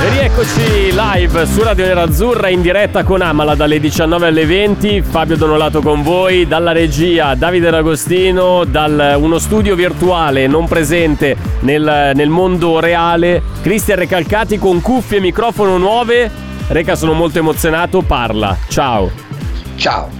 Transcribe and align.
E 0.00 0.10
rieccoci 0.10 0.92
live 0.92 1.44
su 1.46 1.62
Radio 1.62 1.84
Nerazzurra 1.84 2.48
in 2.48 2.62
diretta 2.62 3.02
con 3.02 3.20
Amala 3.20 3.56
dalle 3.56 3.80
19 3.80 4.28
alle 4.28 4.46
20. 4.46 5.02
Fabio 5.02 5.36
Donolato 5.36 5.82
con 5.82 6.02
voi, 6.02 6.46
dalla 6.46 6.70
regia 6.70 7.34
Davide 7.34 7.68
D'Agostino, 7.68 8.64
da 8.64 9.16
uno 9.16 9.38
studio 9.38 9.74
virtuale 9.74 10.46
non 10.46 10.68
presente 10.68 11.36
nel, 11.60 12.12
nel 12.14 12.28
mondo 12.28 12.78
reale. 12.78 13.42
Cristian 13.60 13.98
Recalcati 13.98 14.56
con 14.56 14.80
cuffie 14.80 15.18
e 15.18 15.20
microfono 15.20 15.76
nuove. 15.78 16.30
Reca, 16.68 16.94
sono 16.94 17.14
molto 17.14 17.38
emozionato, 17.38 18.02
parla. 18.02 18.56
Ciao. 18.68 19.10
Ciao. 19.74 20.17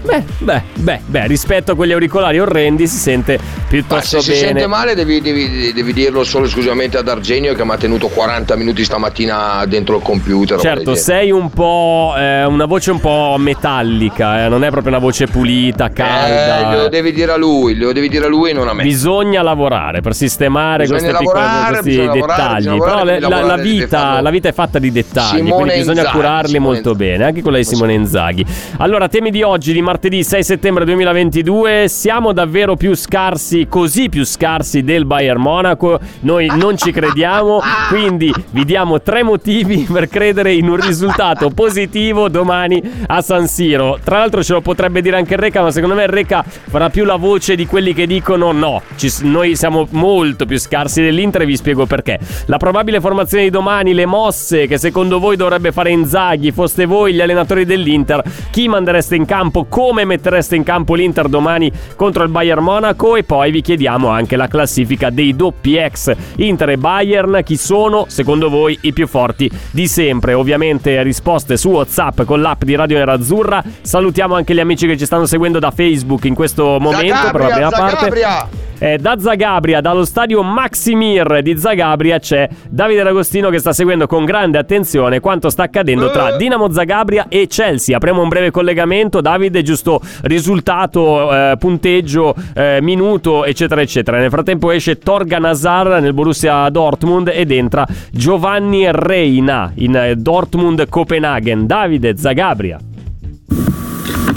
Beh, 0.00 0.22
beh, 0.38 0.62
beh, 0.76 1.00
beh, 1.04 1.26
rispetto 1.26 1.72
a 1.72 1.74
quegli 1.74 1.92
auricolari 1.92 2.38
orrendi 2.38 2.86
si 2.86 2.96
sente 2.96 3.36
Ma 3.36 3.62
piuttosto 3.68 4.20
se 4.20 4.30
bene. 4.30 4.38
si 4.38 4.44
sente 4.46 4.66
male 4.66 4.94
devi, 4.94 5.20
devi- 5.20 5.72
devi 5.72 5.92
dirlo 5.92 6.22
solo 6.24 6.46
esclusivamente 6.46 6.96
ad 6.96 7.08
Argenio 7.08 7.52
che 7.52 7.64
mi 7.64 7.72
ha 7.72 7.76
tenuto 7.76 8.06
40 8.08 8.56
minuti 8.56 8.84
stamattina 8.84 9.64
dentro 9.66 9.96
il 9.96 10.02
computer. 10.02 10.58
Certo, 10.60 10.94
sei 10.94 11.30
un 11.30 11.50
po'. 11.50 12.14
eh, 12.16 12.44
una 12.44 12.64
voce 12.64 12.90
un 12.92 13.00
po' 13.00 13.34
metallica, 13.38 14.44
eh, 14.44 14.48
non 14.48 14.64
è 14.64 14.70
proprio 14.70 14.92
una 14.92 15.00
voce 15.00 15.26
pulita, 15.26 15.86
Eh, 15.86 15.92
calda. 15.92 16.76
lo 16.82 16.88
devi 16.88 17.12
dire 17.12 17.32
a 17.32 17.36
lui, 17.36 17.76
lo 17.76 17.92
devi 17.92 18.08
dire 18.08 18.26
a 18.26 18.28
lui 18.28 18.50
e 18.50 18.52
non 18.54 18.68
a 18.68 18.72
me. 18.72 18.82
Bisogna 18.84 19.42
lavorare 19.42 20.00
per 20.00 20.14
sistemare 20.14 20.84
Bisogna 20.84 21.00
queste 21.00 21.18
piccole 21.18 21.40
lavorare, 21.40 21.68
questi 21.72 21.88
bisogna 21.90 22.06
lavorare, 22.14 22.38
dettagli. 22.38 22.64
Però 22.64 22.76
lavorare, 22.78 23.18
devi 23.18 23.28
la, 23.32 23.40
la 23.42 23.56
devi 23.56 23.70
vita, 23.78 24.20
la 24.20 24.30
vita 24.30 24.48
è 24.48 24.52
fatta 24.52 24.78
di 24.78 24.92
dettagli, 24.92 25.36
Simone 25.36 25.54
quindi 25.62 25.78
bisogna 25.78 25.98
Inzaghi, 26.00 26.16
curarli 26.16 26.48
Simone 26.52 26.64
molto 26.72 26.90
Inzaghi. 26.90 27.10
bene, 27.10 27.24
anche 27.24 27.42
quella 27.42 27.56
di 27.58 27.64
Simone 27.64 27.92
Inzaghi. 27.94 28.46
Allora, 28.78 29.08
temi 29.08 29.30
di 29.30 29.42
oggi, 29.42 29.72
di 29.72 29.82
martedì 29.88 30.22
6 30.22 30.44
settembre 30.44 30.84
2022, 30.84 31.88
siamo 31.88 32.34
davvero 32.34 32.76
più 32.76 32.94
scarsi, 32.94 33.68
così 33.70 34.10
più 34.10 34.22
scarsi 34.22 34.82
del 34.82 35.06
Bayern 35.06 35.40
Monaco. 35.40 35.98
Noi 36.20 36.46
non 36.54 36.76
ci 36.76 36.92
crediamo, 36.92 37.62
quindi 37.88 38.30
vi 38.50 38.66
diamo 38.66 39.00
tre 39.00 39.22
motivi 39.22 39.88
per 39.90 40.10
credere 40.10 40.52
in 40.52 40.68
un 40.68 40.76
risultato 40.76 41.48
positivo 41.56 42.28
domani 42.28 42.82
a 43.06 43.22
San 43.22 43.46
Siro. 43.46 43.98
Tra 44.04 44.18
l'altro 44.18 44.42
ce 44.42 44.52
lo 44.52 44.60
potrebbe 44.60 45.00
dire 45.00 45.16
anche 45.16 45.32
il 45.32 45.40
Reca, 45.40 45.62
ma 45.62 45.70
secondo 45.70 45.94
me 45.94 46.02
il 46.02 46.10
Reca 46.10 46.44
farà 46.44 46.90
più 46.90 47.06
la 47.06 47.16
voce 47.16 47.56
di 47.56 47.64
quelli 47.64 47.94
che 47.94 48.06
dicono 48.06 48.52
no, 48.52 48.82
ci- 48.96 49.10
noi 49.22 49.56
siamo 49.56 49.86
molto 49.92 50.44
più 50.44 50.58
scarsi 50.58 51.00
dell'Inter 51.00 51.40
e 51.40 51.46
vi 51.46 51.56
spiego 51.56 51.86
perché. 51.86 52.18
La 52.44 52.58
probabile 52.58 53.00
formazione 53.00 53.44
di 53.44 53.50
domani, 53.50 53.94
le 53.94 54.04
mosse 54.04 54.66
che 54.66 54.76
secondo 54.76 55.18
voi 55.18 55.36
dovrebbe 55.36 55.72
fare 55.72 55.92
Inzaghi, 55.92 56.52
foste 56.52 56.84
voi 56.84 57.14
gli 57.14 57.22
allenatori 57.22 57.64
dell'Inter, 57.64 58.22
chi 58.50 58.68
mandereste 58.68 59.16
in 59.16 59.24
campo, 59.24 59.64
come 59.78 60.04
mettereste 60.04 60.56
in 60.56 60.64
campo 60.64 60.96
l'Inter 60.96 61.28
domani 61.28 61.70
contro 61.94 62.24
il 62.24 62.30
Bayern 62.30 62.64
Monaco 62.64 63.14
e 63.14 63.22
poi 63.22 63.52
vi 63.52 63.60
chiediamo 63.60 64.08
anche 64.08 64.34
la 64.34 64.48
classifica 64.48 65.08
dei 65.08 65.36
doppi 65.36 65.76
ex 65.76 66.12
Inter 66.38 66.70
e 66.70 66.76
Bayern, 66.78 67.42
chi 67.44 67.56
sono 67.56 68.06
secondo 68.08 68.50
voi 68.50 68.76
i 68.82 68.92
più 68.92 69.06
forti 69.06 69.48
di 69.70 69.86
sempre. 69.86 70.34
Ovviamente 70.34 71.00
risposte 71.04 71.56
su 71.56 71.68
WhatsApp 71.68 72.22
con 72.22 72.40
l'app 72.40 72.64
di 72.64 72.74
Radio 72.74 72.98
Nerazzurra. 72.98 73.62
Salutiamo 73.80 74.34
anche 74.34 74.52
gli 74.52 74.58
amici 74.58 74.84
che 74.88 74.96
ci 74.96 75.04
stanno 75.04 75.26
seguendo 75.26 75.60
da 75.60 75.70
Facebook 75.70 76.24
in 76.24 76.34
questo 76.34 76.78
momento 76.80 77.30
per 77.30 77.40
la 77.40 77.48
prima 77.48 77.70
parte. 77.70 78.56
Eh, 78.78 78.98
da 78.98 79.18
Zagabria, 79.18 79.80
dallo 79.80 80.04
stadio 80.04 80.42
Maximir 80.42 81.42
di 81.42 81.58
Zagabria, 81.58 82.18
c'è 82.18 82.48
Davide 82.68 83.02
D'Agostino 83.02 83.50
che 83.50 83.58
sta 83.58 83.72
seguendo 83.72 84.06
con 84.06 84.24
grande 84.24 84.56
attenzione 84.56 85.18
quanto 85.18 85.50
sta 85.50 85.64
accadendo 85.64 86.10
tra 86.10 86.36
Dinamo 86.36 86.70
Zagabria 86.70 87.26
e 87.28 87.48
Chelsea. 87.48 87.96
Apriamo 87.96 88.22
un 88.22 88.28
breve 88.28 88.50
collegamento. 88.50 89.20
Davide, 89.20 89.62
giusto 89.62 90.00
risultato, 90.22 91.32
eh, 91.32 91.56
punteggio, 91.58 92.34
eh, 92.54 92.78
minuto, 92.80 93.44
eccetera, 93.44 93.80
eccetera. 93.80 94.18
Nel 94.18 94.30
frattempo 94.30 94.70
esce 94.70 94.98
Torgan 94.98 95.44
Hazard 95.44 96.00
nel 96.00 96.14
Borussia 96.14 96.68
Dortmund 96.70 97.32
ed 97.34 97.50
entra 97.50 97.86
Giovanni 98.12 98.86
Reina 98.90 99.72
in 99.74 99.96
eh, 99.96 100.14
Dortmund 100.14 100.88
Copenaghen. 100.88 101.66
Davide 101.66 102.16
Zagabria. 102.16 102.78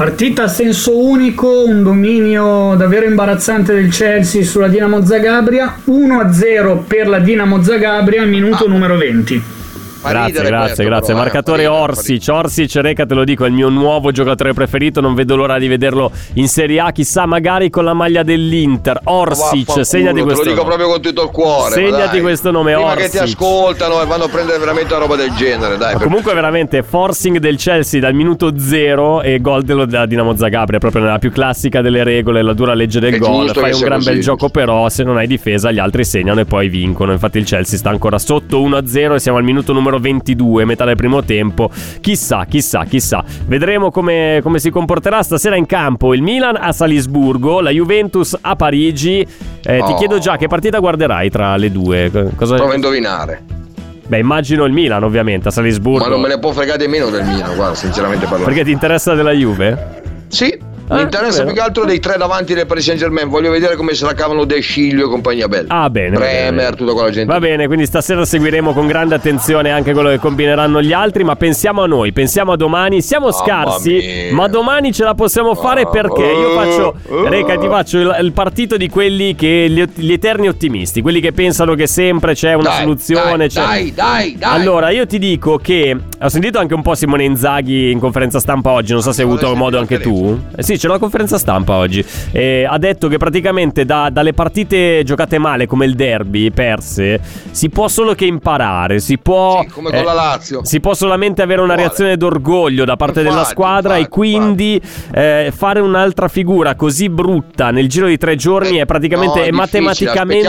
Partita 0.01 0.45
a 0.45 0.47
senso 0.47 0.97
unico, 0.97 1.63
un 1.63 1.83
dominio 1.83 2.73
davvero 2.75 3.05
imbarazzante 3.05 3.71
del 3.71 3.91
Chelsea 3.91 4.43
sulla 4.43 4.67
Dinamo 4.67 5.05
Zagabria, 5.05 5.77
1-0 5.85 6.79
per 6.87 7.07
la 7.07 7.19
Dinamo 7.19 7.61
Zagabria 7.61 8.23
al 8.23 8.27
minuto 8.27 8.67
numero 8.67 8.97
20. 8.97 9.60
Grazie, 10.09 10.31
grazie, 10.43 10.49
questo, 10.49 10.83
grazie. 10.83 11.13
però, 11.13 11.19
eh, 11.19 11.23
Marcatore 11.23 11.63
fa 11.65 11.73
Orsic, 11.73 12.27
Orsic, 12.29 12.75
Reca, 12.75 13.05
te 13.05 13.13
lo 13.13 13.23
dico, 13.23 13.43
è 13.45 13.47
il 13.47 13.53
mio 13.53 13.69
nuovo 13.69 14.11
giocatore 14.11 14.53
preferito. 14.53 15.01
Non 15.01 15.13
vedo 15.13 15.35
l'ora 15.35 15.57
di 15.59 15.67
vederlo 15.67 16.11
in 16.33 16.47
Serie 16.47 16.79
A. 16.79 16.91
Chissà, 16.91 17.25
magari 17.25 17.69
con 17.69 17.83
la 17.83 17.93
maglia 17.93 18.23
dell'Inter. 18.23 18.99
Orsic, 19.03 19.39
Vaffanculo, 19.67 19.83
segnati 19.83 20.21
questo. 20.21 20.43
Te 20.43 20.49
lo 20.49 20.55
dico 20.55 20.63
nome. 20.63 20.75
proprio 20.75 20.87
con 20.87 21.01
tutto 21.01 21.23
il 21.23 21.29
cuore. 21.31 21.73
Segnati 21.73 22.21
questo 22.21 22.51
nome, 22.51 22.73
Prima 22.73 22.93
che 22.95 23.09
ti 23.09 23.17
Orsic. 23.17 23.21
ascoltano 23.39 24.01
e 24.01 24.05
vanno 24.05 24.23
a 24.25 24.29
prendere 24.29 24.57
veramente 24.59 24.93
una 24.93 25.01
roba 25.03 25.15
del 25.15 25.31
genere, 25.35 25.77
dai. 25.77 25.95
Comunque 25.95 26.33
veramente 26.33 26.83
forcing 26.83 27.37
del 27.37 27.57
Chelsea 27.57 27.99
dal 27.99 28.13
minuto 28.13 28.53
zero 28.57 29.21
e 29.21 29.39
gol 29.39 29.63
dello 29.63 29.85
da 29.85 30.05
Dinamo 30.05 30.35
Zagabria 30.35 30.79
proprio 30.79 31.01
nella 31.03 31.19
più 31.19 31.31
classica 31.31 31.81
delle 31.81 32.03
regole 32.03 32.41
la 32.41 32.53
dura 32.53 32.73
legge 32.73 32.99
del 32.99 33.13
È 33.13 33.17
gol 33.17 33.49
fai 33.53 33.73
un 33.73 33.79
gran 33.79 33.99
bel 33.99 34.07
così, 34.07 34.21
gioco 34.21 34.45
giusto. 34.45 34.59
però 34.59 34.89
se 34.89 35.03
non 35.03 35.17
hai 35.17 35.27
difesa 35.27 35.71
gli 35.71 35.79
altri 35.79 36.03
segnano 36.05 36.39
e 36.39 36.45
poi 36.45 36.69
vincono 36.69 37.11
infatti 37.11 37.37
il 37.37 37.45
Chelsea 37.45 37.77
sta 37.77 37.89
ancora 37.89 38.17
sotto 38.19 38.59
1-0 38.61 39.13
e 39.15 39.19
siamo 39.19 39.37
al 39.37 39.43
minuto 39.43 39.73
numero 39.73 39.90
22 39.99 40.65
metà 40.65 40.85
del 40.85 40.95
primo 40.95 41.23
tempo 41.23 41.69
chissà 42.01 42.45
chissà 42.45 42.83
chissà 42.85 43.23
vedremo 43.45 43.91
come, 43.91 44.39
come 44.43 44.59
si 44.59 44.69
comporterà 44.69 45.21
stasera 45.23 45.55
in 45.55 45.65
campo 45.65 46.13
il 46.13 46.21
Milan 46.21 46.55
a 46.59 46.71
Salisburgo 46.71 47.59
la 47.61 47.69
Juventus 47.71 48.37
a 48.39 48.55
Parigi 48.55 49.19
Eh, 49.63 49.77
ti 49.85 49.91
Oh. 49.91 49.95
chiedo 49.95 50.17
già 50.19 50.37
che 50.37 50.47
partita 50.47 50.79
guarderai 50.79 51.29
tra 51.29 51.55
le 51.57 51.71
due 51.71 52.09
Cosa... 52.35 52.55
Prova 52.55 52.71
a 52.71 52.75
indovinare. 52.75 53.41
beh 54.07 54.17
immagino 54.17 54.65
il 54.65 54.73
Milan 54.73 55.03
ovviamente 55.03 55.47
a 55.49 55.51
Salisburgo 55.51 56.03
Ma 56.05 56.09
non 56.09 56.21
me 56.21 56.27
ne 56.29 56.39
può 56.39 56.51
fregare 56.51 56.87
meno 56.87 57.09
del 57.09 57.23
Milan, 57.25 57.55
guarda, 57.55 57.75
sinceramente 57.75 58.23
parlando. 58.25 58.45
perché 58.47 58.63
ti 58.63 58.71
interessa 58.71 59.13
della 59.13 59.31
Juve? 59.31 59.99
Sì, 60.27 60.57
Ah, 60.87 60.95
mi 60.95 61.01
interessa 61.03 61.37
vero. 61.39 61.45
più 61.45 61.53
che 61.55 61.61
altro 61.61 61.85
dei 61.85 61.99
tre 61.99 62.17
davanti 62.17 62.53
del 62.53 62.65
Paris 62.65 62.83
Saint 62.83 62.99
Germain. 62.99 63.29
Voglio 63.29 63.49
vedere 63.49 63.75
come 63.75 63.93
se 63.93 64.03
la 64.05 64.13
cavano 64.13 64.43
De 64.43 64.59
Sciglio 64.59 65.05
e 65.05 65.09
compagnia 65.09 65.47
bella. 65.47 65.67
Ah, 65.83 65.89
bene. 65.89 66.09
va 66.11 66.19
Bremer, 66.19 66.53
bene. 66.53 66.75
tutta 66.75 66.91
quella 66.93 67.09
gente. 67.09 67.31
Va 67.31 67.39
bene, 67.39 67.67
quindi 67.67 67.85
stasera 67.85 68.25
seguiremo 68.25 68.73
con 68.73 68.87
grande 68.87 69.15
attenzione 69.15 69.71
anche 69.71 69.93
quello 69.93 70.09
che 70.09 70.17
combineranno 70.19 70.81
gli 70.81 70.91
altri. 70.93 71.23
Ma 71.23 71.35
pensiamo 71.35 71.83
a 71.83 71.87
noi, 71.87 72.11
pensiamo 72.11 72.51
a 72.51 72.57
domani. 72.57 73.01
Siamo 73.01 73.27
Mamma 73.29 73.37
scarsi, 73.43 73.93
mia. 73.93 74.33
ma 74.33 74.47
domani 74.47 74.91
ce 74.91 75.03
la 75.03 75.13
possiamo 75.15 75.55
fare 75.55 75.81
Ah, 75.83 75.89
perché 75.89 76.23
io 76.23 76.51
faccio, 76.51 76.95
uh. 77.07 77.23
Reca, 77.25 77.57
ti 77.57 77.67
faccio 77.67 77.97
il, 77.99 78.17
il 78.21 78.31
partito 78.33 78.75
di 78.77 78.89
quelli 78.89 79.33
che 79.35 79.67
gli, 79.69 79.83
gli 79.95 80.11
eterni 80.11 80.47
ottimisti, 80.49 81.01
quelli 81.01 81.21
che 81.21 81.31
pensano 81.31 81.73
che 81.75 81.87
sempre 81.87 82.33
c'è 82.33 82.53
una 82.53 82.69
Dai, 82.69 82.79
soluzione. 82.81 83.37
Dai, 83.37 83.49
c'è- 83.49 83.61
dai, 83.61 83.93
dai, 83.93 84.35
dai. 84.37 84.59
Allora, 84.59 84.89
io 84.89 85.05
ti 85.07 85.17
dico 85.19 85.57
che 85.57 85.95
ho 86.21 86.29
sentito 86.29 86.59
anche 86.59 86.73
un 86.73 86.81
po' 86.81 86.95
Simone 86.95 87.23
Inzaghi 87.23 87.91
in 87.91 87.99
conferenza 87.99 88.39
stampa 88.39 88.71
oggi. 88.71 88.91
Non 88.93 89.01
so 89.01 89.11
se 89.13 89.21
hai 89.21 89.27
avuto 89.27 89.55
modo 89.55 89.79
anche 89.79 89.99
tu. 89.99 90.37
Eh 90.55 90.63
sì, 90.63 90.77
c'è 90.81 90.87
la 90.87 90.97
conferenza 90.97 91.37
stampa 91.37 91.75
oggi. 91.75 92.03
Eh, 92.31 92.65
ha 92.67 92.77
detto 92.79 93.07
che 93.07 93.17
praticamente 93.17 93.85
da- 93.85 94.09
dalle 94.11 94.33
partite 94.33 95.03
giocate 95.03 95.37
male, 95.37 95.67
come 95.67 95.85
il 95.85 95.93
derby, 95.93 96.49
perse, 96.49 97.19
si 97.51 97.69
può 97.69 97.87
solo 97.87 98.15
che 98.15 98.25
imparare. 98.25 98.99
Si 98.99 99.19
può. 99.19 99.61
Sì, 99.61 99.67
come 99.67 99.91
con 99.91 100.03
la 100.03 100.13
Lazio. 100.13 100.65
Si 100.65 100.79
può 100.79 100.95
solamente 100.95 101.43
avere 101.43 101.61
una 101.61 101.73
Uguale. 101.73 101.87
reazione 101.89 102.17
d'orgoglio 102.17 102.83
da 102.83 102.95
parte 102.95 103.21
della 103.21 103.29
Infatti, 103.35 103.51
squadra 103.51 103.93
e 103.93 103.97
infatti, 103.99 104.15
quindi 104.15 104.81
eh, 105.13 105.53
fare 105.55 105.81
un'altra 105.81 106.27
figura 106.27 106.73
così 106.73 107.09
brutta 107.09 107.69
nel 107.69 107.87
giro 107.87 108.07
di 108.07 108.17
tre 108.17 108.35
giorni 108.35 108.79
Eh, 108.79 108.81
è 108.81 108.85
praticamente 108.85 109.39
no, 109.39 109.45
è 109.45 109.51
matematicamente 109.51 110.47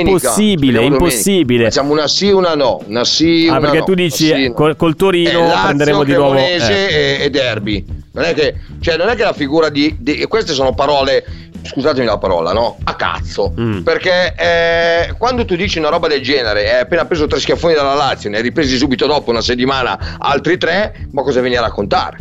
impossibile. 0.00 0.78
aspettiamo 0.78 0.86
Impossibile. 0.88 1.64
Facciamo 1.64 1.92
una 1.92 2.08
sì, 2.08 2.30
una 2.30 2.54
no. 2.56 2.80
Una 2.86 3.04
sì, 3.04 3.46
Ah, 3.48 3.52
una 3.52 3.60
perché 3.60 3.78
no. 3.78 3.84
tu 3.84 3.94
dici 3.94 4.26
Una 4.28 4.36
sì, 4.38 4.44
eh, 4.46 4.52
col, 4.52 4.74
col 4.76 4.96
Torino 4.96 5.46
Eh, 5.52 5.56
prenderemo 5.66 6.02
di 6.02 6.12
nuovo. 6.14 6.34
Eh. 6.36 6.56
e, 6.68 7.18
e 7.24 7.30
derby. 7.30 7.84
Non 8.10 8.24
è, 8.24 8.34
che, 8.34 8.54
cioè, 8.80 8.96
non 8.96 9.08
è 9.08 9.14
che 9.14 9.22
la 9.22 9.32
figura 9.32 9.57
di, 9.68 9.96
di- 9.98 10.24
Queste 10.26 10.52
sono 10.52 10.72
parole 10.74 11.24
scusatemi 11.60 12.06
la 12.06 12.18
parola, 12.18 12.52
no? 12.52 12.78
A 12.84 12.94
cazzo. 12.94 13.52
Mm. 13.58 13.80
Perché 13.82 14.32
eh, 14.36 15.14
quando 15.18 15.44
tu 15.44 15.56
dici 15.56 15.78
una 15.78 15.88
roba 15.88 16.06
del 16.06 16.22
genere, 16.22 16.72
hai 16.72 16.80
appena 16.80 17.04
preso 17.04 17.26
tre 17.26 17.40
schiaffoni 17.40 17.74
dalla 17.74 17.94
Lazio, 17.94 18.30
ne 18.30 18.36
hai 18.36 18.42
ripresi 18.42 18.76
subito 18.76 19.06
dopo 19.06 19.30
una 19.30 19.40
settimana 19.42 20.16
altri 20.18 20.56
tre, 20.56 21.08
ma 21.10 21.22
cosa 21.22 21.40
vieni 21.40 21.56
a 21.56 21.60
raccontare? 21.62 22.16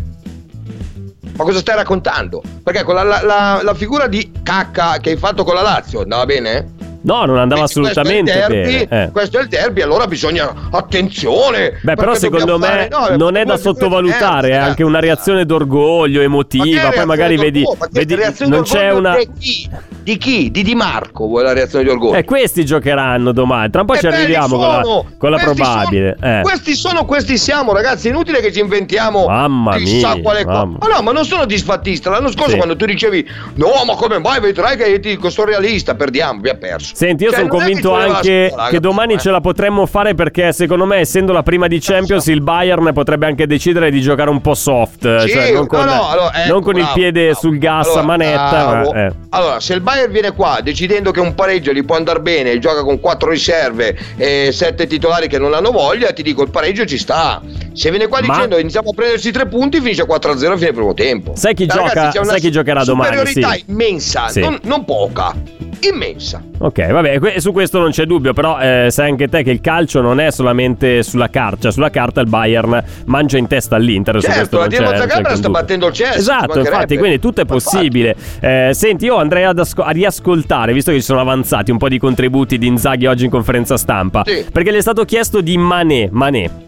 Ma 1.37 1.43
cosa 1.43 1.59
stai 1.59 1.75
raccontando? 1.75 2.41
Perché 2.63 2.83
con 2.83 2.95
la- 2.95 3.03
la- 3.03 3.59
la 3.61 3.73
figura 3.75 4.07
di 4.07 4.31
cacca 4.41 4.97
che 4.99 5.11
hai 5.11 5.17
fatto 5.17 5.43
con 5.43 5.53
la 5.53 5.61
Lazio 5.61 6.01
andava 6.01 6.25
bene? 6.25 6.73
No, 7.01 7.25
non 7.25 7.37
andava 7.37 7.65
Quindi 7.67 7.89
assolutamente 7.91 8.31
questo 8.31 8.49
derby, 8.53 8.85
bene. 8.87 9.03
eh. 9.05 9.11
Questo 9.11 9.37
è 9.37 9.41
il 9.41 9.47
derby, 9.47 9.81
allora 9.81 10.07
bisogna 10.07 10.53
attenzione. 10.71 11.79
Beh, 11.81 11.95
però 11.95 12.15
secondo 12.15 12.57
me 12.57 12.67
fare- 12.67 12.89
no, 12.89 13.15
non 13.17 13.35
è 13.35 13.45
da 13.45 13.57
sottovalutare, 13.57 14.47
è 14.47 14.51
ragazzi, 14.51 14.69
anche 14.69 14.83
una 14.83 14.99
reazione 14.99 15.45
d'orgoglio, 15.45 16.21
emotiva. 16.21 16.83
Ma 16.83 16.89
Poi 16.91 17.05
magari 17.05 17.37
vedi, 17.37 17.63
vedi 17.91 18.15
non 18.47 18.63
c'è 18.63 18.91
una. 18.91 19.15
Di 19.17 19.29
chi? 19.37 19.69
Di 20.03 20.17
chi? 20.17 20.51
Di 20.51 20.63
Di 20.63 20.75
Marco 20.75 21.25
vuoi 21.27 21.43
la 21.43 21.53
reazione 21.53 21.83
di 21.83 21.89
orgoglio? 21.89 22.15
Eh, 22.17 22.23
questi 22.23 22.65
giocheranno 22.65 23.31
domani. 23.31 23.69
Tra 23.69 23.81
un 23.81 23.87
po' 23.87 23.93
E 23.93 23.99
ci 23.99 24.07
arriviamo 24.07 24.57
con 24.57 24.67
la, 24.67 24.81
sono! 24.83 25.05
con 25.17 25.31
la 25.31 25.37
probabile. 25.37 26.15
sono- 26.19 26.39
eh. 26.39 26.41
Questi 26.41 26.75
sono, 26.75 27.05
questi 27.05 27.37
siamo, 27.37 27.73
ragazzi. 27.73 28.07
Inutile 28.07 28.39
che 28.39 28.51
ci 28.51 28.59
inventiamo 28.59 29.27
Mamma 29.27 29.75
chissà 29.77 30.13
mia, 30.13 30.21
quale 30.23 30.43
cosa. 30.45 30.65
Ma 30.65 30.77
no, 30.95 31.01
ma 31.01 31.11
non 31.11 31.25
sono 31.25 31.45
disfattista. 31.45 32.09
L'anno 32.09 32.31
scorso, 32.31 32.51
Sì. 32.51 32.55
quando 32.57 32.75
tu 32.75 32.85
dicevi 32.85 33.27
no, 33.55 33.67
ma 33.85 33.95
come 33.95 34.19
mai 34.19 34.39
vedrai 34.39 34.77
che 34.77 34.85
io 34.87 34.99
ti 34.99 35.09
dico 35.09 35.29
sono 35.29 35.47
realista, 35.47 35.95
perdiamo, 35.95 36.39
vi 36.41 36.49
ha 36.49 36.55
perso. 36.55 36.86
Senti, 36.93 37.23
io 37.23 37.29
Cioè, 37.31 37.39
sono 37.39 37.51
che 37.51 37.57
convinto 37.57 37.95
la 37.95 38.03
anche 38.15 38.47
scuola, 38.49 38.69
che 38.69 38.79
domani 38.79 39.13
eh? 39.13 39.17
ce 39.17 39.29
la 39.31 39.41
potremmo 39.41 39.85
fare 39.85 40.13
perché 40.15 40.51
secondo 40.53 40.85
me, 40.85 40.97
essendo 40.97 41.31
la 41.33 41.43
prima 41.43 41.67
di 41.67 41.79
Champions, 41.79 42.25
il 42.27 42.41
Bayern 42.41 42.91
potrebbe 42.93 43.25
anche 43.25 43.45
decidere 43.47 43.89
di 43.91 44.01
giocare 44.01 44.29
un 44.29 44.41
po' 44.41 44.53
soft, 44.53 45.17
Sì, 45.19 45.29
cioè 45.29 45.51
non 45.53 45.67
con, 45.67 45.79
no, 45.79 45.85
no, 45.85 46.07
allora, 46.09 46.43
ecco, 46.43 46.51
non 46.53 46.61
con 46.61 46.75
il 46.75 46.81
bravo, 46.81 46.93
piede 46.95 47.23
bravo. 47.25 47.39
sul 47.39 47.57
gas 47.57 47.85
Allora, 47.87 48.01
a 48.01 48.05
manetta. 48.05 48.65
ma- 48.91 49.05
eh. 49.05 49.11
Allora, 49.29 49.59
se 49.59 49.73
il 49.73 49.81
Bayern 49.81 50.11
viene 50.11 50.31
qua 50.31 50.59
decidendo 50.63 51.11
che 51.11 51.19
un 51.19 51.35
pareggio 51.35 51.71
gli 51.73 51.83
può 51.83 51.95
andare 51.95 52.19
bene, 52.21 52.57
gioca 52.59 52.83
con 52.83 52.99
quattro 52.99 53.29
riserve 53.29 53.95
e 54.17 54.49
sette 54.51 54.87
titolari 54.87 55.27
che 55.27 55.37
non 55.39 55.53
hanno 55.53 55.71
voglia, 55.71 56.11
ti 56.13 56.23
dico 56.23 56.43
il 56.43 56.49
pareggio 56.49 56.85
ci 56.85 56.97
sta. 56.97 57.41
Se 57.73 57.89
viene 57.89 58.07
qua 58.07 58.19
Ma- 58.21 58.33
dicendo 58.33 58.57
iniziamo 58.57 58.89
a 58.89 58.93
prendersi 58.93 59.31
tre 59.31 59.47
punti, 59.47 59.79
finisce 59.79 60.05
4-0 60.05 60.51
a 60.53 60.57
fine 60.57 60.71
primo 60.73 60.93
tempo. 60.93 61.33
Sai 61.35 61.53
chi 61.53 61.65
Ragazzi, 61.67 61.87
gioca- 61.93 62.09
c'è 62.09 62.19
una 62.19 62.29
sai 62.31 62.39
chi 62.39 62.51
giocherà 62.51 62.83
domani, 62.83 63.15
Superiorità 63.17 63.51
sì. 63.53 63.63
immensa, 63.67 64.27
Sì. 64.29 64.39
non, 64.39 64.57
non 64.63 64.85
poca, 64.85 65.33
immensa. 65.81 66.41
Ok, 66.59 66.91
vabbè, 66.91 67.39
su 67.39 67.51
questo 67.51 67.79
non 67.79 67.91
c'è 67.91 68.05
dubbio, 68.05 68.33
però 68.33 68.59
eh, 68.59 68.87
sai 68.89 69.09
anche 69.09 69.27
te 69.27 69.43
che 69.43 69.51
il 69.51 69.61
calcio 69.61 70.01
non 70.01 70.19
è 70.19 70.31
solamente 70.31 71.03
sulla 71.03 71.29
carta, 71.29 71.61
cioè 71.63 71.71
sulla 71.71 71.89
carta 71.89 72.21
il 72.21 72.27
Bayern 72.27 72.83
mangia 73.05 73.37
in 73.37 73.47
testa 73.47 73.75
all'Inter. 73.75 74.19
su 74.19 74.25
questo 74.25 74.39
Certo, 74.39 74.81
la 74.81 74.91
c'è 74.91 74.97
Zagabria 74.97 75.35
sta 75.35 75.49
battendo 75.49 75.87
il 75.87 75.93
Chelsea. 75.93 76.17
Esatto, 76.17 76.59
infatti, 76.59 76.97
quindi 76.97 77.19
tutto 77.19 77.41
è 77.41 77.45
possibile. 77.45 78.15
Eh, 78.39 78.71
senti, 78.73 79.05
io 79.05 79.17
andrei 79.17 79.43
ad 79.43 79.59
asco- 79.59 79.83
a 79.83 79.91
riascoltare, 79.91 80.73
visto 80.73 80.91
che 80.91 80.97
ci 80.97 81.03
sono 81.03 81.19
avanzati 81.19 81.71
un 81.71 81.77
po' 81.77 81.89
di 81.89 81.99
contributi 81.99 82.57
di 82.57 82.67
Inzaghi 82.67 83.05
oggi 83.05 83.25
in 83.25 83.29
conferenza 83.31 83.77
stampa, 83.77 84.23
Sì. 84.25 84.45
perché 84.51 84.71
gli 84.71 84.77
è 84.77 84.81
stato 84.81 85.05
chiesto 85.05 85.41
di 85.41 85.57
Mané, 85.57 86.09
Mané 86.11 86.65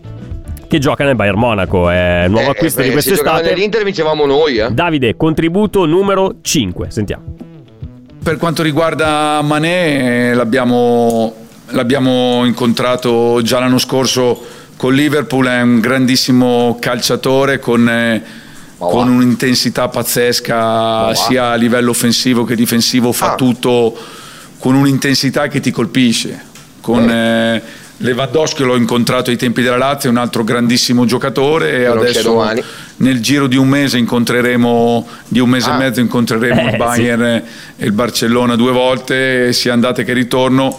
che 0.67 0.77
gioca 0.77 1.03
nel 1.03 1.15
Bayern 1.15 1.39
Monaco, 1.39 1.89
è 1.89 2.25
il 2.25 2.29
nuovo 2.31 2.45
Eh, 2.45 2.51
acquisto 2.51 2.79
eh, 2.81 2.83
di 2.83 2.89
Se 2.89 2.93
quest'estate. 2.93 3.49
nell'Inter 3.49 3.83
vincevamo 3.83 4.27
noi, 4.27 4.57
eh. 4.57 4.69
Davide, 4.69 5.15
contributo 5.17 5.85
numero 5.85 6.35
5, 6.41 6.91
sentiamo. 6.91 7.23
Per 8.21 8.37
quanto 8.37 8.61
riguarda 8.61 9.41
Mané, 9.41 10.29
eh, 10.29 10.33
l'abbiamo, 10.33 11.33
l'abbiamo 11.67 12.45
incontrato 12.45 13.41
già 13.41 13.59
l'anno 13.59 13.79
scorso 13.79 14.45
con 14.75 14.93
Liverpool, 14.93 15.47
è 15.47 15.61
un 15.61 15.79
grandissimo 15.79 16.77
calciatore 16.79 17.59
con, 17.59 17.89
eh, 17.89 18.21
con 18.77 19.09
un'intensità 19.09 19.87
pazzesca 19.87 21.13
sia 21.15 21.51
a 21.51 21.55
livello 21.55 21.89
offensivo 21.91 22.43
che 22.43 22.55
difensivo, 22.55 23.11
fa 23.11 23.31
Ah. 23.31 23.35
tutto 23.35 23.97
con 24.59 24.75
un'intensità 24.75 25.47
che 25.47 25.59
ti 25.59 25.71
colpisce. 25.71 26.47
Con, 26.81 27.09
eh, 27.09 27.61
Lewandowski 28.01 28.63
l'ho 28.63 28.77
incontrato 28.77 29.29
ai 29.29 29.35
tempi 29.35 29.61
della 29.61 29.75
Lazio, 29.77 30.09
è 30.09 30.11
un 30.11 30.17
altro 30.19 30.45
grandissimo 30.45 31.03
giocatore 31.05 31.71
e 31.79 31.85
adesso 31.85 32.31
nel 32.97 33.19
giro 33.21 33.47
di 33.47 33.57
un 33.57 33.67
mese 33.67 33.97
incontreremo, 33.97 35.05
di 35.27 35.39
un 35.39 35.49
mese 35.49 35.69
Ah. 35.69 35.75
e 35.75 35.77
mezzo 35.77 35.99
incontreremo 35.99 36.61
Eh, 36.61 36.71
il 36.71 36.77
Bayern 36.77 37.23
e 37.23 37.85
il 37.85 37.91
Barcellona 37.91 38.55
due 38.55 38.71
volte, 38.71 39.51
sia 39.51 39.73
andate 39.73 40.05
che 40.05 40.13
ritorno. 40.13 40.77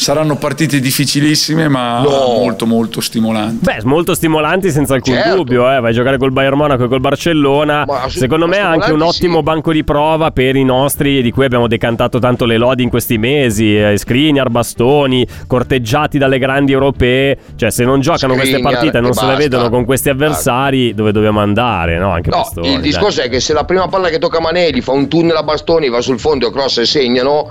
Saranno 0.00 0.36
partite 0.36 0.78
difficilissime 0.78 1.66
ma 1.66 2.00
No. 2.02 2.08
molto 2.38 2.66
molto 2.66 3.00
stimolanti. 3.00 3.64
Beh, 3.64 3.78
molto 3.82 4.14
stimolanti 4.14 4.70
senza 4.70 4.94
alcun 4.94 5.14
Certo. 5.14 5.34
dubbio, 5.34 5.62
eh. 5.70 5.80
vai 5.80 5.90
a 5.90 5.92
giocare 5.92 6.18
col 6.18 6.30
Bayern 6.30 6.56
Monaco 6.56 6.84
e 6.84 6.88
col 6.88 7.00
Barcellona. 7.00 7.84
Ma 7.84 8.08
Secondo 8.08 8.46
me 8.46 8.58
è 8.58 8.60
anche 8.60 8.92
un 8.92 9.02
ottimo 9.02 9.38
sì. 9.38 9.42
banco 9.42 9.72
di 9.72 9.82
prova 9.82 10.30
per 10.30 10.54
i 10.54 10.62
nostri, 10.62 11.20
di 11.20 11.32
cui 11.32 11.44
abbiamo 11.44 11.66
decantato 11.66 12.20
tanto 12.20 12.44
le 12.44 12.58
lodi 12.58 12.84
in 12.84 12.90
questi 12.90 13.18
mesi, 13.18 13.76
eh, 13.76 13.96
Skriniar, 13.98 14.50
Bastoni, 14.50 15.26
corteggiati 15.48 16.16
dalle 16.16 16.38
grandi 16.38 16.70
europee. 16.70 17.36
Cioè, 17.56 17.70
se 17.70 17.84
non 17.84 18.00
giocano 18.00 18.34
queste 18.34 18.52
Skriniar 18.58 18.72
partite 18.72 18.98
e 18.98 19.00
non 19.00 19.10
e 19.10 19.14
se 19.14 19.26
le 19.26 19.34
vedono 19.34 19.68
con 19.68 19.84
questi 19.84 20.10
avversari, 20.10 20.94
dove 20.94 21.10
dobbiamo 21.10 21.40
andare? 21.40 21.98
No, 21.98 22.10
anche 22.12 22.30
No, 22.30 22.36
Bastoni. 22.36 22.68
il 22.68 22.72
dai. 22.74 22.82
discorso 22.82 23.20
è 23.22 23.28
che 23.28 23.40
se 23.40 23.52
la 23.52 23.64
prima 23.64 23.88
palla 23.88 24.10
che 24.10 24.18
tocca 24.20 24.40
Manelli 24.40 24.80
fa 24.80 24.92
un 24.92 25.08
tunnel 25.08 25.34
a 25.34 25.42
bastoni, 25.42 25.88
va 25.88 26.00
sul 26.00 26.20
fondo, 26.20 26.52
cross 26.52 26.78
e 26.78 26.86
segnano, 26.86 27.50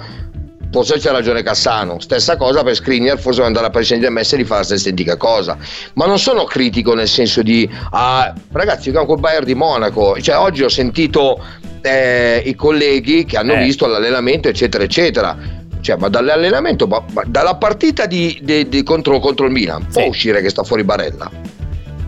forse 0.72 0.98
c'è 0.98 1.12
ragione 1.12 1.44
Cassano. 1.44 2.00
Stessa 2.00 2.36
cosa 2.38 2.64
per 2.64 2.75
Skriniar, 2.75 3.19
forse 3.19 3.42
andare 3.42 3.68
a 3.68 3.84
Saint 3.84 4.02
Germain 4.04 4.25
e 4.30 4.36
di 4.38 4.44
fare 4.44 4.60
la 4.60 4.66
stessa 4.66 4.90
identica 4.90 5.18
cosa. 5.18 5.58
Ma 5.94 6.06
non 6.06 6.19
sono 6.19 6.44
critico 6.44 6.94
nel 6.94 7.08
senso 7.08 7.42
di, 7.42 7.69
ah, 7.92 8.34
ragazzi, 8.52 8.84
giochiamo 8.86 9.06
col 9.06 9.19
Bayern 9.19 9.46
di 9.46 9.56
Monaco. 9.56 10.19
Cioè, 10.19 10.38
oggi 10.38 10.64
ho 10.64 10.69
sentito 10.69 11.42
eh, 11.81 12.42
i 12.46 12.56
colleghi 12.56 13.24
che 13.25 13.38
hanno 13.38 13.54
Eh. 13.54 13.64
visto 13.64 13.86
l'allenamento, 13.88 14.50
eccetera, 14.50 14.84
eccetera. 14.84 15.38
Cioè, 15.80 15.96
ma 15.98 16.10
dall'allenamento, 16.10 16.86
ma- 16.88 17.04
ma 17.13 17.24
dalla 17.25 17.56
partita 17.56 18.06
di, 18.08 18.40
di- 18.42 18.68
di- 18.68 18.84
contro, 18.84 19.20
contro 19.20 19.46
il 19.46 19.52
Milan, 19.52 19.88
può 19.92 20.02
Sì. 20.02 20.08
uscire 20.10 20.42
che 20.42 20.50
sta 20.50 20.63
fuori 20.63 20.84
Barella? 20.84 21.30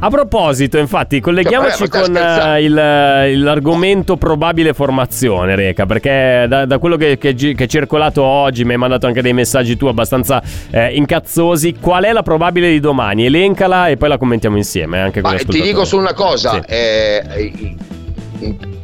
A 0.02 0.10
proposito, 0.10 0.78
infatti, 0.78 1.20
colleghiamoci 1.20 1.86
vabbè, 1.86 2.06
con 2.06 2.16
eh, 2.16 2.64
il, 2.64 2.78
eh, 2.78 3.36
l'argomento 3.36 4.16
probabile 4.16 4.74
formazione, 4.74 5.56
Reca, 5.56 5.86
perché 5.86 6.46
da, 6.48 6.66
da 6.66 6.78
quello 6.78 6.96
che, 6.96 7.18
che 7.18 7.36
che 7.36 7.54
è 7.56 7.68
circolato 7.68 8.24
oggi, 8.24 8.64
mi 8.64 8.72
hai 8.72 8.78
mandato 8.78 9.08
anche 9.08 9.22
dei 9.22 9.34
messaggi 9.34 9.76
tu 9.76 9.88
abbastanza 9.88 10.42
eh, 10.72 10.96
incazzosi, 10.96 11.76
qual 11.82 12.06
è 12.06 12.14
la 12.14 12.24
probabile 12.24 12.70
di 12.70 12.80
domani? 12.80 13.26
Elencala 13.26 13.90
e 13.90 13.98
poi 13.98 14.08
la 14.08 14.18
commentiamo 14.18 14.56
insieme, 14.56 15.00
eh, 15.00 15.02
anche 15.02 15.20
Ma 15.20 15.34
ti 15.36 15.62
dico 15.62 15.84
solo 15.84 16.04
una 16.04 16.14
cosa, 16.14 16.54
Sì. 16.54 16.62
eh, 16.68 17.76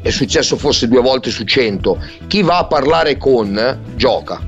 è 0.01 0.09
successo 0.09 0.57
forse 0.57 0.89
due 0.89 0.99
volte 0.99 1.29
su 1.29 1.45
cento, 1.45 1.97
chi 2.27 2.41
va 2.41 2.57
a 2.57 2.65
parlare 2.65 3.15
con 3.15 3.79
gioca. 3.95 4.41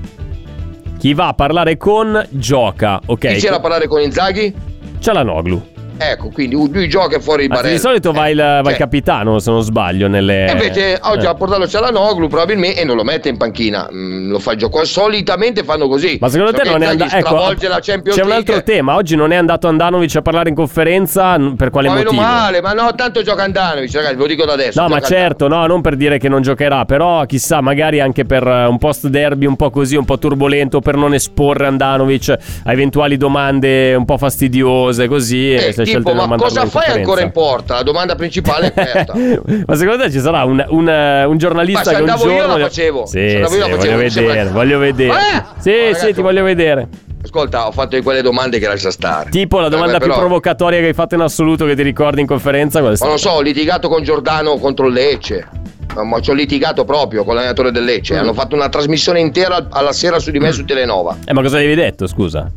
Chi 1.00 1.14
va 1.14 1.28
a 1.30 1.34
parlare 1.34 1.78
con 1.78 2.26
gioca, 2.30 3.00
ok? 3.06 3.28
Chi 3.36 3.40
c'era 3.40 3.56
a 3.56 3.60
parlare 3.62 3.88
con 3.88 4.02
Inzaghi? 4.02 4.54
C'è 5.00 5.14
la 5.14 5.24
Noglu. 5.24 5.76
Ecco, 5.98 6.30
quindi 6.30 6.56
lui 6.56 6.88
gioca 6.88 7.20
fuori 7.20 7.46
il 7.46 7.50
Anzi, 7.52 7.62
Barella. 7.64 7.76
di 7.76 7.82
solito 7.82 8.12
va 8.12 8.30
il, 8.30 8.38
va 8.38 8.60
il 8.60 8.66
cioè, 8.66 8.76
capitano, 8.78 9.40
se 9.40 9.52
non 9.52 9.62
sbaglio, 9.62 10.08
nelle... 10.08 10.48
E 10.48 10.52
invece 10.52 11.00
oggi 11.02 11.26
eh. 11.26 11.30
a 11.30 11.34
portarlo 11.36 11.66
c'è 11.66 11.80
la 11.80 11.90
Noglu 11.90 12.28
probabilmente 12.28 12.82
e 12.82 12.84
non 12.84 12.96
lo 12.96 13.04
mette 13.04 13.30
in 13.30 13.38
panchina, 13.38 13.88
Mm, 13.92 14.30
lo 14.30 14.40
fa 14.40 14.56
giocare. 14.56 14.86
Solitamente 14.86 15.64
fanno 15.64 15.88
così. 15.88 16.18
Ma 16.20 16.30
secondo 16.30 16.56
So 16.56 16.64
te 16.64 16.70
non 16.70 16.82
è 16.84 16.86
andato... 16.88 17.16
Ecco, 17.16 17.54
c'è 17.80 17.96
un 17.96 18.02
League. 18.04 18.34
altro 18.34 18.64
tema. 18.64 18.96
Oggi 18.96 19.16
non 19.16 19.32
è 19.32 19.36
andato 19.36 19.68
Andanovic 19.68 20.16
a 20.18 20.22
parlare 20.22 20.50
in 20.50 20.56
conferenza. 20.56 21.38
Per 21.56 21.70
quale 21.70 21.88
Ma 21.88 21.96
meno 21.96 22.12
motivo? 22.12 22.28
male, 22.30 22.62
ma 22.62 22.74
no, 22.74 22.94
tanto 22.96 23.22
gioca 23.24 23.44
Andanovic, 23.44 23.94
ragazzi, 23.94 24.16
ve 24.16 24.22
lo 24.22 24.28
dico 24.28 24.46
da 24.46 24.54
adesso. 24.54 24.82
No, 24.82 24.88
ma 24.88 25.00
certo, 25.00 25.48
no, 25.48 25.66
non 25.66 25.82
per 25.82 25.96
dire 25.96 26.18
che 26.18 26.30
non 26.30 26.42
giocherà, 26.42 26.86
però 26.86 27.26
chissà, 27.26 27.62
magari 27.62 28.00
anche 28.00 28.26
per 28.26 28.46
eh, 28.46 28.66
un 28.66 28.78
post 28.78 29.08
derby 29.08 29.46
un 29.46 29.56
po' 29.56 29.70
così, 29.70 29.96
un 29.96 30.06
po' 30.06 30.18
turbolento, 30.18 30.80
per 30.80 30.96
non 30.96 31.14
esporre 31.14 31.66
Andanovic 31.68 32.36
a 32.64 32.72
eventuali 32.72 33.18
domande 33.18 33.96
un 33.96 34.06
po' 34.06 34.18
fastidiose, 34.18 35.08
così. 35.08 35.54
Eh, 35.54 35.74
e 35.78 35.86
tipo, 35.96 36.14
ma 36.14 36.36
cosa 36.36 36.66
fai 36.66 36.92
ancora 36.98 37.22
in 37.22 37.32
porta? 37.32 37.76
La 37.76 37.84
domanda 37.84 38.16
principale 38.16 38.66
è 38.66 38.68
aperta. 38.82 39.14
ma 39.66 39.76
secondo 39.76 40.04
te 40.04 40.12
ci 40.12 40.20
sarà 40.20 40.44
un, 40.44 40.64
un, 40.70 40.90
eh, 40.90 41.24
un 41.26 41.38
giornalista 41.38 41.80
Ma 41.80 41.86
se 41.86 41.96
che 41.96 42.02
un 42.02 42.10
andavo 42.10 42.30
io 42.30 42.38
giorno. 42.38 42.58
la 42.58 42.64
facevo. 42.66 43.06
Sì, 43.06 43.12
sì, 43.30 43.36
io 43.36 43.40
la 43.42 43.48
facevo, 43.48 43.76
voglio 43.78 43.98
vedere, 43.98 44.50
voglio 44.50 44.80
vedere. 44.80 45.14
Eh? 45.14 45.44
Sì, 45.60 46.00
sì, 46.00 46.14
ti 46.14 46.22
voglio 46.22 46.44
vedere. 46.44 46.88
Ascolta, 47.24 47.68
ho 47.68 47.72
fatto 47.72 47.96
di 47.96 48.02
quelle 48.04 48.22
domande 48.22 48.58
che 48.60 48.68
lascia 48.68 48.92
stare. 48.92 49.30
Tipo 49.30 49.60
la 49.60 49.68
Eh, 49.68 49.70
domanda 49.70 49.94
beh, 49.94 50.00
più 50.00 50.08
però- 50.08 50.20
provocatoria 50.20 50.80
che 50.80 50.88
hai 50.88 50.94
fatto 50.94 51.16
in 51.16 51.22
assoluto 51.22 51.66
che 51.66 51.76
ti 51.76 51.82
ricordi 51.82 52.22
in 52.22 52.28
conferenza? 52.28 52.80
Qual 52.80 52.96
non 53.02 53.18
so, 53.20 53.32
ho 53.32 53.42
litigato 53.42 53.90
con 53.90 54.02
Giordano 54.04 54.58
contro 54.58 54.88
il 54.88 54.94
Lecce. 54.94 55.48
Ma- 55.96 56.20
ci 56.22 56.30
ho 56.30 56.34
litigato 56.34 56.86
proprio 56.86 57.24
con 57.24 57.34
l'allenatore 57.36 57.72
del 57.72 57.84
Lecce. 57.84 58.14
Mm. 58.14 58.20
Hanno 58.20 58.34
fatto 58.34 58.56
una 58.56 58.70
trasmissione 58.70 59.20
intera 59.20 59.68
alla 59.72 59.92
sera 59.94 60.20
su 60.20 60.32
di 60.32 60.40
me 60.40 60.52
su 60.52 60.64
Telenova. 60.64 61.18
Eh, 61.26 61.34
ma 61.34 61.42
cosa 61.42 61.58
avevi 61.58 61.76
detto, 61.76 62.08
scusa? 62.08 62.50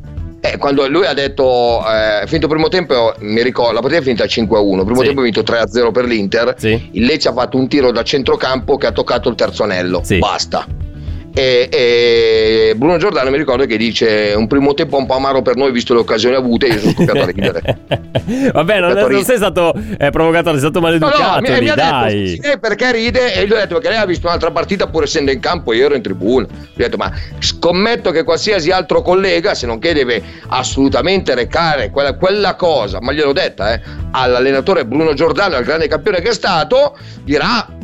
Eh, 0.43 0.57
quando 0.57 0.89
lui 0.89 1.05
ha 1.05 1.13
detto, 1.13 1.81
eh, 1.87 2.23
finito 2.27 2.47
il 2.47 2.53
primo 2.53 2.69
tempo, 2.69 3.15
mi 3.19 3.43
ricordo, 3.43 3.73
la 3.73 3.81
partita 3.81 4.01
è 4.01 4.05
finita 4.05 4.25
5-1. 4.25 4.79
Il 4.81 4.85
primo 4.85 5.01
Sì. 5.01 5.07
tempo 5.07 5.21
è 5.21 5.25
vinto 5.25 5.43
3-0 5.43 5.91
per 5.91 6.05
l'Inter. 6.07 6.55
Sì. 6.57 6.89
Il 6.93 7.05
Lecce 7.05 7.29
ha 7.29 7.33
fatto 7.35 7.59
un 7.59 7.69
tiro 7.69 7.91
da 7.93 8.03
centrocampo 8.03 8.77
che 8.79 8.87
ha 8.87 8.93
toccato 8.93 9.29
il 9.29 9.35
terzo 9.35 9.65
anello. 9.65 10.01
Sì. 10.03 10.19
Basta. 10.19 10.67
E, 11.33 11.69
e 11.71 12.75
Bruno 12.77 12.97
Giordano 12.97 13.31
mi 13.31 13.37
ricordo 13.37 13.65
che 13.65 13.77
dice 13.77 14.35
un 14.37 14.49
primo 14.49 14.75
tempo 14.75 14.97
un 14.97 15.07
po' 15.07 15.15
amaro 15.15 15.43
per 15.43 15.55
noi 15.55 15.71
visto 15.71 15.95
le 15.95 16.01
occasioni 16.01 16.35
avute 16.35 16.67
io 16.67 16.79
sono 16.79 16.93
scoppiato 16.93 17.21
a 17.21 17.27
ridere 17.27 17.79
Vabbè, 18.53 18.81
non, 18.81 18.93
non 18.93 19.25
sei 19.25 19.37
stato 19.37 19.73
eh, 19.99 20.11
provocato, 20.11 20.51
sei 20.51 20.59
stato 20.59 20.81
maleducato. 20.81 21.19
No, 21.19 21.35
no, 21.35 21.41
mi, 21.41 21.55
lì, 21.55 21.61
mi 21.61 21.69
ha 21.69 21.75
dai. 21.75 22.25
detto 22.37 22.49
sì, 22.49 22.59
perché 22.59 22.93
ride 22.93 23.35
e 23.35 23.47
gli 23.47 23.53
ho 23.53 23.57
detto 23.57 23.75
perché 23.75 23.91
lei 23.91 23.99
ha 23.99 24.07
visto 24.07 24.27
un'altra 24.27 24.51
partita 24.51 24.87
pur 24.89 25.05
essendo 25.05 25.31
in 25.31 25.41
campo 25.41 25.73
io 25.73 25.87
ero 25.87 25.95
in 25.95 26.03
tribuna 26.03 26.47
gli 26.49 26.81
ho 26.81 26.85
detto 26.85 26.97
ma 26.97 27.13
scommetto 27.39 28.11
che 28.11 28.25
qualsiasi 28.25 28.71
altro 28.71 29.03
collega 29.03 29.55
se 29.55 29.67
non 29.67 29.79
che 29.79 29.95
deve 29.95 30.23
assolutamente 30.49 31.35
recare 31.35 31.91
quella, 31.91 32.15
quella 32.15 32.55
cosa 32.55 33.01
ma 33.01 33.13
gliel'ho 33.13 33.33
detta 33.33 33.73
eh, 33.73 33.81
all'allenatore 34.11 34.85
Bruno 34.85 35.15
Giordano 35.15 35.57
al 35.57 35.65
grande 35.65 35.89
campione 35.89 36.21
che 36.21 36.31
è 36.31 36.35
stato 36.35 36.97
dirà 37.23 37.79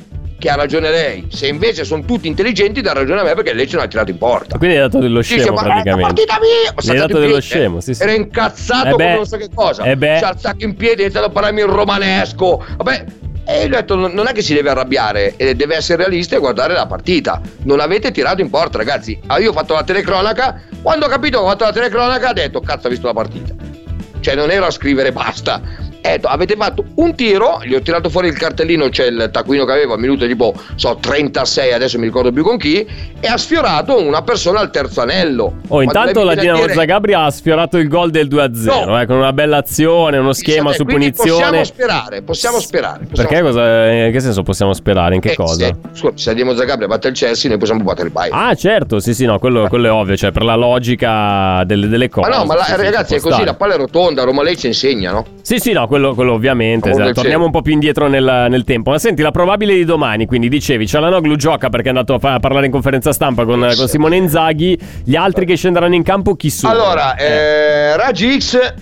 che 0.46 0.52
ha 0.52 0.54
ragione 0.54 0.90
lei 0.90 1.26
se 1.28 1.48
invece 1.48 1.84
sono 1.84 2.04
tutti 2.04 2.28
intelligenti 2.28 2.80
dà 2.80 2.92
ragione 2.92 3.20
a 3.20 3.24
me 3.24 3.34
perché 3.34 3.52
lei 3.52 3.66
ce 3.66 3.76
l'ha 3.76 3.88
tirato 3.88 4.12
in 4.12 4.18
porta 4.18 4.56
Quindi 4.58 4.76
hai 4.76 4.82
dato 4.82 5.00
dello 5.00 5.20
scemo 5.20 5.42
ma 5.42 5.46
è 5.46 5.50
una 5.50 5.62
praticamente. 5.62 6.02
partita 6.14 6.38
mia! 6.40 6.92
Hai 6.92 6.98
dato 6.98 7.18
dello 7.18 7.40
scemo, 7.40 7.80
sì, 7.80 7.94
sì. 7.94 8.02
Era 8.02 8.12
incazzato 8.12 8.88
Eh 8.90 8.94
beh. 8.94 9.14
non 9.14 9.26
so 9.26 9.36
che 9.36 9.48
cosa. 9.52 9.82
Eh 9.82 9.96
beh. 9.96 10.16
Si 10.18 10.22
è 10.22 10.26
alzato 10.26 10.64
in 10.64 10.76
piedi, 10.76 11.00
ha 11.00 11.04
iniziato 11.04 11.26
a 11.26 11.30
parlarmi 11.30 11.60
in 11.62 11.66
romanesco. 11.66 12.64
Vabbè, 12.76 13.04
e 13.44 13.60
gli 13.68 13.72
ho 13.72 13.76
detto: 13.76 13.96
non 13.96 14.26
è 14.28 14.32
che 14.32 14.42
si 14.42 14.54
deve 14.54 14.70
arrabbiare, 14.70 15.34
eh, 15.36 15.54
deve 15.56 15.74
essere 15.76 16.04
realista 16.04 16.36
e 16.36 16.38
guardare 16.38 16.74
la 16.74 16.86
partita. 16.86 17.40
Non 17.64 17.80
avete 17.80 18.10
tirato 18.12 18.40
in 18.40 18.50
porta, 18.50 18.78
ragazzi. 18.78 19.18
Ah, 19.26 19.38
io 19.38 19.50
ho 19.50 19.52
fatto 19.52 19.74
la 19.74 19.82
telecronaca. 19.82 20.62
Quando 20.82 21.06
ho 21.06 21.08
capito 21.08 21.38
che 21.38 21.44
ho 21.44 21.48
fatto 21.48 21.64
la 21.64 21.72
telecronaca, 21.72 22.30
ho 22.30 22.32
detto: 22.32 22.60
Cazzo, 22.60 22.86
ho 22.86 22.90
visto 22.90 23.06
la 23.06 23.14
partita. 23.14 23.54
Cioè, 24.20 24.34
non 24.34 24.50
ero 24.50 24.66
a 24.66 24.70
scrivere 24.70 25.10
basta. 25.12 25.60
Detto, 26.06 26.28
avete 26.28 26.54
fatto 26.56 26.84
un 26.96 27.14
tiro, 27.14 27.58
gli 27.64 27.74
ho 27.74 27.80
tirato 27.80 28.08
fuori 28.08 28.28
il 28.28 28.38
cartellino, 28.38 28.88
c'è 28.88 29.06
il 29.06 29.28
taccuino 29.32 29.64
che 29.64 29.72
avevo, 29.72 29.94
a 29.94 29.98
minuto 29.98 30.26
tipo, 30.26 30.54
so, 30.76 30.96
36, 31.00 31.72
adesso 31.72 31.98
mi 31.98 32.04
ricordo 32.04 32.30
più 32.32 32.42
con 32.44 32.56
chi, 32.58 32.86
e 33.20 33.26
ha 33.26 33.36
sfiorato 33.36 34.00
una 34.00 34.22
persona 34.22 34.60
al 34.60 34.70
terzo 34.70 35.00
anello. 35.00 35.56
Oh, 35.68 35.82
intanto 35.82 36.22
la 36.22 36.34
Dinamo 36.34 36.60
dire- 36.62 36.74
Zagabria 36.74 37.24
ha 37.24 37.30
sfiorato 37.30 37.76
il 37.78 37.88
gol 37.88 38.10
del 38.10 38.28
2-0 38.28 38.84
No. 38.86 39.00
eh, 39.00 39.06
con 39.06 39.16
una 39.16 39.32
bella 39.32 39.56
azione, 39.58 40.18
uno 40.18 40.32
schema 40.32 40.70
Sì, 40.70 40.76
su 40.76 40.84
quindi 40.84 41.10
Possiamo 41.12 41.38
punizione. 41.50 41.64
sperare, 41.64 42.22
possiamo 42.22 42.60
sperare. 42.60 43.06
possiamo 43.08 43.28
Perché 43.28 43.42
cosa, 43.44 43.90
in 43.92 44.12
che 44.12 44.20
senso 44.20 44.42
possiamo 44.42 44.72
sperare? 44.74 45.14
In 45.16 45.20
che 45.20 45.32
Eh, 45.32 45.34
cosa? 45.36 45.66
Se, 45.66 45.74
scusa, 45.92 46.12
se 46.14 46.34
Dinamo 46.34 46.54
Zagabria 46.54 46.86
batte 46.86 47.08
il 47.08 47.14
Chelsea, 47.14 47.50
noi 47.50 47.58
possiamo 47.58 47.82
battere 47.82 48.06
il 48.08 48.12
Bayern. 48.12 48.36
Ah, 48.38 48.54
certo, 48.54 49.00
sì, 49.00 49.12
sì, 49.12 49.24
no, 49.24 49.38
quello, 49.38 49.66
quello 49.68 49.86
è 49.88 49.90
ovvio, 49.90 50.16
cioè 50.16 50.30
per 50.30 50.44
la 50.44 50.54
logica 50.54 51.62
delle, 51.64 51.88
delle 51.88 52.08
cose. 52.08 52.28
Ma 52.30 52.36
no, 52.36 52.44
ma 52.44 52.54
la- 52.54 52.62
sì, 52.64 52.76
ragazzi, 52.76 53.14
è 53.14 53.20
così, 53.20 53.32
stare. 53.34 53.44
la 53.46 53.54
palla 53.54 53.74
è 53.74 53.76
rotonda, 53.76 54.22
Roma 54.24 54.42
lei 54.42 54.56
ci 54.56 54.66
insegna, 54.68 55.10
no? 55.10 55.26
Sì, 55.42 55.58
sì, 55.58 55.72
no, 55.72 55.86
quello, 55.96 56.14
quello 56.14 56.32
ovviamente. 56.32 56.90
Del 56.92 57.12
Torniamo 57.14 57.44
un 57.46 57.50
po' 57.50 57.62
più 57.62 57.72
indietro 57.72 58.06
nel, 58.08 58.46
nel 58.48 58.64
tempo. 58.64 58.90
Ma 58.90 58.98
senti, 58.98 59.22
la 59.22 59.30
probabile 59.30 59.74
di 59.74 59.84
domani, 59.84 60.26
quindi 60.26 60.48
dicevi, 60.48 60.86
Cialanoglu 60.86 61.36
gioca 61.36 61.68
perché 61.68 61.86
è 61.86 61.88
andato 61.90 62.14
a, 62.14 62.18
fa- 62.18 62.34
a 62.34 62.40
parlare 62.40 62.66
in 62.66 62.72
conferenza 62.72 63.12
stampa 63.12 63.44
con, 63.44 63.60
con 63.76 63.88
Simone 63.88 64.16
Inzaghi. 64.16 64.78
Gli 65.04 65.16
altri 65.16 65.46
che 65.46 65.56
scenderanno 65.56 65.94
in 65.94 66.02
campo 66.02 66.34
chi 66.34 66.50
sono? 66.50 66.72
Allora, 66.72 67.16
eh, 67.16 67.96
Raggi 67.96 68.38
X 68.40 68.74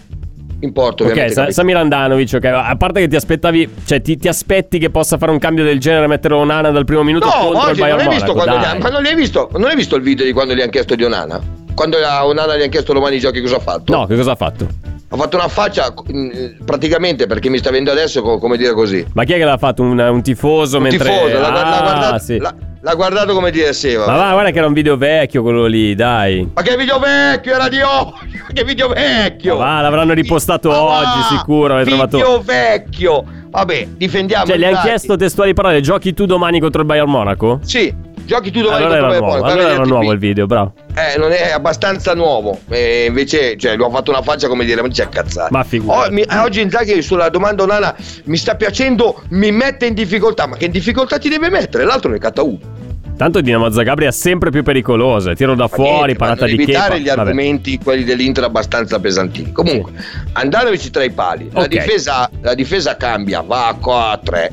in 0.60 0.72
porto, 0.72 1.04
Ok. 1.04 1.30
Sa-? 1.32 1.50
Samir 1.50 1.76
Andanovic, 1.76 2.32
ok. 2.34 2.44
A 2.44 2.74
parte 2.76 3.00
che 3.00 3.08
ti 3.08 3.16
aspettavi, 3.16 3.68
cioè 3.84 4.00
ti, 4.00 4.16
ti 4.16 4.28
aspetti 4.28 4.78
che 4.78 4.90
possa 4.90 5.18
fare 5.18 5.30
un 5.30 5.38
cambio 5.38 5.62
del 5.62 5.78
genere, 5.78 6.06
mettere 6.06 6.34
Onana 6.34 6.70
dal 6.70 6.84
primo 6.84 7.02
minuto 7.02 7.26
No, 7.26 7.32
contro 7.32 7.50
il 7.50 7.56
oggi 7.70 7.80
non 7.80 7.88
Bayern 7.90 8.08
visto 8.10 8.26
Monaco, 8.34 8.48
quando 8.50 8.66
ha- 8.66 8.78
ma 8.78 8.88
non 8.88 9.04
hai 9.04 9.14
visto, 9.14 9.48
non 9.52 9.64
hai 9.64 9.76
visto 9.76 9.96
il 9.96 10.02
video 10.02 10.24
di 10.24 10.32
quando 10.32 10.54
gli 10.54 10.60
hanno 10.60 10.70
chiesto 10.70 10.94
di 10.94 11.04
Onana? 11.04 11.40
Quando 11.74 11.96
a 11.98 12.24
Onana 12.26 12.56
gli 12.56 12.60
hanno 12.62 12.70
chiesto 12.70 12.92
domani 12.92 13.16
i 13.16 13.20
giochi 13.20 13.40
cosa 13.40 13.56
ha 13.56 13.60
fatto? 13.60 13.94
No, 13.94 14.06
che 14.06 14.16
cosa 14.16 14.32
ha 14.32 14.36
fatto? 14.36 14.66
Ha 15.14 15.16
fatto 15.16 15.36
una 15.36 15.46
faccia 15.46 15.94
mh, 16.04 16.64
praticamente 16.64 17.26
perché 17.26 17.48
mi 17.48 17.58
sta 17.58 17.70
vedendo 17.70 17.92
adesso 17.92 18.20
co- 18.20 18.38
come 18.38 18.56
dire 18.56 18.72
così. 18.72 19.06
Ma 19.14 19.22
chi 19.22 19.34
è 19.34 19.36
che 19.36 19.44
l'ha 19.44 19.56
fatto? 19.58 19.82
Un, 19.82 19.96
un 19.96 20.22
tifoso 20.22 20.78
Un 20.78 20.82
mentre... 20.82 21.08
tifoso, 21.08 21.38
l'ha, 21.38 21.50
l'ha 21.50 21.76
Ah, 21.78 21.82
guardato, 21.82 22.18
sì. 22.18 22.38
l'ha- 22.38 22.54
l'ha 22.80 22.94
guardato 22.96 23.32
come 23.32 23.52
dire 23.52 23.72
sì, 23.74 23.94
Ma 23.94 24.06
va, 24.06 24.32
guarda 24.32 24.50
che 24.50 24.58
era 24.58 24.66
un 24.66 24.72
video 24.72 24.96
vecchio 24.96 25.42
quello 25.42 25.66
lì, 25.66 25.94
dai. 25.94 26.50
Ma 26.52 26.62
che 26.62 26.76
video 26.76 26.98
vecchio 26.98 27.54
era 27.54 27.68
di 27.68 27.80
oggi! 27.80 28.42
Che 28.52 28.64
video 28.64 28.88
vecchio! 28.88 29.56
Ma 29.56 29.74
va, 29.76 29.80
l'avranno 29.82 30.14
ripostato 30.14 30.68
Ma 30.70 30.78
va, 30.78 30.82
oggi, 30.98 31.22
sicuro, 31.36 31.74
avete 31.74 31.90
Video 31.90 32.06
trovato- 32.08 32.42
vecchio! 32.44 33.24
Vabbè, 33.50 33.86
difendiamo. 33.96 34.46
Cioè, 34.46 34.56
gli 34.58 34.62
dai. 34.62 34.82
chiesto 34.82 35.14
testuali 35.14 35.54
parole, 35.54 35.80
giochi 35.80 36.12
tu 36.12 36.26
domani 36.26 36.58
contro 36.58 36.80
il 36.80 36.86
Bayern 36.88 37.08
Monaco? 37.08 37.60
Sì, 37.62 37.94
giochi 38.24 38.50
tu 38.50 38.60
domani 38.62 38.84
allora 38.84 38.98
era 38.98 39.14
il 39.14 39.18
nuovo, 39.20 39.44
allora 39.44 39.68
era 39.72 39.84
nuovo 39.84 40.12
il 40.12 40.18
video, 40.18 40.46
bravo. 40.46 40.74
Eh, 40.94 41.18
non 41.18 41.32
è 41.32 41.50
abbastanza 41.50 42.14
nuovo. 42.14 42.60
E 42.68 43.06
invece, 43.08 43.56
cioè, 43.56 43.76
lui 43.76 43.86
ha 43.86 43.90
fatto 43.90 44.10
una 44.10 44.22
faccia 44.22 44.48
come 44.48 44.64
dire, 44.64 44.80
ma 44.82 44.88
c'è 44.88 45.08
cazzato. 45.08 45.48
Ma 45.50 45.64
figurati. 45.64 46.08
Oh, 46.08 46.12
mi- 46.12 46.22
eh, 46.22 46.38
oggi 46.38 46.60
Inzaghi 46.60 47.02
sulla 47.02 47.28
domanda 47.28 47.62
Onana 47.64 47.94
mi 48.24 48.36
sta 48.36 48.54
piacendo, 48.54 49.22
mi 49.30 49.50
mette 49.52 49.86
in 49.86 49.94
difficoltà. 49.94 50.46
Ma 50.46 50.56
che 50.56 50.66
in 50.66 50.70
difficoltà 50.70 51.18
ti 51.18 51.28
deve 51.28 51.50
mettere? 51.50 51.84
L'altro 51.84 52.10
ne 52.10 52.18
catta 52.18 52.42
uno. 52.42 52.82
Tanto 53.16 53.40
Dinamo 53.40 53.70
Zagabria 53.70 54.08
è 54.08 54.12
sempre 54.12 54.50
più 54.50 54.64
pericolosa, 54.64 55.34
tiro 55.34 55.54
da 55.54 55.62
Ma 55.62 55.68
fuori, 55.68 55.92
niente, 55.92 56.14
parata 56.16 56.46
di 56.46 56.54
ad 56.54 56.58
evitare 56.58 56.94
Kepa. 56.94 56.96
gli 57.00 57.06
Vabbè. 57.06 57.20
argomenti, 57.20 57.78
quelli 57.78 58.02
dell'Inter, 58.02 58.42
abbastanza 58.42 58.98
pesantini. 58.98 59.52
Comunque, 59.52 59.92
Andanovic 60.32 60.90
tra 60.90 61.04
i 61.04 61.10
pali. 61.10 61.48
La, 61.52 61.60
Ok. 61.60 61.68
difesa, 61.68 62.28
la 62.40 62.54
difesa 62.54 62.96
cambia, 62.96 63.42
va 63.42 63.68
a- 63.68 64.10
a 64.10 64.18
tre. 64.22 64.50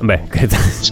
Beh, 0.00 0.20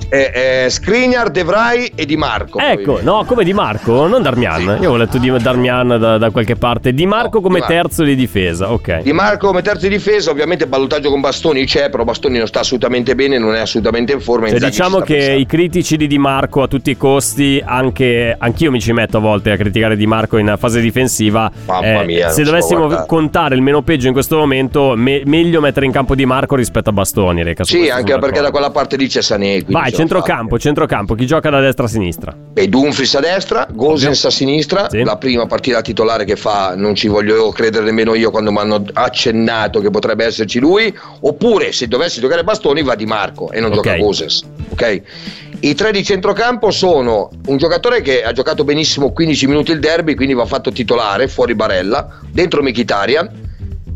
Eh, 0.09 0.65
eh, 0.65 0.71
Skriniar, 0.71 1.31
De 1.31 1.45
Vrij 1.45 1.93
e 1.95 2.05
Di 2.07 2.17
Marco. 2.17 2.59
ecco, 2.59 2.95
poi. 2.95 3.05
no, 3.05 3.25
come 3.25 3.45
Di 3.45 3.53
Marco, 3.53 4.07
non 4.07 4.23
Darmian. 4.23 4.79
Io 4.81 4.91
ho 4.93 4.97
letto 4.97 5.19
di 5.19 5.31
Darmian 5.39 5.97
da, 5.99 6.19
da 6.19 6.31
qualche 6.31 6.57
parte. 6.57 6.93
Di 6.93 7.07
Marco 7.07 7.37
No, 7.37 7.41
come 7.43 7.61
Di 7.61 7.67
Marco. 7.67 7.75
terzo 7.89 8.03
di 8.03 8.15
difesa, 8.17 8.73
ok. 8.73 9.03
Di 9.03 9.13
Marco 9.13 9.47
come 9.49 9.63
terzo 9.63 9.87
di 9.89 9.95
difesa, 9.97 10.31
ovviamente 10.31 10.67
ballottaggio 10.67 11.11
con 11.11 11.21
Bastoni 11.21 11.65
c'è, 11.67 11.91
però 11.91 12.05
Bastoni 12.05 12.39
non 12.39 12.47
sta 12.47 12.61
assolutamente 12.61 13.15
bene, 13.15 13.39
non 13.39 13.55
è 13.55 13.61
assolutamente 13.61 14.13
in 14.13 14.21
forma. 14.21 14.49
Cioè, 14.49 14.59
diciamo 14.59 14.99
che 15.01 15.15
pensando. 15.17 15.41
i 15.41 15.47
critici 15.47 15.97
di 15.97 16.07
Di 16.07 16.19
Marco 16.19 16.63
a 16.63 16.69
tutti 16.69 16.91
i 16.91 16.97
costi, 16.97 17.63
anche 17.65 18.35
anch'io 18.39 18.71
mi 18.71 18.81
ci 18.81 18.93
metto 18.93 19.19
a 19.19 19.21
volte 19.21 19.51
a 19.53 19.57
criticare 19.57 19.97
Di 19.97 20.07
Marco 20.07 20.37
in 20.39 20.55
fase 20.59 20.81
difensiva. 20.81 21.51
Eh, 21.51 21.61
Mamma 21.67 22.03
mia, 22.03 22.29
se 22.31 22.43
dovessimo 22.43 23.05
contare 23.07 23.55
il 23.55 23.63
meno 23.63 23.83
peggio 23.83 24.07
in 24.09 24.13
questo 24.13 24.37
momento, 24.37 24.95
me- 24.97 25.23
meglio 25.25 25.61
mettere 25.61 25.87
in 25.87 25.93
campo 25.93 26.15
Di 26.15 26.25
Marco 26.27 26.55
rispetto 26.57 26.91
a 26.91 26.93
Bastoni. 26.93 27.43
Reca, 27.43 27.65
Sì, 27.65 27.89
anche 27.89 28.19
perché 28.19 28.41
da 28.41 28.51
quella 28.51 28.71
parte 28.71 28.96
Sané. 29.07 29.53
quindi 29.63 29.73
Vai, 29.73 29.93
centrocampo, 29.93 30.59
centrocampo. 30.59 31.15
Chi 31.15 31.27
gioca 31.27 31.51
da 31.51 31.61
destra 31.61 31.85
a 31.85 31.89
sinistra? 31.89 32.35
E 32.55 32.69
Dumfries 32.69 33.15
a 33.15 33.21
destra, 33.21 33.67
Gosens 33.71 34.25
a 34.25 34.31
sinistra, 34.31 34.89
Sì. 34.89 35.03
la 35.03 35.17
prima 35.17 35.47
partita 35.47 35.81
titolare 35.83 36.25
che 36.25 36.37
fa, 36.37 36.75
non 36.75 36.95
ci 36.95 37.09
voglio 37.09 37.51
credere 37.51 37.85
nemmeno 37.85 38.15
io 38.15 38.31
quando 38.31 38.51
mi 38.51 38.59
hanno 38.59 38.83
accennato 38.93 39.81
che 39.81 39.91
potrebbe 39.91 40.25
esserci 40.25 40.59
lui, 40.59 40.93
oppure 41.21 41.73
se 41.73 41.87
dovesse 41.89 42.21
giocare 42.21 42.43
Bastoni 42.45 42.83
va 42.83 42.95
Di 42.95 43.07
Marco 43.07 43.51
e 43.51 43.61
non 43.61 43.71
Ok. 43.71 43.77
gioca 43.77 43.97
Gosens. 43.97 44.43
Ok? 44.71 45.03
I 45.61 45.75
tre 45.75 45.91
di 45.91 46.05
centrocampo 46.05 46.71
sono 46.71 47.31
un 47.47 47.57
giocatore 47.57 48.03
che 48.03 48.23
ha 48.23 48.33
giocato 48.33 48.63
benissimo 48.65 49.13
15 49.13 49.47
minuti 49.47 49.71
il 49.73 49.81
derby, 49.81 50.15
quindi 50.15 50.35
va 50.35 50.45
fatto 50.45 50.71
titolare, 50.71 51.29
fuori 51.29 51.55
Barella, 51.55 52.19
dentro 52.31 52.63
Mkhitaryan, 52.63 53.45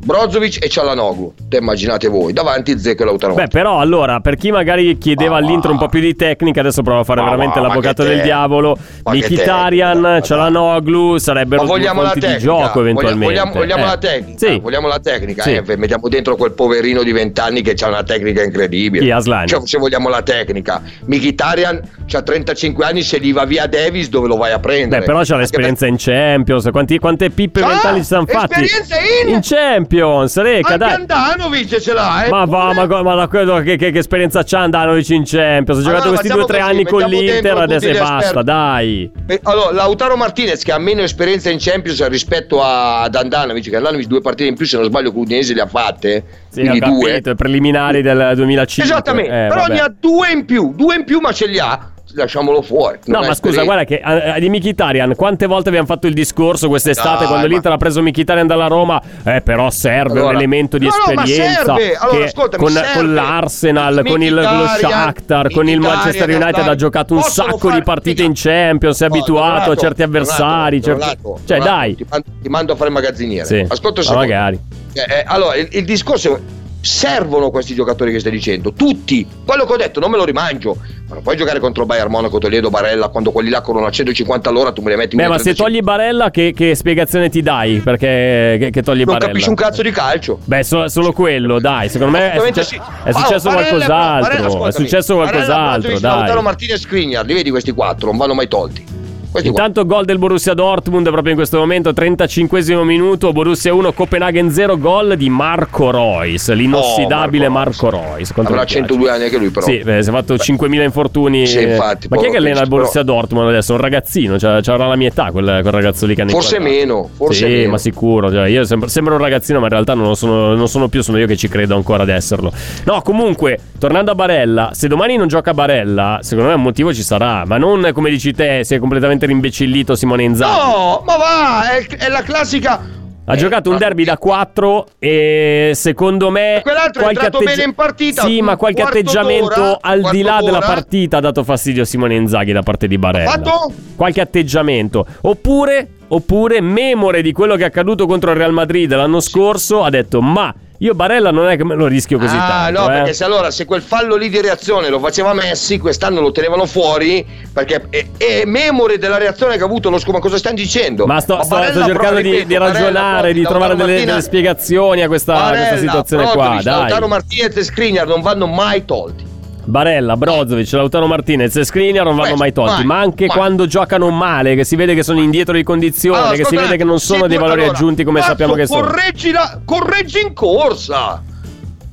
Brozovic 0.02 0.64
e 0.64 0.68
Cialanoglu. 0.68 1.34
Te 1.48 1.58
immaginate 1.58 2.08
voi, 2.08 2.32
davanti 2.32 2.78
Zecco 2.78 3.02
e 3.02 3.04
Lautaro. 3.06 3.34
Beh, 3.34 3.48
però 3.48 3.78
allora, 3.80 4.20
per 4.20 4.36
chi 4.36 4.50
magari 4.50 4.96
chiedeva 4.98 5.32
Ma 5.34 5.40
va. 5.40 5.46
all'Inter 5.46 5.70
un 5.70 5.78
po' 5.78 5.88
più 5.88 6.00
di 6.00 6.14
tecnica, 6.16 6.60
adesso 6.60 6.82
provo 6.82 7.00
a 7.00 7.04
fare 7.04 7.20
Ma 7.20 7.26
veramente 7.30 7.60
ma 7.60 7.66
l'avvocato 7.68 8.02
del 8.02 8.22
diavolo. 8.22 8.76
Mkhitaryan, 9.04 10.00
tecnica, 10.02 10.20
Cialanoglu 10.20 11.18
sarebbero 11.18 11.64
due 11.64 11.82
fonti 11.84 12.20
di 12.20 12.38
gioco 12.38 12.80
eventualmente. 12.80 13.24
Vogliamo, 13.26 13.52
vogliamo 13.52 13.82
Eh. 13.82 13.86
la 13.86 13.96
tecnica? 13.98 14.38
Sì. 14.46 14.58
Vogliamo 14.58 14.88
la 14.88 14.98
tecnica? 15.00 15.42
Sì. 15.42 15.52
Eh, 15.54 15.76
mettiamo 15.76 16.08
dentro 16.08 16.36
quel 16.36 16.52
poverino 16.52 17.02
di 17.02 17.12
20 17.12 17.40
anni 17.40 17.62
che 17.62 17.74
ha 17.78 17.88
una 17.88 18.02
tecnica 18.02 18.42
incredibile. 18.42 19.04
Cioè, 19.46 19.60
se 19.66 19.78
vogliamo 19.78 20.08
la 20.08 20.22
tecnica. 20.22 20.80
Mkhitaryan 21.04 21.80
ha 22.12 22.22
35 22.22 22.84
anni, 22.84 23.02
se 23.02 23.18
gli 23.20 23.32
va 23.32 23.44
via 23.44 23.66
Davis 23.66 24.08
dove 24.08 24.28
lo 24.28 24.36
vai 24.36 24.52
a 24.52 24.58
prendere? 24.58 25.00
Beh, 25.00 25.06
però 25.06 25.18
c'ha 25.18 25.34
Anche 25.34 25.36
l'esperienza 25.40 25.86
in 25.86 25.96
Champions. 25.98 26.68
Quanti- 26.70 26.98
quante 26.98 27.30
pippe 27.30 27.60
mentali 27.64 27.98
ci 28.00 28.04
sono 28.06 28.24
fatti? 28.26 28.62
esperienza 28.62 28.96
in- 29.26 29.34
in 29.34 29.40
Champions, 29.42 29.88
Reca, 29.98 30.68
Anche 30.74 30.78
dai. 30.78 30.92
Andanovic 30.94 31.78
ce 31.80 31.92
l'ha, 31.92 32.24
eh? 32.24 32.28
Ma 32.30 32.44
va, 32.44 32.72
ma, 32.72 32.86
ma, 32.86 33.02
ma 33.02 33.28
quello 33.28 33.60
che, 33.60 33.76
che- 33.76 33.90
che 33.90 33.98
esperienza 33.98 34.42
c'ha 34.44 34.60
Andanovic 34.60 35.08
in 35.10 35.24
Champions? 35.24 35.80
Ha 35.80 35.82
giocato 35.82 36.02
Allora, 36.02 36.08
questi 36.18 36.28
due 36.28 36.42
o 36.42 36.44
tre 36.46 36.58
facciamo 36.58 36.72
anni 36.74 36.84
così, 36.84 37.02
con 37.02 37.10
l'Inter, 37.12 37.56
adesso 37.58 37.86
e 37.88 37.98
basta, 37.98 38.18
esperti. 38.18 38.44
dai. 38.44 39.10
Eh, 39.26 39.40
Allora, 39.42 39.72
Lautaro 39.72 40.16
Martinez 40.16 40.62
che 40.62 40.72
ha 40.72 40.78
meno 40.78 41.02
esperienza 41.02 41.50
in 41.50 41.58
Champions 41.60 42.06
rispetto 42.08 42.62
a- 42.62 43.02
ad 43.02 43.14
Andanovic, 43.14 43.68
che 43.68 43.76
Andanovic 43.76 44.06
due 44.06 44.20
partite 44.20 44.48
in 44.48 44.56
più, 44.56 44.66
se 44.66 44.76
non 44.76 44.86
sbaglio, 44.86 45.12
con 45.12 45.22
Udinese 45.22 45.54
le 45.54 45.60
ha 45.62 45.66
fatte. 45.66 46.24
Sì, 46.50 46.60
quindi 46.60 46.78
due. 46.80 47.10
capito, 47.10 47.30
i 47.30 47.34
preliminari 47.36 48.02
del 48.02 48.32
2005. 48.36 48.92
Esattamente, 48.92 49.30
Eh, 49.44 49.48
però 49.48 49.60
vabbè. 49.62 49.72
ne 49.74 49.80
ha 49.80 49.92
due 49.98 50.30
in 50.30 50.44
più, 50.44 50.72
due 50.74 50.94
in 50.96 51.04
più 51.04 51.20
ma 51.20 51.32
ce 51.32 51.46
li 51.46 51.58
ha, 51.58 51.90
lasciamolo 52.14 52.62
fuori. 52.62 52.98
No, 53.06 53.20
ma 53.20 53.28
è 53.28 53.34
scusa, 53.34 53.62
guarda 53.64 53.84
che 53.84 54.00
eh, 54.04 54.40
di 54.40 54.48
Mkhitaryan 54.48 55.14
quante 55.14 55.46
volte 55.46 55.68
abbiamo 55.68 55.86
fatto 55.86 56.06
il 56.06 56.14
discorso 56.14 56.68
quest'estate 56.68 57.18
Dai, 57.18 57.26
quando 57.26 57.46
ma- 57.46 57.52
l'Inter 57.52 57.72
ha 57.72 57.76
preso 57.76 58.02
Mkhitaryan 58.02 58.46
dalla 58.46 58.66
Roma? 58.66 59.00
Eh, 59.24 59.40
però 59.42 59.70
serve 59.70 60.12
un 60.12 60.18
Allora- 60.18 60.36
elemento 60.36 60.78
di 60.78 60.86
No, 60.86 60.92
no, 60.92 61.20
esperienza 61.22 61.76
serve. 61.76 61.94
Allora, 61.96 62.18
che 62.18 62.24
ascoltami, 62.24 62.64
con, 62.64 62.82
con 62.94 63.14
l'Arsenal, 63.14 64.02
con 64.06 64.22
il, 64.22 64.34
lo 64.34 64.42
Shakhtar, 64.66 65.50
con 65.50 65.68
il 65.68 65.80
Manchester 65.80 66.28
United 66.28 66.66
ha 66.66 66.74
giocato 66.74 67.14
un 67.14 67.20
possono 67.20 67.48
sacco 67.50 67.66
di 67.66 67.72
fare- 67.72 67.82
partite 67.82 68.22
in 68.22 68.32
Champions, 68.34 69.00
è 69.00 69.08
No, 69.08 69.14
abituato 69.14 69.46
a 69.46 69.60
Donato, 69.64 69.76
certi 69.76 70.02
avversari, 70.02 70.80
Donato, 70.80 71.02
certi- 71.04 71.22
Donato, 71.22 71.40
cioè 71.46 71.58
dai. 71.58 71.94
Ti 71.96 72.06
mando, 72.08 72.26
ti 72.42 72.48
mando 72.48 72.72
a 72.72 72.76
fare 72.76 72.88
il 72.88 72.94
magazziniere. 72.94 73.44
Sì, 73.46 73.64
Ascolta 73.68 74.00
un 74.00 74.06
ma 74.08 74.14
magari. 74.14 74.58
Eh, 74.92 75.00
eh, 75.00 75.24
allora, 75.26 75.54
il, 75.56 75.68
il 75.70 75.84
discorso 75.84 76.40
servono 76.80 77.50
questi 77.50 77.74
giocatori 77.74 78.12
che 78.12 78.20
stai 78.20 78.32
dicendo, 78.32 78.72
tutti. 78.72 79.26
Quello 79.44 79.64
che 79.64 79.72
ho 79.72 79.76
detto 79.76 80.00
non 80.00 80.10
me 80.10 80.16
lo 80.16 80.24
rimangio. 80.24 80.76
Ma 81.08 81.14
non 81.16 81.22
puoi 81.24 81.36
giocare 81.36 81.58
contro 81.58 81.86
Bayern 81.86 82.08
Monaco, 82.10 82.38
Toledo, 82.38 82.70
Barella, 82.70 83.08
quando 83.08 83.32
quelli 83.32 83.50
là 83.50 83.60
corrono 83.62 83.86
a 83.86 83.90
150 83.90 84.48
all'ora, 84.48 84.70
tu 84.72 84.80
me 84.80 84.90
li 84.90 84.96
metti 84.96 85.16
in 85.16 85.22
Beh, 85.22 85.28
ma 85.28 85.38
se 85.38 85.54
togli 85.54 85.80
Barella, 85.80 86.30
che, 86.30 86.52
che 86.54 86.74
spiegazione 86.76 87.28
ti 87.28 87.42
dai? 87.42 87.80
Perché 87.80 88.56
che, 88.60 88.70
che 88.70 88.82
togli 88.82 88.98
non 88.98 89.06
Barella? 89.06 89.26
capisci 89.26 89.48
un 89.48 89.56
cazzo 89.56 89.82
di 89.82 89.90
calcio. 89.90 90.38
Beh, 90.44 90.62
so- 90.62 90.88
solo 90.88 91.12
quello, 91.12 91.58
dai. 91.58 91.88
Secondo 91.88 92.16
me 92.16 92.32
è, 92.32 92.38
succe- 92.38 92.62
sì. 92.62 92.80
è 93.04 93.12
successo 93.12 93.48
Oh, 93.48 93.54
Barella- 93.54 93.86
qualcos'altro. 93.86 94.28
Barella, 94.38 94.68
è 94.68 94.72
successo 94.72 95.16
Barella, 95.16 95.32
qualcos'altro, 95.32 95.90
Lautaro 96.00 96.34
dai. 96.34 96.42
Martinez 96.42 96.76
e 96.76 96.78
Skriniar, 96.80 97.24
li 97.26 97.34
vedi 97.34 97.50
questi 97.50 97.72
quattro, 97.72 98.06
non 98.08 98.16
vanno 98.16 98.34
mai 98.34 98.46
tolti. 98.46 98.84
Questi. 99.30 99.48
Intanto 99.48 99.86
gol 99.86 100.04
del 100.04 100.18
Borussia 100.18 100.54
Dortmund 100.54 101.08
proprio 101.08 101.30
in 101.30 101.36
questo 101.36 101.58
momento, 101.58 101.92
35 101.92 102.62
minuto, 102.84 103.32
Borussia 103.32 103.72
1, 103.72 103.92
Copenaghen 103.92 104.50
0, 104.50 104.78
gol 104.78 105.16
di 105.16 105.28
Marco 105.28 105.90
Reus, 105.90 106.52
l'inossidabile 106.52 107.46
Oh, 107.46 107.50
Marco 107.50 107.86
Marco 107.90 108.14
Reus. 108.16 108.32
quanto 108.32 108.52
Avrà 108.52 108.64
mi 108.64 108.66
piace. 108.66 108.86
102 108.86 109.10
anni 109.10 109.24
anche 109.24 109.36
lui 109.38 109.50
però. 109.50 109.66
Sì, 109.66 109.78
beh, 109.84 110.02
si 110.02 110.08
è 110.08 110.12
fatto 110.12 110.34
5.000 110.34 110.82
infortuni. 110.82 111.46
Sì, 111.46 111.62
infatti, 111.62 112.08
Ma 112.10 112.16
chi 112.16 112.24
è 112.26 112.30
che 112.30 112.36
allena 112.38 112.60
il 112.60 112.68
Borussia 112.68 113.02
Dortmund 113.02 113.48
adesso? 113.48 113.72
Un 113.74 113.80
ragazzino, 113.80 114.38
cioè, 114.38 114.60
c'era 114.62 114.86
la 114.86 114.96
mia 114.96 115.08
età 115.08 115.30
quel, 115.30 115.44
quel 115.60 115.72
ragazzo 115.72 116.06
lì 116.06 116.14
che 116.14 116.22
hanno 116.22 116.30
Forse 116.30 116.56
inquadrato. 116.56 116.86
meno, 116.86 117.08
forse 117.16 117.46
sì, 117.46 117.52
meno. 117.52 117.70
ma 117.70 117.78
sicuro. 117.78 118.30
Cioè, 118.32 118.48
io 118.48 118.64
sembro, 118.64 118.88
sembro 118.88 119.14
un 119.14 119.20
ragazzino, 119.20 119.58
ma 119.60 119.66
in 119.66 119.72
realtà 119.72 119.94
non 119.94 120.06
lo 120.08 120.14
sono, 120.14 120.54
non 120.54 120.68
sono 120.68 120.88
più, 120.88 121.02
sono 121.02 121.18
io 121.18 121.26
che 121.26 121.36
ci 121.36 121.48
credo 121.48 121.76
ancora 121.76 122.02
ad 122.02 122.08
esserlo. 122.08 122.52
No, 122.84 123.00
comunque, 123.02 123.58
tornando 123.78 124.10
a 124.10 124.14
Barella, 124.14 124.70
se 124.72 124.88
domani 124.88 125.16
non 125.16 125.28
gioca 125.28 125.54
Barella, 125.54 126.18
secondo 126.22 126.50
me 126.50 126.56
un 126.56 126.62
motivo 126.62 126.92
ci 126.92 127.02
sarà. 127.02 127.44
Ma 127.46 127.58
non 127.58 127.90
come 127.92 128.10
dici 128.10 128.32
te, 128.32 128.60
è 128.60 128.78
completamente 128.78 129.19
rimbecillito 129.26 129.94
Simone 129.94 130.22
Inzaghi. 130.24 130.58
No, 130.58 131.02
ma 131.06 131.16
va, 131.16 131.70
è, 131.76 131.86
è 131.86 132.08
la 132.08 132.22
classica. 132.22 132.98
Ha 133.22 133.34
Eh, 133.34 133.36
giocato 133.36 133.68
un 133.68 133.74
ma- 133.76 133.80
derby 133.80 134.02
da 134.04 134.16
4 134.18 134.86
e 134.98 135.70
secondo 135.74 136.30
me 136.30 136.60
Quell'altro 136.62 137.04
è 137.04 137.08
entrato 137.08 137.38
bene 137.38 137.62
in 137.62 137.74
partita, 137.74 138.22
Sì, 138.22 138.40
ma 138.40 138.56
qualche 138.56 138.82
atteggiamento 138.82 139.54
d'ora, 139.54 139.78
al 139.82 140.00
di 140.10 140.22
là 140.22 140.28
quarto 140.30 140.44
della 140.46 140.58
d'ora. 140.58 140.72
partita 140.72 141.16
ha 141.18 141.20
dato 141.20 141.44
fastidio 141.44 141.82
a 141.82 141.86
Simone 141.86 142.16
Inzaghi 142.16 142.50
da 142.52 142.62
parte 142.62 142.88
di 142.88 142.98
Barella. 142.98 143.30
Fatto? 143.30 143.72
Qualche 143.94 144.20
atteggiamento 144.20 145.06
oppure 145.20 145.88
oppure 146.12 146.60
memore 146.60 147.22
di 147.22 147.32
quello 147.32 147.56
che 147.56 147.62
è 147.62 147.66
accaduto 147.66 148.06
contro 148.06 148.30
il 148.30 148.36
Real 148.36 148.52
Madrid 148.52 148.94
l'anno 148.94 149.20
scorso 149.20 149.82
ha 149.82 149.90
detto 149.90 150.20
"Ma 150.20 150.54
io 150.82 150.94
Barella 150.94 151.30
non 151.30 151.46
è 151.46 151.58
che 151.58 151.64
me 151.64 151.74
lo 151.74 151.86
rischio 151.86 152.18
così 152.18 152.34
ah, 152.34 152.70
tanto". 152.72 152.80
no, 152.80 152.86
eh". 152.86 152.92
perché 152.96 153.12
se 153.12 153.24
allora 153.24 153.50
se 153.50 153.66
quel 153.66 153.82
fallo 153.82 154.16
lì 154.16 154.30
di 154.30 154.40
reazione 154.40 154.88
lo 154.88 154.98
faceva 154.98 155.34
Messi, 155.34 155.78
quest'anno 155.78 156.22
lo 156.22 156.32
tenevano 156.32 156.64
fuori 156.64 157.26
perché 157.52 157.84
è, 157.90 158.06
è 158.16 158.44
memore 158.46 158.96
della 158.96 159.18
reazione 159.18 159.58
che 159.58 159.62
ha 159.62 159.66
avuto 159.66 159.90
lo 159.90 159.98
scopo. 159.98 160.12
Ma 160.12 160.20
cosa 160.20 160.38
stanno 160.38 160.56
dicendo? 160.56 161.04
Ma 161.04 161.20
sto, 161.20 161.42
sto- 161.42 161.54
Barella, 161.54 161.82
sto 161.82 161.84
cercando 161.84 162.20
di, 162.22 162.46
di 162.46 162.56
ragionare, 162.56 162.92
Barella, 162.92 163.32
di 163.32 163.42
trovare 163.42 163.76
delle, 163.76 164.04
delle 164.06 164.22
spiegazioni 164.22 165.02
a 165.02 165.06
questa, 165.08 165.34
a 165.34 165.48
questa 165.48 165.64
Barella, 165.64 165.80
situazione 165.80 166.24
qua. 166.30 166.48
Dai. 166.62 166.64
Lautaro 166.64 167.08
Martinez 167.08 167.56
e 167.56 167.62
Skriniar 167.62 168.06
non 168.06 168.22
vanno 168.22 168.46
mai 168.46 168.86
tolti. 168.86 169.29
Barella, 169.64 170.16
Brozovic, 170.16 170.72
Lautaro 170.72 171.06
Martinez 171.06 171.54
e 171.56 171.64
Skriniar 171.64 172.04
non 172.04 172.16
vanno 172.16 172.36
mai 172.36 172.52
tolti, 172.52 172.84
ma 172.84 172.98
anche 172.98 173.26
quando 173.26 173.66
giocano 173.66 174.10
male, 174.10 174.54
che 174.54 174.64
si 174.64 174.76
vede 174.76 174.94
che 174.94 175.02
sono 175.02 175.20
indietro 175.20 175.54
di 175.54 175.62
condizione, 175.62 176.18
Allora, 176.18 176.36
che 176.36 176.44
si 176.44 176.56
vede 176.56 176.76
che 176.76 176.84
non 176.84 176.98
sono 176.98 177.26
dei 177.26 177.38
valori 177.38 177.62
allora, 177.62 177.76
aggiunti 177.76 178.04
come 178.04 178.22
sappiamo 178.22 178.54
che 178.54 178.66
sono. 178.66 178.80
Correggi, 178.80 179.30
la, 179.30 179.60
correggi 179.64 180.20
in 180.20 180.32
corsa. 180.32 181.22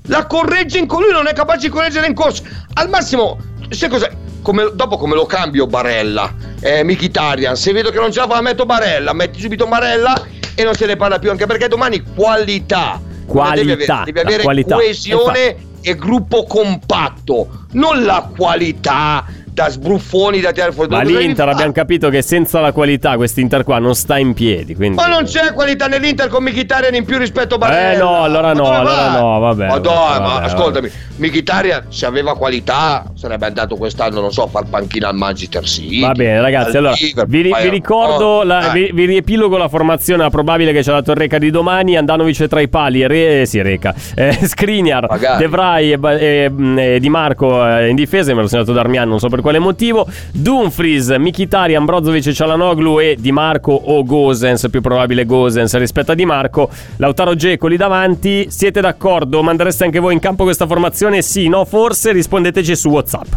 La 0.08 0.26
correggi 0.26 0.80
in 0.80 0.88
corsa. 0.88 1.06
Lui 1.06 1.14
non 1.14 1.28
è 1.28 1.34
capace 1.34 1.68
di 1.68 1.70
correggere 1.70 2.08
in 2.08 2.14
corsa. 2.14 2.44
Al 2.74 2.90
massimo, 2.90 3.38
sai 3.70 3.90
cos'è? 3.90 4.10
Come, 4.42 4.72
dopo 4.74 4.98
come 4.98 5.14
lo 5.14 5.26
cambio 5.26 5.68
Barella, 5.68 6.34
eh, 6.62 6.84
Mkhitaryan, 6.84 7.56
se 7.58 7.74
vedo 7.74 7.90
che 7.90 8.00
non 8.00 8.12
ce 8.14 8.20
la 8.20 8.28
fa 8.28 8.40
metto 8.42 8.66
Barella, 8.66 9.12
metti 9.12 9.42
subito 9.42 9.68
Barella 9.68 10.16
e 10.56 10.64
non 10.64 10.74
se 10.74 10.86
ne 10.86 10.96
parla 10.96 11.20
più, 11.20 11.30
anche 11.30 11.46
perché 11.46 11.68
domani 11.68 12.02
qualità. 12.16 13.02
Qualità, 13.26 13.62
Devi 13.62 13.72
avere, 13.72 14.04
devi 14.06 14.20
avere 14.20 14.44
qualità. 14.44 14.76
coesione 14.76 15.56
e 15.82 15.96
gruppo 15.96 16.44
compatto, 16.46 17.66
non 17.72 18.04
la 18.04 18.30
qualità 18.36 19.26
da 19.58 19.70
sbruffoni 19.70 20.40
da 20.40 20.52
tirare 20.52 20.72
fuori. 20.72 20.90
Ma 20.92 21.02
l'Inter 21.02 21.50
abbiamo 21.50 21.72
capito 21.72 22.10
che 22.10 22.22
senza 22.22 22.60
la 22.60 22.72
qualità 22.72 23.16
quest'Inter 23.16 23.64
qua 23.64 23.80
non 23.80 23.96
sta 23.96 24.20
in 24.20 24.36
piedi, 24.36 24.76
quindi... 24.76 24.98
Ma 24.98 25.08
non 25.08 25.24
c'è 25.24 25.52
qualità 25.52 25.88
nell'Inter 25.88 26.28
con 26.28 26.44
Mkhitaryan 26.44 26.94
in 26.94 27.06
più 27.06 27.18
rispetto 27.18 27.56
a 27.56 27.58
Barella. 27.58 27.94
Eh, 27.94 27.98
no, 27.98 28.22
allora 28.22 28.54
no, 28.54 28.70
allora 28.70 28.94
vai? 28.94 29.20
no, 29.20 29.40
vabbè, 29.40 29.68
Ma 29.68 29.80
dai, 29.80 29.94
vabbè, 29.94 30.20
ma 30.20 30.28
vabbè, 30.36 30.46
ascoltami, 30.46 30.92
Mkhitaryan 31.16 31.86
se 31.90 32.06
aveva 32.06 32.38
qualità 32.38 33.04
sarebbe 33.16 33.48
andato 33.48 33.76
quest'anno, 33.78 34.22
non 34.22 34.32
so, 34.32 34.44
a 34.44 34.48
far 34.48 34.66
panchina 34.70 35.08
al 35.08 35.16
Manchester 35.16 35.64
City. 35.64 36.02
Va 36.02 36.12
bene, 36.12 36.40
ragazzi. 36.40 36.78
al 36.78 36.86
Allora, 36.86 37.26
vi, 37.26 37.42
vi 37.42 37.70
ricordo, 37.70 38.26
Oh, 38.28 38.44
la- 38.44 38.60
dai. 38.60 38.74
vi, 38.74 38.92
vi 38.94 39.06
riepilogo 39.06 39.58
la 39.58 39.68
formazione 39.70 40.22
la 40.22 40.30
probabile 40.30 40.72
che 40.72 40.82
c'è 40.82 40.92
la 40.92 41.02
Torreca 41.02 41.40
di 41.40 41.50
domani. 41.50 41.98
Andanovic 41.98 42.46
tra 42.46 42.62
i 42.62 42.68
pali, 42.68 43.08
Re, 43.08 43.48
sì, 43.48 43.60
Reca, 43.62 43.96
eh, 44.16 44.38
Skriniar, 44.44 45.08
Magari. 45.10 45.40
De 45.40 45.48
Vrij 45.48 45.92
e, 45.92 46.00
e, 46.44 46.50
mm, 46.52 46.78
e 46.78 47.00
Di 47.00 47.10
Marco 47.10 47.66
eh, 47.68 47.88
in 47.90 47.96
difesa. 47.96 48.36
Me 48.36 48.42
l'ho 48.42 48.48
segnato 48.48 48.74
Darmian, 48.74 49.08
non 49.10 49.18
so 49.20 49.30
per 49.30 49.42
quale 49.48 49.60
motivo. 49.60 50.06
Dumfries, 50.34 51.08
Mkhitaryan, 51.08 51.86
Brozovic, 51.86 52.32
Cialanoglu 52.32 53.00
e 53.00 53.16
Di 53.18 53.32
Marco 53.32 53.72
o 53.72 54.04
Gosens. 54.04 54.68
Più 54.70 54.82
probabile 54.82 55.26
Gosens 55.26 55.78
rispetto 55.78 56.12
a 56.12 56.16
Di 56.16 56.26
Marco. 56.26 56.70
Lautaro 56.98 57.34
Geco 57.34 57.68
lì 57.68 57.78
davanti. 57.78 58.48
Siete 58.50 58.82
d'accordo? 58.82 59.42
Mandereste 59.42 59.86
anche 59.86 60.00
voi 60.00 60.14
in 60.14 60.20
campo 60.20 60.44
questa 60.44 60.68
formazione? 60.68 61.22
Sì, 61.22 61.48
no, 61.48 61.64
forse? 61.64 62.12
Rispondeteci 62.12 62.76
su 62.76 62.90
WhatsApp. 62.90 63.34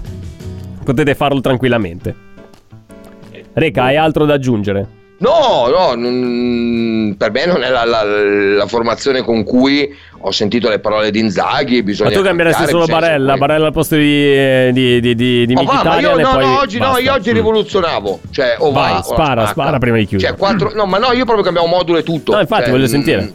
Potete 0.83 1.15
farlo 1.15 1.41
tranquillamente. 1.41 2.15
Reca, 3.53 3.85
hai 3.85 3.97
altro 3.97 4.25
da 4.25 4.35
aggiungere? 4.35 5.00
No, 5.21 5.67
no, 5.69 5.95
non- 5.95 7.15
per 7.19 7.31
me 7.31 7.45
non 7.45 7.63
è 7.63 7.69
la, 7.69 7.85
la- 7.85 8.03
la 8.05 8.67
formazione 8.67 9.21
con 9.23 9.45
cui 9.45 9.95
ho 10.23 10.31
sentito 10.31 10.71
le 10.71 10.79
parole 10.79 11.11
di 11.11 11.19
Inzaghi. 11.19 11.83
Bisogna 11.83 12.09
Ma 12.09 12.17
tu 12.17 12.23
cambieresti 12.23 12.67
solo 12.69 12.87
Barella, 12.87 13.17
seguire. 13.17 13.39
Barella 13.39 13.67
al 13.67 13.73
posto 13.73 13.97
di, 13.97 14.03
eh, 14.35 14.71
di, 14.73 14.99
di, 15.01 15.15
di, 15.15 15.47
di 15.47 15.55
va, 15.55 15.63
ma 15.85 16.01
io 16.01 16.17
no, 16.17 16.31
poi 16.33 16.45
no, 16.47 16.59
oggi 16.61 16.79
no, 16.79 16.97
io 16.97 17.13
oggi 17.13 17.31
Mm. 17.33 17.35
rivoluzionavo. 17.35 18.21
Cioè, 18.31 18.57
o 18.61 18.73
Vai, 18.73 18.93
va, 18.93 18.97
o 18.97 18.99
la 18.99 19.03
spara, 19.03 19.47
spara 19.49 19.79
prima 19.79 19.99
di 19.99 20.07
chiudere. 20.07 20.31
Cioè, 20.31 20.39
quattro, 20.39 20.73
no, 20.75 20.87
ma 20.87 20.97
no, 20.97 21.13
io 21.13 21.25
proprio 21.25 21.45
cambiamo 21.45 21.67
modulo 21.69 21.99
e 21.99 22.03
tutto. 22.03 22.33
No, 22.33 22.41
infatti, 22.41 22.63
Cioè, 22.63 22.71
voglio 22.73 22.85
mm, 22.85 22.89
sentire. 22.89 23.33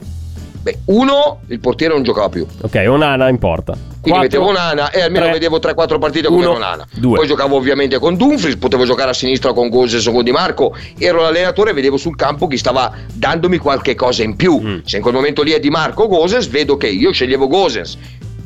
Beh, 0.65 0.79
uno, 0.85 1.41
il 1.49 1.59
portiere 1.59 1.93
non 1.93 2.01
giocava 2.01 2.27
più. 2.27 2.43
Ok, 2.61 2.85
Onana 2.87 3.29
in 3.29 3.37
porta. 3.37 3.73
Quindi 3.73 4.19
Quattro, 4.19 4.21
mettevo 4.21 4.51
Nana 4.51 4.89
e 4.89 5.01
almeno 5.01 5.25
tre, 5.25 5.33
vedevo 5.33 5.57
3-4 5.59 5.99
partite 5.99 6.27
con 6.27 6.37
uno, 6.37 6.57
Nana. 6.57 6.87
due. 6.95 7.17
Poi 7.17 7.27
giocavo 7.27 7.55
ovviamente 7.55 7.99
con 7.99 8.17
Dumfries, 8.17 8.55
potevo 8.55 8.83
giocare 8.83 9.11
a 9.11 9.13
sinistra 9.13 9.53
con 9.53 9.69
Goses 9.69 10.03
o 10.07 10.11
con 10.11 10.23
Di 10.23 10.31
Marco. 10.31 10.75
Ero 10.97 11.21
l'allenatore 11.21 11.69
e 11.69 11.73
vedevo 11.73 11.97
sul 11.97 12.15
campo 12.15 12.47
chi 12.47 12.57
stava 12.57 12.91
dandomi 13.13 13.59
qualche 13.59 13.93
cosa 13.93 14.23
in 14.23 14.35
più. 14.35 14.59
Mm. 14.59 14.77
Se 14.85 14.95
in 14.95 15.03
quel 15.03 15.13
momento 15.13 15.43
lì 15.43 15.51
è 15.51 15.59
Di 15.59 15.69
Marco 15.69 16.05
o 16.05 16.07
Goses, 16.07 16.47
vedo 16.47 16.77
che 16.77 16.87
io 16.87 17.11
sceglievo 17.11 17.47
Goses 17.47 17.95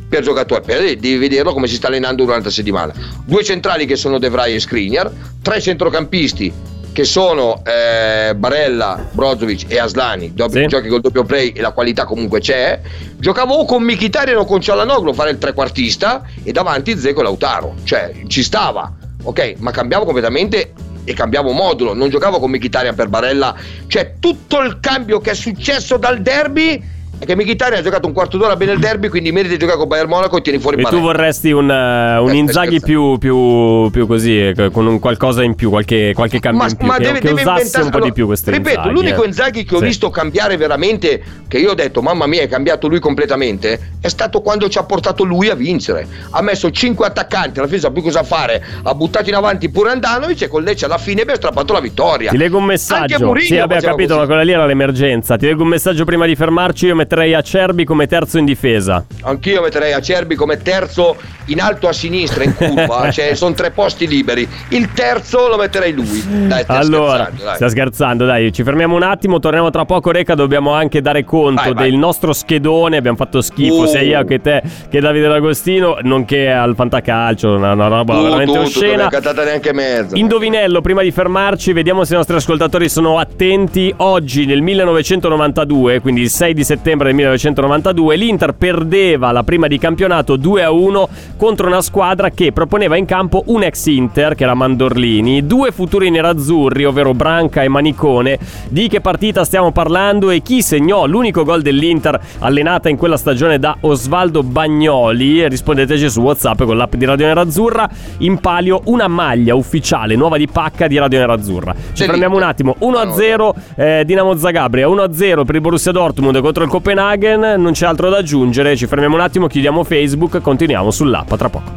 per 0.10 0.22
giocatore, 0.22 0.60
per, 0.60 0.82
devi 0.82 1.16
vederlo 1.16 1.54
come 1.54 1.68
si 1.68 1.76
sta 1.76 1.88
allenando 1.88 2.26
durante 2.26 2.48
la 2.48 2.52
settimana. 2.52 2.94
Due 3.24 3.46
centrali 3.46 3.86
che 3.86 3.96
sono 3.96 4.20
De 4.20 4.28
Vrij 4.28 4.56
e 4.56 4.60
Skriniar, 4.60 5.10
tre 5.42 5.62
centrocampisti 5.62 6.52
che 6.92 7.04
sono 7.04 7.62
eh, 7.66 8.34
Barella, 8.36 9.08
Brozovic 9.12 9.66
e 9.72 9.80
Aslani, 9.80 10.34
do- 10.34 10.50
Sì. 10.50 10.66
giochi 10.68 10.88
col 10.90 11.02
doppio 11.02 11.24
play 11.24 11.50
e 11.56 11.62
la 11.62 11.72
qualità 11.72 12.06
comunque 12.06 12.40
c'è. 12.40 12.80
Giocavo 13.18 13.54
o 13.56 13.66
con 13.66 13.84
Mkhitaryan 13.84 14.38
o 14.38 14.46
con 14.46 14.60
Cialanoglu 14.62 15.10
a 15.10 15.14
fare 15.14 15.32
il 15.32 15.38
trequartista 15.38 16.24
e 16.44 16.52
davanti 16.52 16.98
Zeco 16.98 17.20
e 17.22 17.24
Lautaro, 17.24 17.76
cioè 17.84 18.12
ci 18.28 18.44
stava, 18.44 18.92
ok, 19.24 19.56
ma 19.60 19.72
cambiavo 19.72 20.06
completamente 20.06 20.74
e 21.04 21.14
cambiavo 21.14 21.52
modulo, 21.52 21.94
non 21.94 22.10
giocavo 22.10 22.40
con 22.40 22.52
Mkhitaryan 22.52 22.96
per 22.96 23.08
Barella, 23.08 23.56
cioè 23.88 24.14
tutto 24.20 24.60
il 24.62 24.80
cambio 24.80 25.20
che 25.20 25.32
è 25.32 25.36
successo 25.36 25.98
dal 25.98 26.22
derby 26.22 26.82
che 27.26 27.36
Mkhitaryan 27.36 27.80
ha 27.80 27.84
giocato 27.84 28.08
un 28.08 28.14
quarto 28.14 28.38
d'ora 28.38 28.56
bene 28.56 28.72
il 28.72 28.80
derby, 28.80 29.08
quindi 29.10 29.32
merita 29.32 29.54
di 29.54 29.60
giocare 29.60 29.78
con 29.78 29.88
Bayern 29.88 30.10
Monaco 30.10 30.38
e 30.38 30.42
tieni 30.42 30.60
fuori 30.60 30.82
E 30.82 30.86
tu 30.86 31.00
vorresti 31.00 31.52
un, 31.52 31.70
eh, 31.70 32.18
un 32.18 32.30
Eh, 32.32 32.36
Inzaghi 32.38 32.80
più, 32.80 33.18
più, 33.18 33.90
più 33.92 34.08
così, 34.08 34.40
eh, 34.48 34.70
con 34.72 34.86
un 34.88 35.00
qualcosa 35.00 35.44
in 35.44 35.56
più, 35.56 35.70
qualche, 35.70 36.14
qualche 36.16 36.40
cambio 36.40 36.66
in 36.68 36.76
più, 36.78 36.88
che, 36.88 37.20
che 37.20 37.30
usasse 37.32 37.40
inventare- 37.50 37.84
un 37.86 37.90
po' 37.92 38.00
di 38.02 38.14
più 38.14 38.26
questo 38.26 38.52
Ripeto, 38.52 38.70
Inzaghi, 38.80 38.94
l'unico 38.94 39.24
eh. 39.24 39.28
Inzaghi 39.28 39.64
che 39.66 39.76
ho 39.76 39.80
Sì. 39.80 39.86
visto 39.86 40.10
cambiare 40.10 40.58
veramente, 40.58 41.22
che 41.48 41.58
io 41.60 41.72
ho 41.72 41.76
detto, 41.76 42.02
mamma 42.02 42.26
mia, 42.26 42.42
è 42.42 42.48
cambiato 42.48 42.88
lui 42.88 43.00
completamente, 43.00 43.80
è 44.02 44.08
stato 44.08 44.42
quando 44.42 44.70
ci 44.70 44.78
ha 44.78 44.84
portato 44.84 45.24
lui 45.24 45.50
a 45.50 45.56
vincere. 45.56 46.08
Ha 46.32 46.42
messo 46.42 46.72
5 46.72 47.06
attaccanti, 47.06 47.60
alla 47.60 47.68
fine 47.68 47.80
sa 47.82 47.92
più 47.92 48.02
cosa 48.02 48.24
fare, 48.24 48.64
ha 48.84 48.94
buttato 48.96 49.30
in 49.30 49.36
avanti 49.36 49.70
pure 49.70 49.92
Andanovic 49.92 50.44
e 50.44 50.48
con 50.48 50.64
Lecce 50.64 50.86
alla 50.86 50.98
fine 50.98 51.22
abbiamo 51.22 51.40
strappato 51.40 51.74
la 51.74 51.80
vittoria. 51.82 52.32
Ti 52.32 52.38
leggo 52.38 52.56
un 52.58 52.64
Anche 52.64 52.74
messaggio. 52.74 53.26
Mourinho 53.26 53.46
Sì, 53.46 53.54
abbiamo 53.54 53.74
faceva 53.74 53.92
capito, 53.92 54.08
così. 54.10 54.20
ma 54.22 54.26
quella 54.26 54.42
lì 54.44 54.52
era 54.52 54.66
l'emergenza. 54.66 55.36
Ti 55.38 55.46
leggo 55.46 55.64
un 55.64 55.70
messaggio 55.70 56.06
prima 56.06 56.26
di 56.26 56.36
fermarci. 56.36 56.86
Io 56.86 56.96
metterei 57.10 57.34
Acerbi 57.34 57.86
come 57.86 58.06
terzo 58.06 58.38
in 58.38 58.46
difesa. 58.46 59.04
Anch'io 59.24 59.62
metterei 59.64 59.94
Acerbi 59.94 60.36
come 60.36 60.58
terzo 60.62 61.16
in 61.46 61.60
alto 61.60 61.88
a 61.88 61.94
sinistra 61.94 62.44
in 62.44 62.54
curva, 62.54 63.10
cioè 63.12 63.34
sono 63.34 63.56
tre 63.56 63.72
posti 63.72 64.08
liberi. 64.08 64.48
Il 64.70 64.92
terzo 64.94 65.48
lo 65.48 65.58
metterei 65.58 65.92
lui. 65.92 66.24
Dai, 66.48 66.64
Allora, 66.68 67.24
scherzando, 67.24 67.44
dai. 67.44 67.56
sta 67.56 67.70
scherzando, 67.70 68.26
dai, 68.26 68.52
ci 68.54 68.62
fermiamo 68.62 68.96
un 68.96 69.02
attimo, 69.02 69.40
torniamo 69.40 69.72
tra 69.72 69.86
poco, 69.86 70.12
Reca, 70.12 70.36
dobbiamo 70.36 70.72
anche 70.74 71.02
dare 71.02 71.24
conto 71.24 71.62
Vai, 71.64 71.74
vai. 71.74 71.90
del 71.90 71.98
nostro 71.98 72.32
schedone, 72.32 72.98
abbiamo 72.98 73.18
fatto 73.18 73.42
schifo 73.42 73.78
Uh. 73.80 73.86
sia 73.88 74.02
io 74.02 74.24
che 74.26 74.40
te 74.42 74.62
che 74.90 75.00
Davide 75.00 75.28
D'Agostino, 75.28 75.98
nonché 76.04 76.52
al 76.52 76.76
Fantacalcio, 76.76 77.56
una, 77.56 77.72
una 77.74 77.88
roba 77.88 78.14
Tu, 78.16 78.22
veramente 78.24 78.46
tu, 78.46 78.52
tu, 78.52 78.58
non 78.58 78.66
oscena. 78.68 79.04
hai 79.06 79.10
cantata 79.10 79.44
neanche 79.44 79.74
mezza. 79.74 80.16
Indovinello, 80.16 80.82
prima 80.82 81.02
di 81.02 81.10
fermarci, 81.12 81.74
vediamo 81.74 82.04
se 82.04 82.14
i 82.14 82.18
nostri 82.18 82.36
ascoltatori 82.36 82.88
sono 82.88 83.18
attenti. 83.18 83.92
Oggi, 83.98 84.46
nel 84.46 84.62
1992, 84.62 86.02
quindi 86.02 86.22
il 86.22 86.30
6 86.30 86.54
di 86.54 86.64
settembre 86.64 86.99
settembre 87.00 87.08
del 87.08 87.16
1992 87.16 88.16
l'Inter 88.16 88.54
perdeva 88.54 89.32
la 89.32 89.44
prima 89.44 89.68
di 89.68 89.78
campionato 89.78 90.38
2-1 90.38 91.08
contro 91.38 91.68
una 91.68 91.82
squadra 91.82 92.30
che 92.30 92.52
proponeva 92.52 92.98
in 92.98 93.06
campo 93.06 93.44
un 93.48 93.64
ex 93.64 93.86
Inter 93.86 94.36
che 94.36 94.44
era 94.44 94.54
Mandorlini, 94.54 95.46
due 95.46 95.72
futuri 95.72 96.10
nerazzurri 96.10 96.86
ovvero 96.86 97.14
Branca 97.14 97.64
e 97.64 97.70
Manicone. 97.70 98.38
Di 98.70 98.88
che 98.88 99.02
partita 99.02 99.46
stiamo 99.46 99.72
parlando 99.72 100.30
e 100.30 100.42
chi 100.42 100.62
segnò 100.62 101.06
l'unico 101.06 101.44
gol 101.44 101.62
dell'Inter 101.62 102.20
allenata 102.40 102.90
in 102.90 102.98
quella 102.98 103.18
stagione 103.18 103.60
da 103.60 103.78
Osvaldo 103.82 104.44
Bagnoli? 104.44 105.48
Rispondeteci 105.48 106.10
su 106.10 106.22
WhatsApp 106.22 106.64
con 106.64 106.76
l'app 106.76 106.96
di 106.96 107.06
Radio 107.06 107.28
Nerazzurra. 107.28 107.90
In 108.20 108.40
palio 108.40 108.82
una 108.86 109.08
maglia 109.08 109.56
ufficiale 109.56 110.16
nuova 110.16 110.38
di 110.38 110.48
pacca 110.48 110.88
di 110.88 110.98
Radio 110.98 111.20
Nerazzurra. 111.20 111.74
Ci 111.94 112.04
fermiamo 112.04 112.36
un 112.36 112.44
attimo. 112.44 112.76
1-0 112.80 113.52
eh, 113.76 114.04
Dinamo 114.06 114.36
Zagabria, 114.36 114.88
1-0 114.88 115.46
per 115.46 115.56
il 115.56 115.62
Borussia 115.62 115.92
Dortmund 115.92 116.40
contro 116.42 116.64
il 116.64 116.70
Copenaghen. 116.70 116.89
Non 116.94 117.72
c'è 117.72 117.86
altro 117.86 118.10
da 118.10 118.18
aggiungere. 118.18 118.76
Ci 118.76 118.88
fermiamo 118.88 119.16
un 119.16 119.22
attimo, 119.22 119.48
chiudiamo 119.48 119.84
Facebook, 119.84 120.42
continuiamo 120.42 120.92
sull'app 120.92 121.34
tra 121.36 121.50
poco. 121.50 121.72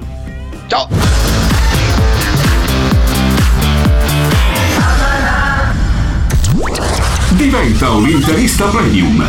Ciao. 0.66 0.88
Diventa 7.30 7.90
un 7.90 8.08
interista 8.08 8.66
premium. 8.66 9.24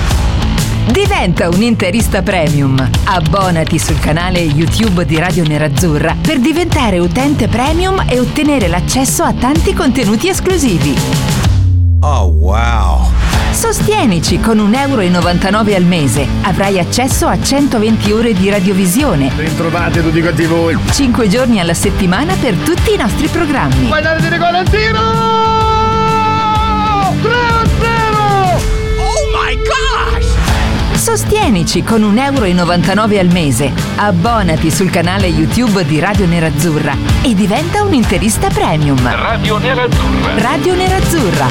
Diventa 0.91 1.49
un 1.49 1.61
interista 1.61 2.21
premium. 2.21 2.89
Abbonati 3.05 3.79
sul 3.79 3.99
canale 3.99 4.39
YouTube 4.39 5.05
di 5.05 5.17
Radio 5.17 5.43
Nerazzurra 5.43 6.15
per 6.21 6.39
diventare 6.39 6.99
utente 6.99 7.47
premium 7.47 8.03
e 8.07 8.19
ottenere 8.19 8.67
l'accesso 8.67 9.23
a 9.23 9.33
tanti 9.33 9.73
contenuti 9.73 10.27
esclusivi. 10.27 10.95
Oh 12.01 12.25
wow! 12.25 13.22
Sostienici 13.53 14.39
con 14.39 14.57
1,99 14.57 14.75
euro 14.77 15.75
al 15.75 15.83
mese. 15.83 16.27
Avrai 16.41 16.79
accesso 16.79 17.27
a 17.27 17.39
120 17.39 18.11
ore 18.11 18.33
di 18.33 18.49
radiovisione. 18.49 19.31
Bentrovate 19.33 20.01
tutti 20.01 20.21
quanti 20.21 20.45
voi! 20.45 20.75
5 20.91 21.27
giorni 21.29 21.59
alla 21.59 21.75
settimana 21.75 22.33
per 22.33 22.55
tutti 22.55 22.93
i 22.93 22.97
nostri 22.97 23.27
programmi. 23.27 23.85
Puoi 23.85 24.01
dare 24.01 24.19
di 24.21 24.27
regalo 24.27 24.57
al 24.57 24.69
tiro! 24.69 24.99
3 27.21 27.31
a 27.31 27.65
0! 27.79 28.61
Oh 28.97 29.29
my 29.31 29.55
gosh! 29.57 30.99
Sostienici 30.99 31.83
con 31.83 32.01
1,99 32.01 32.17
euro 32.21 33.19
al 33.19 33.31
mese. 33.31 33.71
Abbonati 33.95 34.71
sul 34.71 34.89
canale 34.89 35.27
YouTube 35.27 35.85
di 35.85 35.99
Radio 35.99 36.25
Nerazzurra 36.25 36.95
e 37.21 37.35
diventa 37.35 37.83
un 37.83 37.93
interista 37.93 38.49
premium. 38.49 38.99
Radio 39.07 39.59
Nerazzurra. 39.59 40.41
Radio 40.41 40.73
Nerazzurra. 40.73 41.47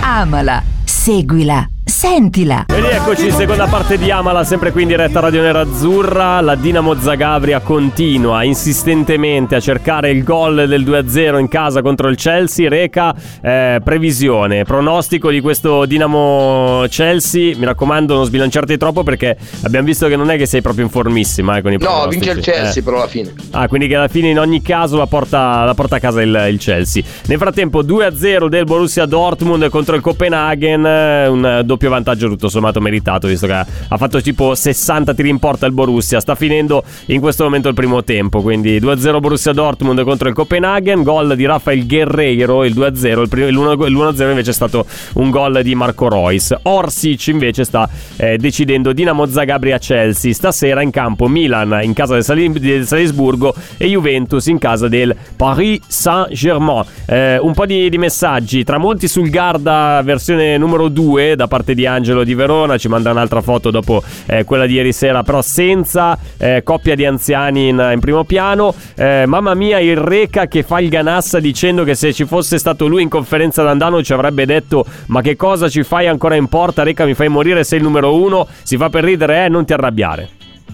Amala, 0.00 0.62
seguila, 1.06 1.70
sentila. 2.10 2.66
E 2.68 2.80
rieccoci, 2.80 3.32
seconda 3.32 3.66
parte 3.66 3.98
di 3.98 4.12
Amala, 4.12 4.44
sempre 4.44 4.70
qui 4.70 4.82
in 4.82 4.88
diretta 4.88 5.18
Radio 5.18 5.42
Nerazzurra. 5.42 6.40
La 6.40 6.54
Dinamo 6.54 6.94
Zagabria 6.94 7.58
continua 7.58 8.44
insistentemente 8.44 9.56
a 9.56 9.60
cercare 9.60 10.10
il 10.10 10.22
gol 10.22 10.66
del 10.68 10.84
2-0 10.84 11.40
in 11.40 11.48
casa 11.48 11.82
contro 11.82 12.08
il 12.08 12.16
Chelsea. 12.16 12.68
Reca 12.68 13.12
eh, 13.42 13.80
previsione, 13.82 14.62
pronostico 14.62 15.30
di 15.30 15.40
questo 15.40 15.84
Dinamo 15.84 16.84
Chelsea. 16.88 17.56
Mi 17.56 17.64
raccomando, 17.64 18.14
non 18.14 18.24
sbilanciarti 18.24 18.76
troppo 18.76 19.02
perché 19.02 19.36
abbiamo 19.64 19.86
visto 19.86 20.06
che 20.06 20.14
non 20.14 20.30
è 20.30 20.36
che 20.36 20.46
sei 20.46 20.62
proprio 20.62 20.84
in 20.84 20.90
formissima 20.90 21.56
eh, 21.56 21.62
con 21.62 21.72
i 21.72 21.76
No, 21.76 21.86
pronostici. 21.86 22.18
vince 22.20 22.38
il 22.38 22.44
Chelsea 22.44 22.80
Eh. 22.80 22.84
però 22.84 22.98
alla 22.98 23.08
fine. 23.08 23.32
Ah, 23.50 23.66
quindi 23.66 23.88
che 23.88 23.96
alla 23.96 24.08
fine 24.08 24.28
in 24.30 24.38
ogni 24.38 24.62
caso 24.62 24.96
la 24.96 25.06
porta, 25.06 25.64
la 25.64 25.74
porta 25.74 25.96
a 25.96 25.98
casa 25.98 26.22
il, 26.22 26.46
il 26.50 26.58
Chelsea. 26.60 27.02
Nel 27.26 27.38
frattempo 27.38 27.82
2-0 27.82 28.46
del 28.46 28.64
Borussia 28.64 29.06
Dortmund 29.06 29.68
contro 29.70 29.96
il 29.96 30.02
Copenaghen, 30.02 30.86
eh, 30.86 31.26
un 31.26 31.62
doppio 31.64 31.88
vantaggio 31.88 31.94
tutto 32.04 32.48
sommato 32.48 32.80
meritato, 32.80 33.26
visto 33.26 33.46
che 33.46 33.52
ha, 33.52 33.96
fatto 33.96 34.20
tipo 34.20 34.54
60 34.54 35.14
tiri 35.14 35.28
in 35.28 35.38
porta 35.38 35.66
il 35.66 35.72
Borussia. 35.72 36.20
Sta 36.20 36.34
finendo 36.34 36.82
in 37.06 37.20
questo 37.20 37.44
momento 37.44 37.68
il 37.68 37.74
primo 37.74 38.02
tempo, 38.04 38.42
quindi 38.42 38.78
2-0 38.78 39.20
Borussia 39.20 39.52
Dortmund 39.52 40.02
contro 40.02 40.28
il 40.28 40.34
Copenaghen, 40.34 41.02
gol 41.02 41.34
di 41.36 41.46
Rafael 41.46 41.86
Guerreiro, 41.86 42.64
il 42.64 42.74
2-0, 42.74 43.20
il, 43.20 43.28
primo- 43.28 43.48
il 43.48 43.56
1- 43.56 43.86
il 43.86 43.96
1-0 43.96 44.28
invece 44.28 44.50
è 44.50 44.54
stato 44.54 44.86
un 45.14 45.30
gol 45.30 45.62
di 45.62 45.74
Marco 45.74 46.08
Reus. 46.08 46.54
Orsic 46.62 47.28
invece 47.28 47.64
sta 47.64 47.88
eh, 48.16 48.36
decidendo 48.38 48.92
Dinamo 48.92 49.26
Zagabria 49.26 49.78
Chelsea. 49.78 50.32
Stasera 50.32 50.82
in 50.82 50.90
campo 50.90 51.28
Milan 51.28 51.80
in 51.82 51.92
casa 51.92 52.14
del, 52.14 52.24
Sali- 52.24 52.52
del 52.52 52.86
Salisburgo 52.86 53.54
e 53.76 53.86
Juventus 53.86 54.46
in 54.46 54.58
casa 54.58 54.88
del 54.88 55.14
Paris 55.36 55.80
Saint-Germain. 55.86 56.84
Eh, 57.06 57.38
un 57.38 57.52
po' 57.52 57.66
di, 57.66 57.88
di 57.88 57.98
messaggi, 57.98 58.64
tra 58.64 58.78
molti 58.78 59.08
sul 59.08 59.30
Garda 59.30 60.00
versione 60.02 60.56
numero 60.58 60.88
2 60.88 61.36
da 61.36 61.46
parte 61.46 61.74
di 61.74 61.75
Angelo 61.84 62.24
di 62.24 62.32
Verona, 62.34 62.78
ci 62.78 62.88
manda 62.88 63.10
un'altra 63.10 63.42
foto 63.42 63.70
dopo 63.70 64.02
eh, 64.26 64.44
quella 64.44 64.64
di 64.64 64.74
ieri 64.74 64.92
sera, 64.92 65.22
però 65.22 65.42
senza 65.42 66.16
eh, 66.38 66.62
coppia 66.64 66.94
di 66.94 67.04
anziani 67.04 67.68
in, 67.68 67.90
in 67.92 68.00
primo 68.00 68.24
piano. 68.24 68.74
Eh, 68.94 69.24
mamma 69.26 69.54
mia, 69.54 69.78
il 69.80 69.96
Reca 69.96 70.46
che 70.46 70.62
fa 70.62 70.80
il 70.80 70.88
ganassa 70.88 71.40
dicendo 71.40 71.84
che 71.84 71.94
se 71.94 72.12
ci 72.12 72.24
fosse 72.24 72.56
stato 72.58 72.86
lui 72.86 73.02
in 73.02 73.08
conferenza 73.08 73.62
d'Andano 73.62 74.02
ci 74.02 74.12
avrebbe 74.12 74.46
detto 74.46 74.84
ma 75.06 75.20
che 75.20 75.36
cosa 75.36 75.68
ci 75.68 75.82
fai 75.82 76.06
ancora 76.06 76.36
in 76.36 76.46
porta? 76.46 76.84
Reca 76.84 77.04
mi 77.04 77.14
fai 77.14 77.28
morire, 77.28 77.64
sei 77.64 77.78
il 77.78 77.84
numero 77.84 78.14
uno, 78.14 78.46
si 78.62 78.76
fa 78.76 78.88
per 78.88 79.04
ridere, 79.04 79.44
eh, 79.44 79.48
non 79.48 79.64
ti 79.64 79.72
arrabbiare. 79.72 80.28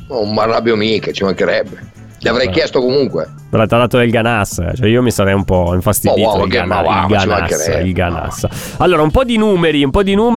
Non 0.09 0.31
mi 0.31 0.38
arrabbio 0.38 0.77
mica, 0.77 1.11
ci 1.11 1.25
mancherebbe. 1.25 1.91
Gli 2.19 2.29
avrei 2.29 2.47
Vabbè. 2.47 2.57
chiesto 2.57 2.81
comunque. 2.81 3.29
Però 3.51 3.67
ti 3.67 3.75
ha 3.75 3.79
dato 3.79 3.99
del 3.99 4.11
ganassa, 4.11 4.73
cioè 4.75 4.87
io 4.87 5.03
mi 5.03 5.11
sarei 5.11 5.35
un 5.35 5.45
po' 5.45 5.75
infastidito. 5.75 6.29
Oh, 6.29 6.37
wow, 6.37 6.45
il, 6.45 6.51
gana- 6.51 6.81
wow, 6.81 7.03
il 7.03 7.07
ganassa, 7.09 7.81
il 7.81 7.93
ganassa. 7.93 8.49
Allora, 8.77 9.03
un 9.03 9.11
po' 9.11 9.25
di 9.25 9.37
numeri, 9.37 9.83
un 9.83 9.91
po' 9.91 10.05
di 10.05 10.15
numeri. 10.15 10.37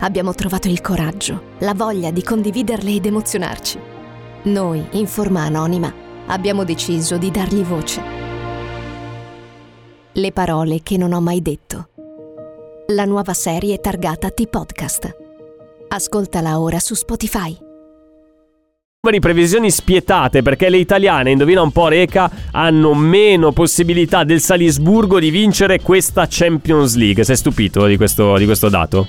abbiamo 0.00 0.34
trovato 0.34 0.68
il 0.68 0.80
coraggio, 0.80 1.54
la 1.58 1.74
voglia 1.74 2.10
di 2.10 2.22
condividerle 2.22 2.94
ed 2.94 3.06
emozionarci. 3.06 3.78
Noi, 4.44 4.86
in 4.92 5.06
forma 5.06 5.42
anonima, 5.42 5.92
abbiamo 6.26 6.64
deciso 6.64 7.16
di 7.16 7.30
dargli 7.30 7.62
voce. 7.62 8.02
Le 10.12 10.32
parole 10.32 10.80
che 10.82 10.96
non 10.96 11.12
ho 11.12 11.20
mai 11.20 11.42
detto. 11.42 11.88
La 12.88 13.04
nuova 13.04 13.34
serie 13.34 13.78
targata 13.78 14.30
T-Podcast. 14.30 15.16
Ascoltala 15.88 16.60
ora 16.60 16.78
su 16.78 16.94
Spotify. 16.94 17.56
Previsioni 19.00 19.70
spietate 19.70 20.42
perché 20.42 20.68
le 20.68 20.76
italiane, 20.76 21.30
indovina 21.30 21.62
un 21.62 21.70
po' 21.72 21.88
Reca, 21.88 22.30
hanno 22.50 22.94
meno 22.94 23.52
possibilità 23.52 24.22
del 24.22 24.40
Salisburgo 24.40 25.18
di 25.18 25.30
vincere 25.30 25.80
questa 25.80 26.26
Champions 26.28 26.94
League. 26.94 27.24
Sei 27.24 27.36
stupito 27.36 27.86
di 27.86 27.96
questo, 27.96 28.36
di 28.36 28.44
questo 28.44 28.68
dato? 28.68 29.06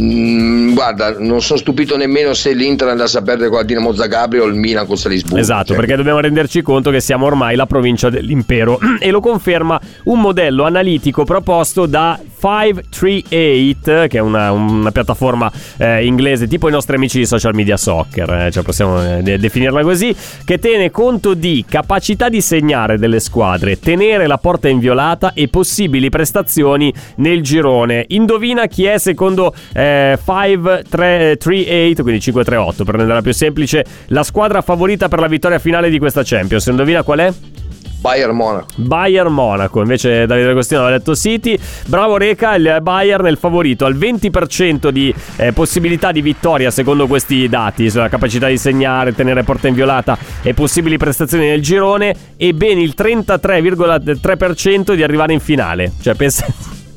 Mm, 0.00 0.72
guarda, 0.72 1.18
non 1.18 1.42
sono 1.42 1.58
stupito 1.58 1.96
nemmeno 1.98 2.32
se 2.32 2.54
l'Inter 2.54 2.88
andasse 2.88 3.18
a 3.18 3.22
perdere 3.22 3.50
con 3.50 3.58
la 3.58 3.64
Dinamo 3.64 3.92
Zagabria 3.92 4.42
o 4.42 4.46
il 4.46 4.54
Milan 4.54 4.86
con 4.86 4.96
Salisburgo. 4.96 5.38
Esatto, 5.38 5.66
Cioè, 5.68 5.76
perché 5.76 5.96
dobbiamo 5.96 6.20
renderci 6.20 6.62
conto 6.62 6.90
che 6.90 7.00
siamo 7.00 7.26
ormai 7.26 7.56
la 7.56 7.66
provincia 7.66 8.08
dell'impero 8.08 8.78
e 8.98 9.10
lo 9.10 9.20
conferma 9.20 9.78
un 10.04 10.20
modello 10.20 10.64
analitico 10.64 11.24
proposto 11.24 11.84
da 11.84 12.18
538, 12.42 14.08
che 14.08 14.18
è 14.18 14.20
una, 14.20 14.50
una 14.50 14.90
piattaforma 14.90 15.52
eh, 15.76 16.04
inglese 16.06 16.48
tipo 16.48 16.68
i 16.68 16.72
nostri 16.72 16.96
amici 16.96 17.18
di 17.18 17.26
social 17.26 17.54
media 17.54 17.76
soccer, 17.76 18.30
eh, 18.30 18.50
cioè 18.50 18.62
possiamo 18.62 19.00
eh, 19.00 19.22
de- 19.22 19.38
definirla 19.38 19.82
così, 19.82 20.14
che 20.44 20.58
tiene 20.58 20.90
conto 20.90 21.34
di 21.34 21.64
capacità 21.68 22.28
di 22.28 22.40
segnare 22.40 22.98
delle 22.98 23.20
squadre, 23.20 23.78
tenere 23.78 24.26
la 24.26 24.38
porta 24.38 24.68
inviolata 24.68 25.34
e 25.34 25.48
possibili 25.48 26.08
prestazioni 26.08 26.92
nel 27.16 27.42
girone. 27.42 28.06
Indovina 28.08 28.66
chi 28.66 28.86
è 28.86 28.98
secondo 28.98 29.54
eh, 29.72 29.81
538, 30.16 32.02
quindi 32.02 32.20
538 32.20 32.84
per 32.84 32.94
renderla 32.96 33.22
più 33.22 33.32
semplice, 33.32 33.84
la 34.06 34.22
squadra 34.22 34.60
favorita 34.60 35.08
per 35.08 35.20
la 35.20 35.26
vittoria 35.26 35.58
finale 35.58 35.90
di 35.90 35.98
questa 35.98 36.22
Champions. 36.24 36.66
Indovina 36.66 37.02
qual 37.02 37.18
è? 37.18 37.32
Bayern 38.02 38.34
Monaco. 38.34 38.66
Bayern 38.74 39.32
Monaco, 39.32 39.80
invece 39.80 40.26
Davide 40.26 40.50
Agostino 40.50 40.80
aveva 40.80 40.98
detto 40.98 41.14
City. 41.14 41.56
Bravo 41.86 42.16
Reca, 42.16 42.56
il 42.56 42.78
Bayern 42.82 43.26
è 43.26 43.30
il 43.30 43.36
favorito 43.36 43.84
al 43.84 43.96
20% 43.96 44.88
di 44.88 45.14
eh, 45.36 45.52
possibilità 45.52 46.10
di 46.10 46.20
vittoria 46.20 46.72
secondo 46.72 47.06
questi 47.06 47.48
dati, 47.48 47.88
sulla 47.88 48.08
capacità 48.08 48.48
di 48.48 48.58
segnare, 48.58 49.14
tenere 49.14 49.44
porta 49.44 49.68
inviolata 49.68 50.18
e 50.42 50.52
possibili 50.52 50.96
prestazioni 50.96 51.46
nel 51.46 51.62
girone 51.62 52.14
e 52.36 52.52
ben 52.54 52.80
il 52.80 52.94
33,3% 52.98 54.94
di 54.94 55.02
arrivare 55.04 55.32
in 55.32 55.40
finale. 55.40 55.92
Cioè 56.02 56.14
pensa 56.16 56.46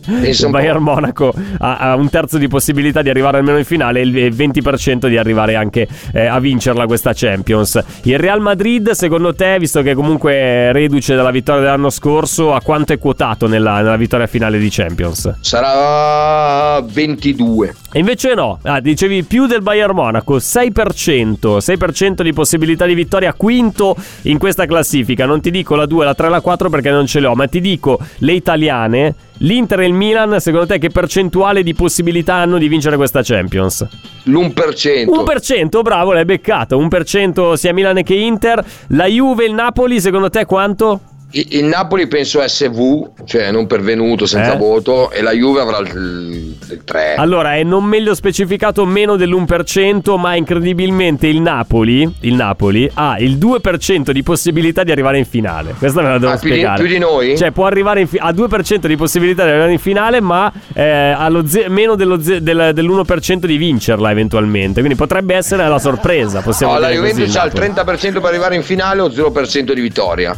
il 0.08 0.48
Bayern 0.50 0.82
Monaco 0.82 1.34
ha, 1.60 1.78
ha, 1.78 1.96
un 1.96 2.10
terzo 2.10 2.38
di 2.38 2.48
possibilità 2.48 3.02
di 3.02 3.10
arrivare 3.10 3.38
almeno 3.38 3.58
in 3.58 3.66
finale 3.66 4.02
e 4.02 4.04
il 4.04 4.36
20% 4.36 5.08
di 5.08 5.18
arrivare 5.18 5.56
anche 5.56 5.88
eh, 6.14 6.26
a 6.26 6.40
vincerla 6.40 6.86
questa 6.86 7.12
Champions. 7.14 7.82
Il 8.04 8.20
Real 8.20 8.42
Madrid, 8.42 8.92
secondo 8.92 9.34
te, 9.34 9.58
visto 9.60 9.82
che 9.82 9.94
comunque 9.94 10.34
è 10.34 10.70
reduce 10.72 11.16
dalla 11.16 11.32
vittoria 11.32 11.62
dell'anno 11.62 11.90
scorso, 11.90 12.54
a 12.54 12.62
quanto 12.62 12.94
è 12.94 12.98
quotato 12.98 13.48
nella, 13.48 13.78
nella 13.78 13.98
vittoria 13.98 14.28
finale 14.28 14.58
di 14.58 14.70
Champions? 14.70 15.36
Sarà 15.42 16.82
22. 16.82 17.76
E 17.96 18.00
invece 18.00 18.34
no, 18.34 18.60
ah, 18.64 18.82
dicevi 18.82 19.24
più 19.24 19.46
del 19.46 19.62
Bayern 19.62 19.96
Monaco, 19.96 20.36
6%, 20.36 21.60
6% 21.60 22.24
di 22.24 22.34
possibilità 22.34 22.86
di 22.86 22.94
vittoria, 22.94 23.32
quinto 23.32 23.96
in 24.24 24.38
questa 24.38 24.66
classifica. 24.66 25.26
Non 25.26 25.40
ti 25.40 25.50
dico 25.50 25.76
la 25.76 25.86
2, 25.86 26.04
la 26.04 26.14
3, 26.14 26.28
la 26.28 26.42
4 26.42 26.70
perché 26.70 26.90
non 26.90 27.06
ce 27.06 27.22
le 27.22 27.28
ho, 27.28 27.36
ma 27.36 27.48
ti 27.48 27.62
dico 27.62 27.98
le 28.18 28.34
italiane, 28.34 29.16
l'Inter 29.38 29.80
e 29.80 29.86
il 29.86 29.94
Milan, 29.94 30.42
secondo 30.42 30.66
te 30.66 30.78
che 30.78 30.90
percentuale 30.90 31.64
di 31.64 31.74
possibilità 31.74 32.34
hanno 32.34 32.58
di 32.58 32.68
vincere 32.68 32.98
questa 32.98 33.22
Champions? 33.24 33.88
L'1%. 34.24 35.06
1%, 35.06 35.82
bravo, 35.82 36.12
l'hai 36.12 36.26
beccato, 36.26 36.78
1% 36.78 37.54
sia 37.54 37.74
Milan 37.74 38.04
che 38.04 38.16
Inter. 38.16 38.62
La 38.88 39.06
Juve 39.06 39.46
e 39.46 39.48
il 39.48 39.54
Napoli, 39.54 40.02
secondo 40.02 40.30
te 40.30 40.44
quanto? 40.44 41.00
Il 41.38 41.66
Napoli 41.66 42.08
penso 42.08 42.42
SV, 42.42 43.26
cioè 43.26 43.52
non 43.52 43.68
pervenuto, 43.68 44.26
senza 44.26 44.54
eh? 44.54 44.58
voto, 44.58 45.12
e 45.12 45.22
la 45.22 45.32
Juve 45.32 45.60
avrà 45.60 45.80
il, 45.80 46.56
il 46.70 46.82
3. 46.86 47.16
Allora, 47.16 47.56
è 47.56 47.64
non 47.64 47.84
meglio 47.84 48.16
specificato 48.16 48.86
meno 48.86 49.18
dell'1%, 49.18 50.18
ma 50.18 50.36
incredibilmente 50.36 51.28
il 51.28 51.42
Napoli, 51.42 52.10
il 52.22 52.36
Napoli 52.36 52.90
ha 52.94 53.18
il 53.20 53.38
2% 53.38 54.12
di 54.12 54.24
possibilità 54.24 54.84
di 54.86 54.92
arrivare 54.92 55.18
in 55.18 55.26
finale. 55.26 55.76
Questa 55.78 56.02
me 56.02 56.08
la 56.08 56.20
devo 56.20 56.32
ah, 56.32 56.38
spiegare. 56.38 56.76
Più 56.82 56.88
di, 56.88 56.98
più 56.98 57.06
di 57.06 57.14
noi? 57.14 57.38
Cioè, 57.38 57.52
può 57.52 57.66
arrivare 57.66 58.00
in 58.00 58.08
ha 58.18 58.32
2% 58.32 58.88
di 58.88 58.96
possibilità 58.96 59.44
di 59.44 59.50
arrivare 59.50 59.74
in 59.74 59.80
finale, 59.80 60.22
ma 60.22 60.50
eh, 60.74 60.84
ha 60.84 61.30
ze- 61.46 61.68
meno 61.68 61.98
ze- 62.22 62.42
del, 62.42 62.72
dell'1% 62.74 63.46
di 63.46 63.58
vincerla 63.58 64.10
eventualmente. 64.10 64.80
Quindi 64.80 64.98
potrebbe 64.98 65.36
essere 65.36 65.68
la 65.68 65.80
sorpresa. 65.80 66.40
Possiamo 66.40 66.74
no, 66.74 66.80
dire 66.80 66.92
la 66.92 66.96
Juventus 66.96 67.26
così, 67.26 67.38
ha 67.38 67.46
il 67.46 67.74
30% 67.74 68.14
per 68.14 68.24
arrivare 68.24 68.56
in 68.56 68.64
finale 68.64 69.02
o 69.02 69.10
0% 69.10 69.74
di 69.74 69.82
vittoria. 69.82 70.38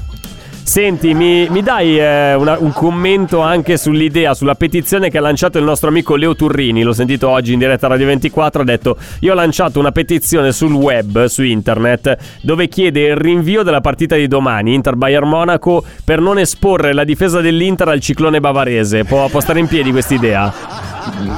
Senti, 0.67 1.13
mi, 1.13 1.47
mi 1.49 1.63
dai 1.63 1.97
eh, 1.97 2.34
una, 2.34 2.58
un 2.60 2.73
commento 2.73 3.39
anche 3.39 3.77
sull'idea, 3.77 4.34
sulla 4.34 4.53
petizione 4.53 5.10
che 5.10 5.17
ha 5.17 5.21
lanciato 5.21 5.58
il 5.58 5.63
nostro 5.63 5.88
amico 5.88 6.17
Leo 6.17 6.36
Turrini. 6.36 6.84
L'ho 6.84 6.91
sentito 6.91 7.30
oggi 7.30 7.53
in 7.53 7.60
diretta 7.60 7.88
Radio 7.88 8.06
24. 8.08 8.62
Ha 8.62 8.65
detto: 8.65 8.97
Io 9.21 9.32
ho 9.32 9.36
lanciato 9.36 9.80
una 9.80 9.93
petizione 9.93 10.51
sul 10.51 10.73
web, 10.73 11.23
su 11.27 11.41
internet, 11.41 12.17
dove 12.41 12.67
chiede 12.67 12.99
il 13.08 13.15
rinvio 13.15 13.63
della 13.63 13.80
partita 13.80 14.17
di 14.17 14.27
domani, 14.27 14.73
Inter-Bayern 14.73 15.30
Monaco, 15.30 15.86
per 16.03 16.19
non 16.19 16.38
esporre 16.38 16.91
la 16.91 17.06
difesa 17.06 17.39
dell'Inter 17.39 17.88
al 17.88 18.01
ciclone 18.01 18.41
bavarese. 18.41 19.06
Può, 19.06 19.30
può 19.30 19.39
stare 19.39 19.60
in 19.60 19.67
piedi 19.67 19.91
questa 19.91 20.15
idea? 20.15 20.87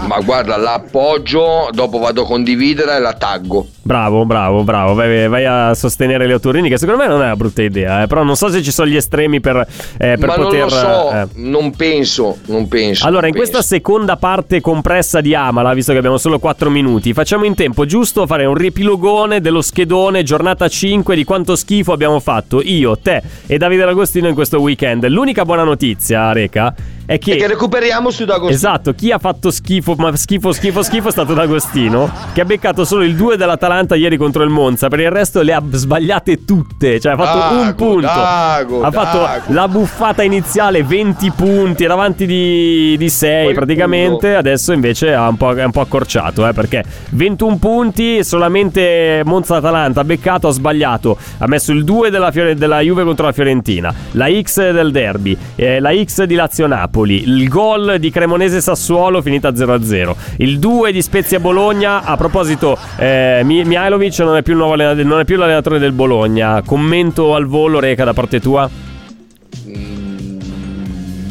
Ma 0.07 0.19
guarda, 0.21 0.57
l'appoggio, 0.57 1.69
dopo 1.71 1.99
vado 1.99 2.23
a 2.23 2.25
condividere 2.25 2.95
e 2.95 2.99
la 2.99 3.13
taggo. 3.13 3.67
Bravo, 3.81 4.25
bravo, 4.25 4.63
bravo. 4.63 4.93
Vai, 4.93 5.27
vai, 5.27 5.45
a 5.45 5.73
sostenere 5.73 6.27
Leo 6.27 6.39
Turini, 6.39 6.69
che 6.69 6.77
secondo 6.77 7.01
me 7.01 7.07
non 7.07 7.21
è 7.21 7.25
una 7.25 7.35
brutta 7.35 7.61
idea. 7.61 8.03
Eh? 8.03 8.07
Però 8.07 8.23
non 8.23 8.35
so 8.35 8.49
se 8.49 8.61
ci 8.61 8.71
sono 8.71 8.87
gli 8.87 8.95
estremi 8.95 9.39
per, 9.39 9.57
eh, 9.97 10.15
per 10.17 10.27
Ma 10.27 10.33
poter. 10.35 10.59
Non 10.59 10.67
lo 10.67 10.69
so, 10.69 11.11
eh. 11.11 11.27
non 11.35 11.75
penso, 11.75 12.37
non 12.45 12.67
penso. 12.67 13.05
Allora, 13.05 13.27
in 13.27 13.33
penso. 13.33 13.49
questa 13.49 13.67
seconda 13.67 14.17
parte 14.17 14.61
compressa 14.61 15.21
di 15.21 15.33
Amala, 15.33 15.73
visto 15.73 15.91
che 15.91 15.97
abbiamo 15.97 16.17
solo 16.17 16.39
4 16.39 16.69
minuti, 16.69 17.13
facciamo 17.13 17.45
in 17.45 17.55
tempo 17.55 17.85
giusto 17.85 18.21
a 18.21 18.27
fare 18.27 18.45
un 18.45 18.53
riepilogone 18.53 19.41
dello 19.41 19.61
schedone, 19.61 20.23
giornata 20.23 20.67
5, 20.67 21.15
di 21.15 21.23
quanto 21.23 21.55
schifo 21.55 21.91
abbiamo 21.91 22.19
fatto 22.19 22.61
io, 22.63 22.97
te 22.97 23.21
e 23.47 23.57
Davide 23.57 23.85
D'Agostino 23.85 24.27
in 24.27 24.35
questo 24.35 24.59
weekend. 24.59 25.07
L'unica 25.07 25.45
buona 25.45 25.63
notizia, 25.63 26.31
Reca, 26.31 26.75
è 27.05 27.17
che, 27.17 27.31
e 27.31 27.37
che 27.37 27.47
recuperiamo 27.47 28.11
su 28.11 28.23
D'Agostino. 28.23 28.53
Esatto, 28.53 28.93
chi 28.93 29.11
ha 29.11 29.17
fatto 29.17 29.49
schifo, 29.49 29.58
ma 29.97 30.15
schifo, 30.15 30.51
schifo, 30.51 30.81
schifo 30.83 31.07
è 31.09 31.11
stato 31.11 31.33
D'Agostino, 31.33 32.11
che 32.33 32.41
ha 32.41 32.45
beccato 32.45 32.85
solo 32.85 33.03
il 33.03 33.15
2 33.15 33.37
dell'Atalanta 33.37 33.95
ieri 33.95 34.17
contro 34.17 34.43
il 34.43 34.49
Monza. 34.49 34.87
Per 34.87 34.99
il 34.99 35.11
resto 35.11 35.41
le 35.41 35.53
ha 35.53 35.61
sbagliate 35.69 36.45
tutte. 36.45 36.99
Cioè, 36.99 37.13
ha 37.13 37.15
fatto 37.15 37.37
Dago, 37.39 37.61
un 37.61 37.75
punto. 37.75 38.07
Dago, 38.07 38.81
ha 38.81 38.91
fatto 38.91 39.17
Dago. 39.19 39.53
la 39.53 39.67
buffata 39.67 40.23
iniziale, 40.23 40.83
20 40.83 41.31
punti, 41.31 41.83
era 41.83 41.93
avanti 41.93 42.25
di, 42.25 42.95
di 42.97 43.09
6 43.09 43.45
Poi 43.45 43.53
praticamente. 43.53 44.27
uno. 44.29 44.37
Adesso 44.37 44.73
invece 44.73 45.13
ha 45.13 45.27
un 45.27 45.37
po', 45.37 45.53
è 45.53 45.63
un 45.63 45.71
po' 45.71 45.81
accorciato, 45.81 46.47
eh, 46.47 46.53
perché 46.53 46.83
21 47.11 47.57
punti, 47.57 48.23
solamente 48.23 49.21
Monza-Atalanta 49.25 50.01
ha 50.01 50.03
beccato, 50.03 50.47
ha 50.47 50.51
sbagliato. 50.51 51.17
Ha 51.37 51.47
messo 51.47 51.71
il 51.71 51.83
2 51.83 52.09
della, 52.09 52.31
Fiore- 52.31 52.55
della 52.55 52.79
Juve 52.79 53.03
contro 53.03 53.25
la 53.25 53.31
Fiorentina, 53.31 53.93
la 54.11 54.27
X 54.41 54.71
del 54.71 54.91
derby, 54.91 55.37
eh, 55.55 55.79
la 55.79 55.91
X 56.03 56.23
di 56.23 56.35
Lazio-Napoli, 56.35 57.23
il 57.23 57.47
gol 57.47 57.97
di 57.99 58.09
Cremonese-Sassuolo 58.09 59.21
finita 59.21 59.48
0-0, 59.53 60.15
il 60.37 60.59
2 60.59 60.91
di 60.91 61.01
Spezia-Bologna. 61.01 62.03
A 62.03 62.15
proposito, 62.17 62.77
eh, 62.97 63.41
Mi- 63.43 63.63
Mihailovic 63.63 64.19
non 64.19 64.37
è, 64.37 64.43
più 64.43 64.53
il 64.53 64.59
nuovo 64.59 64.75
non 64.75 65.19
è 65.19 65.25
più 65.25 65.37
l'allenatore 65.37 65.79
del 65.79 65.91
Bologna. 65.91 66.61
Commento 66.65 67.35
al 67.35 67.45
volo, 67.45 67.79
Reca, 67.79 68.03
da 68.03 68.13
parte 68.13 68.39
tua? 68.39 68.69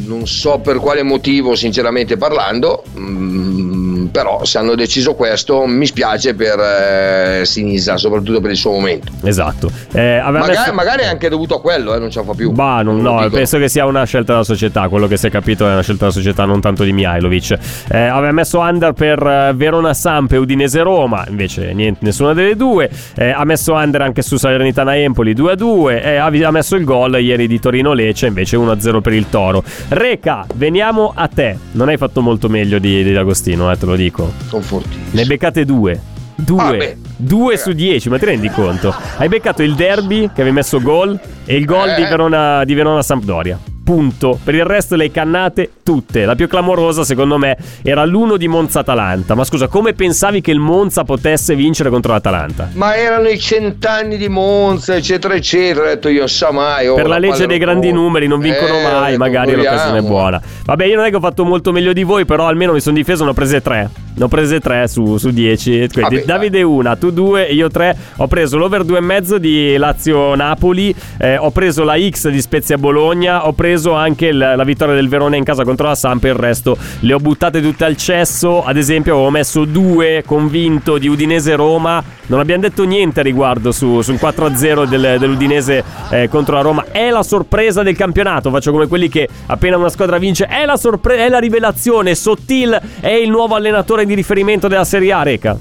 Non 0.07 0.27
so 0.27 0.59
per 0.59 0.79
quale 0.79 1.03
motivo, 1.03 1.55
sinceramente 1.55 2.17
parlando, 2.17 2.83
mm, 2.99 3.98
però 4.11 4.45
se 4.45 4.59
hanno 4.59 4.75
deciso 4.75 5.15
questo 5.15 5.67
mi 5.67 5.87
spiace 5.87 6.35
per 6.35 6.59
eh, 6.59 7.43
Sinisa, 7.45 7.97
soprattutto 7.97 8.41
per 8.41 8.51
il 8.51 8.57
suo 8.57 8.73
momento. 8.73 9.13
Esatto. 9.25 9.71
Eh, 9.93 10.21
Magari, 10.23 10.49
messo- 10.49 10.73
magari 10.73 11.03
è 11.03 11.07
anche 11.07 11.29
dovuto 11.29 11.57
a 11.57 11.61
quello, 11.61 11.95
eh, 11.95 11.99
non 11.99 12.11
ce 12.11 12.21
la 12.21 12.25
fa 12.27 12.35
più. 12.35 12.53
Bah, 12.53 12.83
non- 12.83 13.01
Non 13.01 13.23
no, 13.23 13.31
penso 13.31 13.59
che 13.59 13.69
sia 13.69 13.87
una 13.87 14.05
scelta 14.05 14.33
della 14.33 14.45
società. 14.45 14.89
Quello 14.89 15.07
che 15.07 15.17
si 15.17 15.27
è 15.27 15.31
capito 15.31 15.67
è 15.67 15.73
una 15.73 15.83
scelta 15.83 16.07
della 16.07 16.17
società, 16.17 16.45
non 16.45 16.61
tanto 16.61 16.85
di 16.85 16.93
Mihailovic. 16.93 17.59
Eh, 17.91 17.99
aveva 17.99 18.33
messo 18.33 18.59
under 18.61 18.93
per 18.93 19.21
eh, 19.25 19.53
Verona 19.55 19.95
Samp 19.95 20.33
e 20.33 20.37
Udinese 20.37 20.83
Roma, 20.83 21.25
invece 21.29 21.73
niente, 21.73 22.01
nessuna 22.03 22.33
delle 22.33 22.57
due. 22.57 22.89
Eh, 23.17 23.31
ha 23.31 23.45
messo 23.45 23.73
under 23.75 24.03
anche 24.03 24.23
su 24.23 24.37
Salernitana 24.37 24.97
Empoli 24.97 25.35
2-2. 25.35 26.03
E 26.03 26.17
ha, 26.17 26.51
messo 26.51 26.77
il 26.77 26.85
gol 26.85 27.21
ieri 27.21 27.47
di 27.47 27.59
Torino 27.61 27.93
Lecce, 27.93 28.27
invece 28.27 28.57
1-0 28.57 29.01
per 29.01 29.13
il 29.13 29.29
Toro. 29.29 29.63
Reca, 29.89 30.45
veniamo 30.55 31.13
a 31.15 31.29
te. 31.29 31.57
Non 31.73 31.89
hai 31.89 31.97
fatto 31.97 32.21
molto 32.21 32.49
meglio 32.49 32.79
di, 32.79 33.03
di 33.03 33.13
D'Agostino, 33.13 33.71
eh, 33.71 33.77
te 33.79 33.87
lo 33.91 33.97
dico. 33.97 34.33
Confortissimo. 34.49 35.05
Ne 35.11 35.21
hai 35.21 35.27
beccate 35.27 35.65
due. 35.65 36.01
Due. 36.35 36.63
Ah, 36.63 36.71
beh. 36.73 36.97
Due 37.17 37.57
su 37.57 37.73
dieci, 37.73 38.09
ma 38.09 38.19
ti 38.19 38.27
rendi 38.27 38.49
conto? 38.49 38.95
Hai 39.17 39.29
beccato 39.29 39.63
il 39.63 39.75
derby 39.75 40.27
che 40.33 40.41
avevi 40.43 40.53
messo 40.55 40.81
gol 40.81 41.19
e 41.45 41.57
il 41.57 41.65
gol 41.65 41.89
Eh. 41.89 41.97
di 41.97 42.03
Verona, 42.03 42.65
di 42.65 42.75
Verona 42.75 43.03
Sampdoria. 43.03 43.59
Punto. 43.93 44.39
Per 44.45 44.55
il 44.55 44.67
resto 44.67 44.97
le 44.97 45.11
cannate 45.11 45.71
tutte. 45.83 46.27
La 46.27 46.35
più 46.35 46.47
clamorosa, 46.47 47.05
secondo 47.05 47.39
me, 47.39 47.57
era 47.83 48.05
l'uno 48.05 48.37
di 48.37 48.47
Monza-Atalanta. 48.47 49.35
Ma 49.35 49.45
scusa, 49.45 49.67
come 49.69 49.95
pensavi 49.95 50.43
che 50.43 50.51
il 50.51 50.59
Monza 50.59 51.05
potesse 51.05 51.55
vincere 51.55 51.89
contro 51.89 52.13
l'Atalanta? 52.13 52.69
Ma 52.75 52.95
erano 52.99 53.29
i 53.29 53.39
cent'anni 53.39 54.19
di 54.19 54.29
Monza, 54.29 54.95
eccetera, 54.95 55.33
eccetera. 55.33 55.87
Ho 55.87 55.89
detto 55.89 56.11
io, 56.11 56.27
sa 56.27 56.53
mai. 56.53 56.87
oh, 56.87 56.97
per 56.97 57.09
la 57.09 57.17
legge 57.17 57.37
palla 57.37 57.47
dei 57.47 57.59
grandi 57.59 57.87
conta. 57.87 58.03
numeri 58.03 58.27
non 58.27 58.41
vincono 58.41 58.75
Eh, 58.79 58.83
mai, 58.83 59.17
magari 59.17 59.55
l'occasione 59.55 60.01
è 60.01 60.03
buona. 60.03 60.39
Vabbè, 60.67 60.85
io 60.85 60.97
non 60.97 61.07
è 61.07 61.09
che 61.09 61.17
ho 61.17 61.21
fatto 61.21 61.47
molto 61.47 61.73
meglio 61.73 61.95
di 61.95 62.03
voi, 62.03 62.27
però 62.27 62.47
almeno 62.47 62.75
mi 62.75 62.81
sono 62.81 62.95
difeso, 62.95 63.25
ne 63.25 63.31
ho 63.31 63.33
prese 63.33 63.63
tre. 63.63 63.89
Ne 64.19 64.25
ho 64.25 64.29
prese 64.29 64.61
tre 64.61 64.87
su, 64.87 65.17
su 65.17 65.31
10. 65.31 65.89
Quindi 65.95 66.17
Vabbè, 66.17 66.25
Davide 66.27 66.61
una, 66.63 66.95
tu 66.97 67.11
due 67.11 67.49
e 67.49 67.55
io 67.55 67.69
tre. 67.69 67.97
Ho 68.17 68.27
preso 68.27 68.59
l'over 68.59 68.83
2,5 68.85 69.37
di 69.37 69.77
Lazio-Napoli. 69.79 70.95
eh, 71.19 71.37
ho 71.39 71.51
preso 71.53 71.85
la 71.85 71.95
X 71.99 72.29
di 72.29 72.41
Spezia-Bologna. 72.41 73.47
Ho 73.47 73.53
preso 73.53 73.77
anche 73.95 74.27
il- 74.27 74.37
la 74.39 74.65
vittoria 74.65 74.95
del 74.95 75.09
Verona 75.09 75.37
in 75.37 75.45
casa 75.45 75.65
contro 75.65 75.87
la 75.87 75.95
Samp. 75.95 76.25
Il 76.25 76.35
resto 76.35 76.77
le 77.01 77.13
ho 77.13 77.19
buttate 77.19 77.61
tutte 77.61 77.85
al 77.85 77.97
cesso. 77.97 78.65
Ad 78.65 78.77
esempio, 78.77 79.15
avevo 79.15 79.31
messo 79.31 79.65
due 79.65 80.23
convinto 80.27 80.99
di 80.99 81.09
Udinese-Roma. 81.09 82.03
Non 82.27 82.41
abbiamo 82.41 82.61
detto 82.63 82.85
niente 82.85 83.21
a 83.21 83.23
riguardo 83.23 83.73
su, 83.73 84.03
sul 84.03 84.19
4-0 84.19 84.85
del- 84.85 85.17
dell'Udinese 85.19 85.83
eh, 86.11 86.29
contro 86.29 86.57
la 86.57 86.61
Roma. 86.63 86.85
È 86.91 87.09
la 87.11 87.23
sorpresa 87.23 87.83
del 87.83 87.97
campionato. 87.97 88.51
Faccio 88.51 88.71
come 88.73 88.87
quelli 88.87 89.09
che 89.09 89.29
appena 89.47 89.77
una 89.77 89.89
squadra 89.89 90.19
vince. 90.19 90.45
È 90.47 90.65
la, 90.65 90.77
sorpre- 90.77 91.17
è 91.25 91.29
la 91.29 91.39
rivelazione. 91.39 92.15
Sottil 92.15 92.79
è 93.01 93.09
il 93.13 93.31
nuovo 93.31 93.55
allenatore 93.55 94.05
di 94.05 94.15
riferimento 94.15 94.69
della 94.69 94.85
Serie 94.85 95.13
A, 95.13 95.23
Reca. 95.23 95.57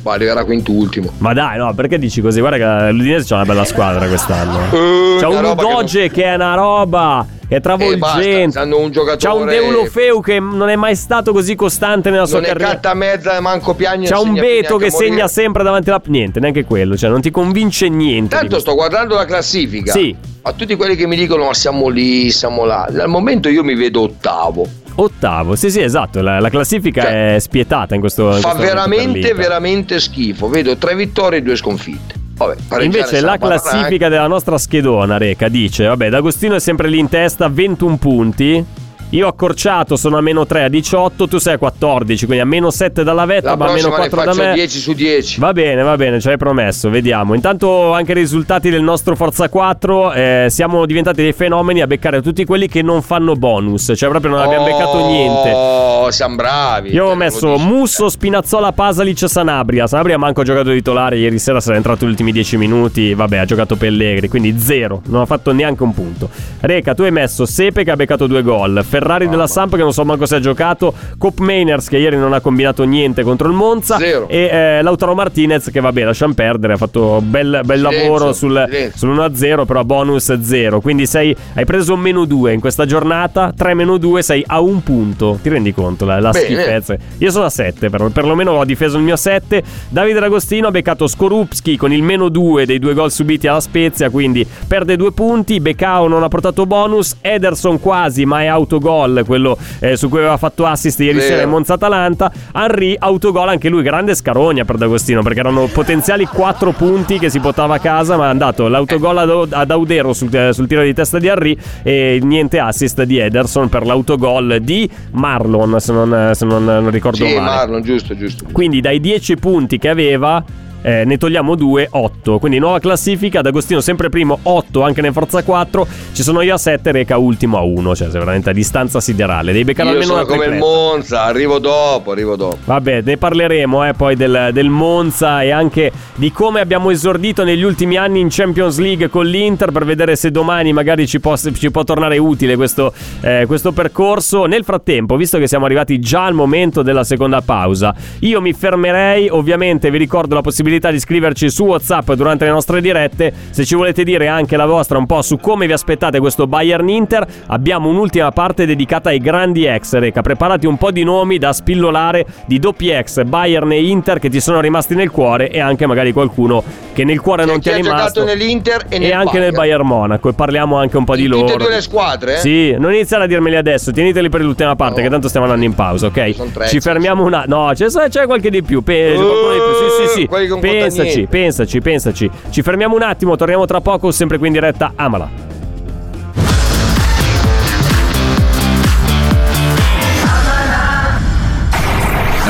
Ma 0.00 0.12
arriverà 0.14 0.44
quintultimo. 0.44 1.10
Ma 1.18 1.34
dai, 1.34 1.58
no, 1.58 1.74
perché 1.74 1.98
dici 1.98 2.20
così? 2.22 2.40
Guarda 2.40 2.56
che 2.86 2.92
l'Udinese 2.92 3.26
c'ha 3.26 3.34
una 3.34 3.44
bella 3.44 3.64
squadra 3.64 4.06
quest'anno. 4.06 4.58
Eh, 4.70 5.16
C'ha 5.20 5.28
un 5.28 5.40
roba 5.42 5.62
che 5.66 5.72
Doge 5.72 6.10
che, 6.10 6.24
è 6.24 6.34
una 6.36 6.54
roba. 6.54 7.26
È 7.48 7.54
Eh, 7.54 7.60
travolgente. 7.60 8.58
hanno 8.58 8.78
un 8.78 8.90
giocatore- 8.90 9.18
C'ha 9.18 9.32
un 9.32 9.46
Deulofeu 9.46 10.20
che 10.20 10.38
non 10.38 10.68
è 10.68 10.76
mai 10.76 10.94
stato 10.94 11.32
così 11.32 11.54
costante 11.54 12.10
nella 12.10 12.26
sua 12.26 12.36
Non 12.40 12.44
è 12.44 12.48
carriera. 12.48 12.72
carta 12.72 12.92
mezza, 12.94 13.40
manco 13.40 13.74
piagna. 13.74 14.06
C'ha 14.08 14.20
un 14.20 14.34
Beto 14.34 14.76
che 14.76 14.90
segna 14.90 15.26
sempre 15.28 15.62
davanti 15.62 15.88
alla. 15.88 16.02
Niente, 16.06 16.40
neanche 16.40 16.64
quello. 16.64 16.94
Cioè, 16.96 17.08
non 17.08 17.22
ti 17.22 17.30
convince 17.30 17.88
niente. 17.88 18.36
Tanto 18.36 18.58
sto 18.60 18.74
guardando 18.74 19.14
la 19.14 19.24
classifica. 19.24 19.92
Sì. 19.92 20.14
A 20.42 20.52
tutti 20.52 20.76
quelli 20.76 20.94
che 20.94 21.06
mi 21.06 21.16
dicono 21.16 21.46
ma 21.46 21.54
siamo 21.54 21.88
lì, 21.88 22.30
siamo 22.30 22.64
là. 22.66 22.82
Al 22.84 23.08
momento 23.08 23.48
io 23.48 23.64
mi 23.64 23.74
vedo 23.74 24.02
ottavo. 24.02 24.66
Ottavo, 24.96 25.54
sì, 25.56 25.70
sì, 25.70 25.80
esatto. 25.80 26.20
La, 26.20 26.40
la 26.40 26.50
classifica 26.50 27.02
Cioè, 27.02 27.34
è 27.36 27.38
spietata 27.38 27.94
in 27.94 28.00
questo. 28.00 28.26
in 28.34 28.40
Fa 28.40 28.50
questo 28.50 28.58
momento 28.58 28.64
per 28.64 28.74
veramente, 28.74 29.34
veramente 29.34 30.00
schifo. 30.00 30.48
Vedo 30.48 30.76
tre 30.76 30.94
vittorie 30.94 31.38
e 31.38 31.42
due 31.42 31.56
sconfitte. 31.56 32.14
Vabbè, 32.38 32.84
Invece 32.84 33.20
la 33.20 33.36
classifica 33.36 34.08
della 34.08 34.28
nostra 34.28 34.58
schedona, 34.58 35.18
Reca, 35.18 35.48
dice: 35.48 35.86
Vabbè, 35.86 36.08
D'Agostino 36.08 36.54
è 36.54 36.60
sempre 36.60 36.88
lì 36.88 36.98
in 36.98 37.08
testa, 37.08 37.48
21 37.48 37.96
punti. 37.96 38.64
Io 39.12 39.26
accorciato 39.26 39.96
sono 39.96 40.18
a 40.18 40.20
meno 40.20 40.44
3 40.44 40.64
a 40.64 40.68
18, 40.68 41.28
tu 41.28 41.38
sei 41.38 41.54
a 41.54 41.58
14, 41.58 42.26
quindi 42.26 42.42
a 42.42 42.46
meno 42.46 42.70
7 42.70 43.02
dalla 43.02 43.24
vetta, 43.24 43.50
La 43.50 43.56
ma 43.56 43.64
a 43.64 43.72
meno 43.72 43.88
prossima 43.88 44.04
ne 44.04 44.08
4 44.10 44.42
da 44.42 44.48
me. 44.48 44.54
10 44.54 44.78
su 44.78 44.92
10. 44.92 45.40
Va 45.40 45.52
bene, 45.54 45.82
va 45.82 45.96
bene, 45.96 46.20
ci 46.20 46.28
hai 46.28 46.36
promesso, 46.36 46.90
vediamo. 46.90 47.32
Intanto 47.32 47.94
anche 47.94 48.12
i 48.12 48.14
risultati 48.14 48.68
del 48.68 48.82
nostro 48.82 49.16
Forza 49.16 49.48
4, 49.48 50.12
eh, 50.12 50.46
siamo 50.50 50.84
diventati 50.84 51.22
dei 51.22 51.32
fenomeni 51.32 51.80
a 51.80 51.86
beccare 51.86 52.20
tutti 52.20 52.44
quelli 52.44 52.68
che 52.68 52.82
non 52.82 53.00
fanno 53.00 53.32
bonus, 53.32 53.92
cioè 53.96 54.10
proprio 54.10 54.32
non 54.32 54.40
abbiamo 54.42 54.64
beccato 54.66 55.06
niente. 55.06 55.52
Oh, 55.54 56.10
siamo 56.10 56.36
bravi. 56.36 56.90
Io 56.90 57.06
ho 57.06 57.14
messo. 57.14 57.56
Musso, 57.56 58.10
Spinazzola, 58.10 58.72
Pasalic, 58.72 59.26
Sanabria. 59.26 59.86
Sanabria 59.86 60.18
manco 60.18 60.42
ha 60.42 60.44
giocato 60.44 60.70
titolare, 60.70 61.16
ieri 61.16 61.38
sera 61.38 61.60
sarà 61.60 61.76
entrato 61.76 62.04
gli 62.04 62.10
ultimi 62.10 62.30
10 62.30 62.58
minuti, 62.58 63.14
vabbè 63.14 63.38
ha 63.38 63.44
giocato 63.46 63.76
Pellegri, 63.76 64.28
quindi 64.28 64.58
zero, 64.58 65.00
non 65.06 65.22
ha 65.22 65.26
fatto 65.26 65.50
neanche 65.52 65.82
un 65.82 65.94
punto. 65.94 66.28
Reca, 66.60 66.92
tu 66.92 67.04
hai 67.04 67.10
messo 67.10 67.46
Sepe 67.46 67.84
che 67.84 67.90
ha 67.90 67.96
beccato 67.96 68.26
due 68.26 68.42
gol, 68.42 68.84
Ferrari 68.98 69.28
della 69.28 69.46
Samp 69.46 69.76
che 69.76 69.82
non 69.82 69.92
so 69.92 70.04
manco 70.04 70.26
se 70.26 70.36
ha 70.36 70.40
giocato, 70.40 70.92
Cop 71.18 71.38
Mainers 71.38 71.88
che 71.88 71.98
ieri 71.98 72.16
non 72.16 72.32
ha 72.32 72.40
combinato 72.40 72.82
niente 72.84 73.22
contro 73.22 73.48
il 73.48 73.54
Monza 73.54 73.96
Zero. 73.98 74.28
e 74.28 74.48
eh, 74.50 74.82
Lautaro 74.82 75.14
Martinez 75.14 75.70
che 75.70 75.80
vabbè 75.80 76.04
lasciamo 76.04 76.34
perdere, 76.34 76.72
ha 76.72 76.76
fatto 76.76 77.20
bel, 77.22 77.60
bel 77.64 77.80
lavoro 77.80 78.32
sul, 78.32 78.64
silenzio. 78.68 79.08
sull'1-0 79.08 79.66
però 79.66 79.84
bonus 79.84 80.40
0, 80.40 80.80
quindi 80.80 81.06
sei, 81.06 81.34
hai 81.54 81.64
preso 81.64 81.96
meno 81.96 82.24
2 82.24 82.52
in 82.52 82.60
questa 82.60 82.86
giornata, 82.86 83.52
3 83.56 83.74
meno 83.74 83.98
2 83.98 84.22
sei 84.22 84.42
a 84.46 84.60
un 84.60 84.82
punto, 84.82 85.38
ti 85.40 85.48
rendi 85.48 85.72
conto 85.72 86.04
la, 86.04 86.18
la 86.18 86.30
Bene. 86.30 86.44
schifezza? 86.44 86.96
Io 87.18 87.30
sono 87.30 87.44
a 87.44 87.50
7, 87.50 87.90
per, 87.90 88.10
perlomeno 88.12 88.52
ho 88.52 88.64
difeso 88.64 88.96
il 88.96 89.04
mio 89.04 89.16
7. 89.16 89.62
Davide 89.88 90.20
D'Agostino 90.20 90.68
ha 90.68 90.70
beccato 90.70 91.06
Skorupski 91.06 91.76
con 91.76 91.92
il 91.92 92.02
meno 92.02 92.28
2 92.28 92.66
dei 92.66 92.78
due 92.78 92.94
gol 92.94 93.10
subiti 93.10 93.46
alla 93.46 93.60
Spezia, 93.60 94.10
quindi 94.10 94.46
perde 94.66 94.96
due 94.96 95.12
punti. 95.12 95.60
Becao 95.60 96.08
non 96.08 96.22
ha 96.22 96.28
portato 96.28 96.66
bonus. 96.66 97.16
Ederson 97.20 97.80
quasi, 97.80 98.24
ma 98.24 98.42
è 98.42 98.46
autogol, 98.46 98.86
quello 99.24 99.56
eh, 99.80 99.96
su 99.96 100.08
cui 100.08 100.18
aveva 100.18 100.36
fatto 100.36 100.64
assist 100.66 101.00
ieri 101.00 101.18
Vero. 101.18 101.28
sera 101.28 101.42
in 101.42 101.50
Monza 101.50 101.74
Atalanta. 101.74 102.30
Henry 102.54 102.96
autogol 102.98 103.48
anche 103.48 103.68
lui, 103.68 103.82
grande 103.82 104.14
scarogna 104.14 104.64
per 104.64 104.76
D'Agostino, 104.76 105.22
perché 105.22 105.40
erano 105.40 105.66
potenziali 105.66 106.24
4 106.24 106.72
punti 106.72 107.18
che 107.18 107.28
si 107.30 107.40
portava 107.40 107.74
a 107.76 107.78
casa, 107.78 108.16
ma 108.16 108.26
è 108.26 108.28
andato 108.30 108.68
l'autogol 108.68 109.18
ad, 109.18 109.52
ad 109.52 109.70
Audero 109.70 110.12
sul, 110.12 110.34
eh, 110.34 110.52
sul 110.52 110.66
tiro 110.66 110.82
di 110.82 110.94
testa 110.94 111.18
di 111.18 111.26
Henry 111.26 111.56
e 111.82 112.18
niente 112.22 112.58
assist 112.58 113.02
di 113.02 113.18
Ederson 113.18 113.68
per 113.68 113.84
l'autogol 113.86 114.58
di 114.60 114.88
Marlon, 115.12 115.80
se 115.80 115.92
non, 115.92 116.30
se 116.34 116.44
non- 116.44 116.64
non 116.64 116.90
ricordo 116.90 117.24
Sì, 117.24 117.34
male. 117.34 117.40
Marlon, 117.40 117.82
giusto, 117.82 118.16
giusto. 118.16 118.44
Quindi 118.52 118.80
dai 118.80 119.00
10 119.00 119.36
punti 119.36 119.78
che 119.78 119.88
aveva 119.88 120.42
eh, 120.82 121.04
ne 121.04 121.16
togliamo 121.16 121.54
2, 121.54 121.88
8. 121.90 122.38
Quindi 122.38 122.58
nuova 122.58 122.78
classifica, 122.78 123.40
D'Agostino 123.40 123.80
sempre 123.80 124.08
primo, 124.08 124.38
8 124.42 124.82
anche 124.82 125.00
nel 125.00 125.12
Forza 125.12 125.42
4. 125.42 125.86
Ci 126.12 126.22
sono 126.22 126.40
io 126.42 126.54
a 126.54 126.58
7, 126.58 126.92
Reca 126.92 127.18
ultimo 127.18 127.58
a 127.58 127.62
1, 127.62 127.96
cioè 127.96 128.08
veramente 128.08 128.50
a 128.50 128.52
distanza 128.52 129.00
siderale. 129.00 129.52
Devi 129.52 129.64
beccare 129.64 129.88
Io 129.88 129.94
almeno 129.94 130.12
sono 130.12 130.24
come 130.24 130.44
il 130.44 130.50
tripletta. 130.50 130.66
Monza, 130.66 131.22
arrivo 131.24 131.58
dopo, 131.58 132.12
arrivo 132.12 132.36
dopo. 132.36 132.58
Vabbè, 132.64 133.02
ne 133.02 133.16
parleremo 133.16 133.88
eh, 133.88 133.94
poi 133.94 134.16
del, 134.16 134.50
del 134.52 134.68
Monza 134.68 135.42
e 135.42 135.50
anche 135.50 135.90
di 136.14 136.30
come 136.32 136.60
abbiamo 136.60 136.90
esordito 136.90 137.44
negli 137.44 137.62
ultimi 137.62 137.96
anni 137.96 138.20
in 138.20 138.28
Champions 138.30 138.78
League 138.78 139.08
con 139.08 139.26
l'Inter 139.26 139.72
per 139.72 139.84
vedere 139.84 140.16
se 140.16 140.30
domani 140.30 140.72
magari 140.72 141.06
ci 141.06 141.20
può, 141.20 141.36
ci 141.36 141.70
può 141.70 141.84
tornare 141.84 142.18
utile 142.18 142.56
questo, 142.56 142.92
eh, 143.20 143.44
questo 143.46 143.72
percorso. 143.72 144.46
Nel 144.46 144.64
frattempo, 144.64 145.16
visto 145.16 145.38
che 145.38 145.48
siamo 145.48 145.64
arrivati 145.64 145.98
già 145.98 146.24
al 146.24 146.34
momento 146.34 146.82
della 146.82 147.04
seconda 147.04 147.40
pausa, 147.40 147.94
io 148.20 148.40
mi 148.40 148.52
fermerei. 148.52 149.28
Ovviamente 149.28 149.90
vi 149.90 149.98
ricordo 149.98 150.34
la 150.34 150.40
possibilità 150.40 150.67
di 150.68 151.00
scriverci 151.00 151.50
su 151.50 151.64
WhatsApp 151.64 152.12
durante 152.12 152.44
le 152.44 152.50
nostre 152.50 152.80
dirette. 152.80 153.32
Se 153.50 153.64
ci 153.64 153.74
volete 153.74 154.04
dire 154.04 154.28
anche 154.28 154.56
la 154.56 154.66
vostra 154.66 154.98
un 154.98 155.06
po' 155.06 155.22
su 155.22 155.38
come 155.38 155.66
vi 155.66 155.72
aspettate 155.72 156.18
questo 156.20 156.46
Bayern 156.46 156.88
Inter, 156.88 157.26
abbiamo 157.46 157.88
un'ultima 157.88 158.30
parte 158.32 158.66
dedicata 158.66 159.08
ai 159.08 159.18
grandi 159.18 159.64
ex. 159.64 159.94
Reca, 159.98 160.20
preparati 160.22 160.66
un 160.66 160.76
po' 160.76 160.90
di 160.90 161.04
nomi 161.04 161.38
da 161.38 161.52
spillolare 161.52 162.26
di 162.46 162.58
doppi 162.58 162.90
ex 162.90 163.22
Bayern 163.24 163.72
e 163.72 163.82
Inter 163.84 164.18
che 164.18 164.28
ti 164.28 164.40
sono 164.40 164.60
rimasti 164.60 164.94
nel 164.94 165.10
cuore 165.10 165.50
e 165.50 165.60
anche 165.60 165.86
magari 165.86 166.12
qualcuno 166.12 166.62
che 166.92 167.04
nel 167.04 167.20
cuore 167.20 167.44
non 167.44 167.60
ti 167.60 167.68
è 167.70 167.74
rimasto. 167.74 168.24
nell'Inter 168.24 168.84
e, 168.88 168.98
nel 168.98 169.12
anche 169.12 169.38
nel 169.38 169.52
Bayern 169.52 169.86
Monaco 169.86 170.28
e 170.28 170.32
parliamo 170.34 170.76
anche 170.76 170.96
un 170.96 171.04
po' 171.04 171.14
di 171.16 171.22
In 171.24 171.30
loro. 171.30 171.46
tutte 171.46 171.54
e 171.54 171.58
due 171.66 171.74
le 171.74 171.80
squadre, 171.80 172.34
eh? 172.34 172.38
Sì, 172.38 172.76
non 172.78 172.92
iniziare 172.92 173.24
a 173.24 173.26
dirmeli 173.26 173.56
adesso, 173.56 173.90
tieniteli 173.92 174.28
per 174.28 174.42
l'ultima 174.42 174.74
parte, 174.76 175.02
che 175.02 175.08
tanto 175.08 175.28
stiamo 175.28 175.46
andando 175.46 175.64
in 175.64 175.74
pausa, 175.74 176.06
ok? 176.06 176.52
Tre, 176.52 176.68
Ci 176.68 176.80
fermiamo 176.80 177.24
una. 177.24 177.44
No, 177.46 177.70
c'è, 177.74 177.86
c'è 178.08 178.26
qualche 178.26 178.50
di 178.50 178.62
più. 178.62 178.82
Pe- 178.82 178.96
Uh, 179.08 179.20
qualcuno 179.20 179.52
di 179.52 179.58
più. 179.58 179.74
Sì, 179.78 180.12
sì, 180.12 180.20
sì. 180.20 180.26
Non 180.60 180.70
Pensaci, 180.80 181.26
pensaci, 181.28 181.80
pensaci. 181.80 182.30
Ci 182.50 182.62
fermiamo 182.62 182.94
un 182.94 183.02
attimo, 183.02 183.36
torniamo 183.36 183.64
tra 183.66 183.80
poco, 183.80 184.10
sempre 184.10 184.38
qui 184.38 184.48
in 184.48 184.52
diretta. 184.52 184.92
Amala. 184.94 185.48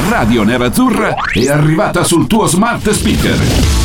Radio 0.08 0.42
Nerazzurra 0.42 1.14
è 1.32 1.48
arrivata 1.48 2.02
sul 2.02 2.26
tuo 2.26 2.46
smart 2.46 2.90
speaker. 2.90 3.77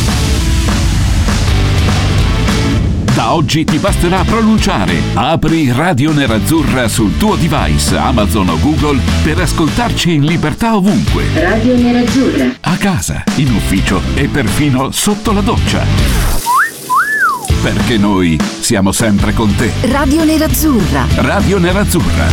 Da 3.23 3.33
oggi 3.33 3.63
ti 3.63 3.77
basterà 3.77 4.21
pronunciare 4.25 4.99
Apri 5.13 5.71
Radio 5.71 6.11
Nerazzurra 6.11 6.89
sul 6.89 7.15
tuo 7.15 7.37
device 7.37 7.95
Amazon 7.95 8.49
o 8.49 8.59
Google 8.59 8.99
per 9.23 9.39
ascoltarci 9.39 10.11
in 10.11 10.25
libertà 10.25 10.75
ovunque. 10.75 11.23
Radio 11.33 11.73
Nerazzurra. 11.77 12.53
A 12.59 12.75
casa, 12.75 13.23
in 13.37 13.53
ufficio 13.53 14.01
e 14.15 14.27
perfino 14.27 14.91
sotto 14.91 15.31
la 15.31 15.39
doccia. 15.39 15.85
Perché 17.61 17.97
noi 17.97 18.37
siamo 18.59 18.91
sempre 18.91 19.31
con 19.31 19.55
te. 19.55 19.71
Radio 19.83 20.25
Nerazzurra. 20.25 21.05
Radio 21.15 21.59
Nerazzurra. 21.59 22.27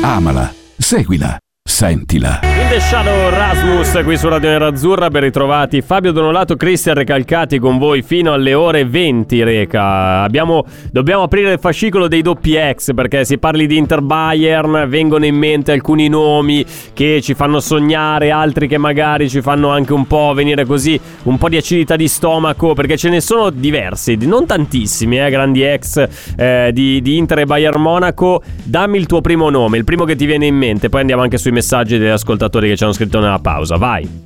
Amala, 0.00 0.54
seguila, 0.78 1.38
sentila. 1.66 2.40
In 2.42 2.68
The 2.68 2.78
Shadow 2.78 3.30
Rasmus 3.30 4.02
qui 4.04 4.18
su 4.18 4.28
Radio 4.28 4.50
Nerazzurra 4.50 5.08
ben 5.08 5.22
ritrovati. 5.22 5.80
Fabio 5.80 6.12
Donolato, 6.12 6.56
Cristian 6.56 6.94
Recalcati 6.94 7.58
con 7.58 7.78
voi 7.78 8.02
fino 8.02 8.34
alle 8.34 8.52
ore 8.52 8.84
20 8.84 9.42
Reca. 9.42 10.20
Abbiamo, 10.20 10.66
Dobbiamo 10.92 11.22
aprire 11.22 11.52
il 11.52 11.58
fascicolo 11.58 12.06
dei 12.06 12.20
doppi 12.20 12.54
ex 12.54 12.92
perché 12.92 13.24
si 13.24 13.38
parli 13.38 13.66
di 13.66 13.78
Inter 13.78 14.02
Bayern 14.02 14.84
vengono 14.88 15.24
in 15.24 15.36
mente 15.36 15.72
alcuni 15.72 16.08
nomi 16.08 16.64
che 16.92 17.20
ci 17.22 17.32
fanno 17.32 17.60
sognare 17.60 18.30
altri 18.30 18.68
che 18.68 18.76
magari 18.76 19.30
ci 19.30 19.40
fanno 19.40 19.70
anche 19.70 19.94
un 19.94 20.06
po' 20.06 20.32
venire 20.34 20.66
così 20.66 21.00
un 21.22 21.38
po' 21.38 21.48
di 21.48 21.56
acidità 21.56 21.96
di 21.96 22.08
stomaco 22.08 22.74
perché 22.74 22.98
ce 22.98 23.08
ne 23.08 23.22
sono 23.22 23.48
diversi, 23.48 24.16
non 24.16 24.44
tantissimi 24.44 25.18
eh, 25.18 25.30
grandi 25.30 25.62
ex 25.62 26.06
eh, 26.36 26.70
di, 26.74 27.00
di 27.00 27.16
Inter 27.16 27.38
e 27.38 27.46
Bayern 27.46 27.80
Monaco. 27.80 28.42
Dammi 28.62 28.98
il 28.98 29.06
tuo 29.06 29.22
primo 29.22 29.48
nome, 29.48 29.78
il 29.78 29.84
primo 29.84 30.04
che 30.04 30.14
ti 30.14 30.26
viene 30.26 30.44
in 30.44 30.56
mente 30.56 30.90
poi 30.90 31.00
andiamo 31.00 31.22
anche 31.22 31.38
sui 31.38 31.52
messaggi 31.54 31.96
degli 31.96 32.08
ascoltatori 32.08 32.68
che 32.68 32.76
ci 32.76 32.84
hanno 32.84 32.92
scritto 32.92 33.18
nella 33.20 33.38
pausa, 33.38 33.76
vai. 33.76 34.22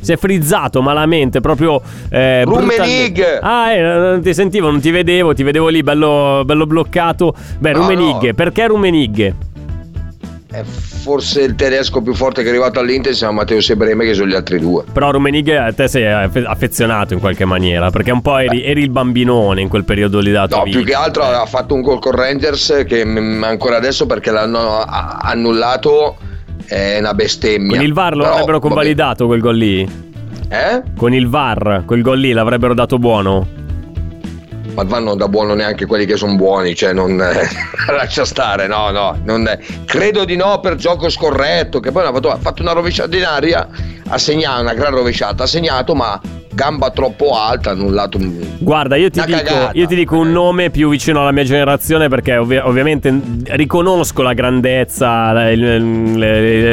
Si 0.00 0.12
è 0.12 0.16
frizzato 0.16 0.82
malamente, 0.82 1.40
proprio. 1.40 1.82
Eh. 2.08 2.44
Rummenigge! 2.44 3.40
Ah, 3.42 3.72
eh, 3.72 3.80
non 3.82 4.22
ti 4.22 4.32
sentivo, 4.34 4.70
non 4.70 4.80
ti 4.80 4.92
vedevo, 4.92 5.34
ti 5.34 5.42
vedevo 5.42 5.66
lì 5.66 5.82
bello, 5.82 6.42
bello 6.44 6.64
bloccato. 6.64 7.34
Beh, 7.58 7.72
No, 7.72 7.78
Rummenigge, 7.78 8.28
no. 8.28 8.34
perché 8.34 8.68
Rummenigge? 8.68 9.34
È 10.48 10.62
forse 10.62 11.42
il 11.42 11.56
tedesco 11.56 12.00
più 12.02 12.14
forte 12.14 12.42
che 12.42 12.46
è 12.48 12.50
arrivato 12.50 12.78
all'Inter 12.78 13.12
si 13.12 13.18
chiama 13.18 13.38
Matteo 13.38 13.60
Sebreme 13.60 14.04
che 14.04 14.14
sono 14.14 14.28
gli 14.28 14.34
altri 14.34 14.60
due. 14.60 14.84
Però 14.92 15.10
Rummenigge 15.10 15.56
a 15.58 15.72
te 15.72 15.88
sei 15.88 16.06
affe- 16.10 16.44
affezionato 16.44 17.14
in 17.14 17.20
qualche 17.20 17.44
maniera, 17.44 17.90
perché 17.90 18.12
un 18.12 18.22
po' 18.22 18.38
eri, 18.38 18.62
eri 18.62 18.80
il 18.82 18.90
bambinone 18.90 19.60
in 19.60 19.68
quel 19.68 19.84
periodo 19.84 20.20
lì 20.20 20.30
da 20.30 20.46
No, 20.48 20.62
vita. 20.62 20.76
più 20.78 20.86
che 20.86 20.94
altro 20.94 21.24
ha 21.24 21.44
fatto 21.46 21.74
un 21.74 21.80
gol 21.82 21.98
con 21.98 22.12
Rangers 22.12 22.84
che 22.86 23.02
ancora 23.02 23.76
adesso 23.76 24.06
perché 24.06 24.30
l'hanno 24.30 24.84
annullato 24.86 26.16
è 26.64 26.98
una 27.00 27.12
bestemmia. 27.14 27.76
Con 27.76 27.84
il 27.84 27.92
VAR 27.92 28.12
lo 28.14 28.22
Però, 28.22 28.32
avrebbero 28.34 28.58
vabbè. 28.58 28.66
convalidato 28.68 29.26
quel 29.26 29.40
gol 29.40 29.56
lì? 29.56 29.80
Eh? 30.48 30.82
Con 30.96 31.12
il 31.12 31.28
VAR, 31.28 31.82
quel 31.84 32.02
gol 32.02 32.20
lì 32.20 32.30
l'avrebbero 32.32 32.72
dato 32.72 32.98
buono? 33.00 33.64
Ma 34.84 34.98
non 34.98 35.16
dà 35.16 35.26
buono 35.28 35.54
neanche 35.54 35.86
quelli 35.86 36.04
che 36.04 36.16
sono 36.16 36.36
buoni, 36.36 36.74
cioè 36.74 36.92
non 36.92 37.16
lascia 37.88 38.24
stare, 38.24 38.66
no, 38.66 38.90
no, 38.90 39.18
non 39.24 39.48
è- 39.48 39.58
credo 39.86 40.24
di 40.24 40.36
no 40.36 40.60
per 40.60 40.74
gioco 40.74 41.08
scorretto, 41.08 41.80
che 41.80 41.90
poi 41.92 42.04
ha 42.04 42.12
fatto, 42.12 42.30
ha 42.30 42.36
fatto 42.38 42.60
una 42.62 42.72
rovesciata 42.72 43.16
in 43.16 43.24
aria, 43.24 43.68
ha 44.08 44.18
segnato 44.18 44.60
una 44.60 44.74
gran 44.74 44.92
rovesciata, 44.92 45.44
ha 45.44 45.46
segnato 45.46 45.94
ma 45.94 46.20
gamba 46.56 46.90
troppo 46.90 47.38
alta, 47.38 47.68
ha 47.70 47.72
annullato 47.74 48.16
un... 48.16 48.34
Guarda, 48.58 48.96
io 48.96 49.10
ti, 49.10 49.20
dico, 49.24 49.38
cagata. 49.38 49.70
io 49.74 49.86
ti 49.86 49.94
dico 49.94 50.16
un 50.16 50.32
nome 50.32 50.70
più 50.70 50.88
vicino 50.88 51.20
alla 51.20 51.30
mia 51.30 51.44
generazione 51.44 52.08
perché 52.08 52.38
ovvi- 52.38 52.56
ovviamente 52.56 53.14
riconosco 53.44 54.22
la 54.22 54.32
grandezza, 54.32 55.32
la- 55.32 55.54
la 55.54 55.78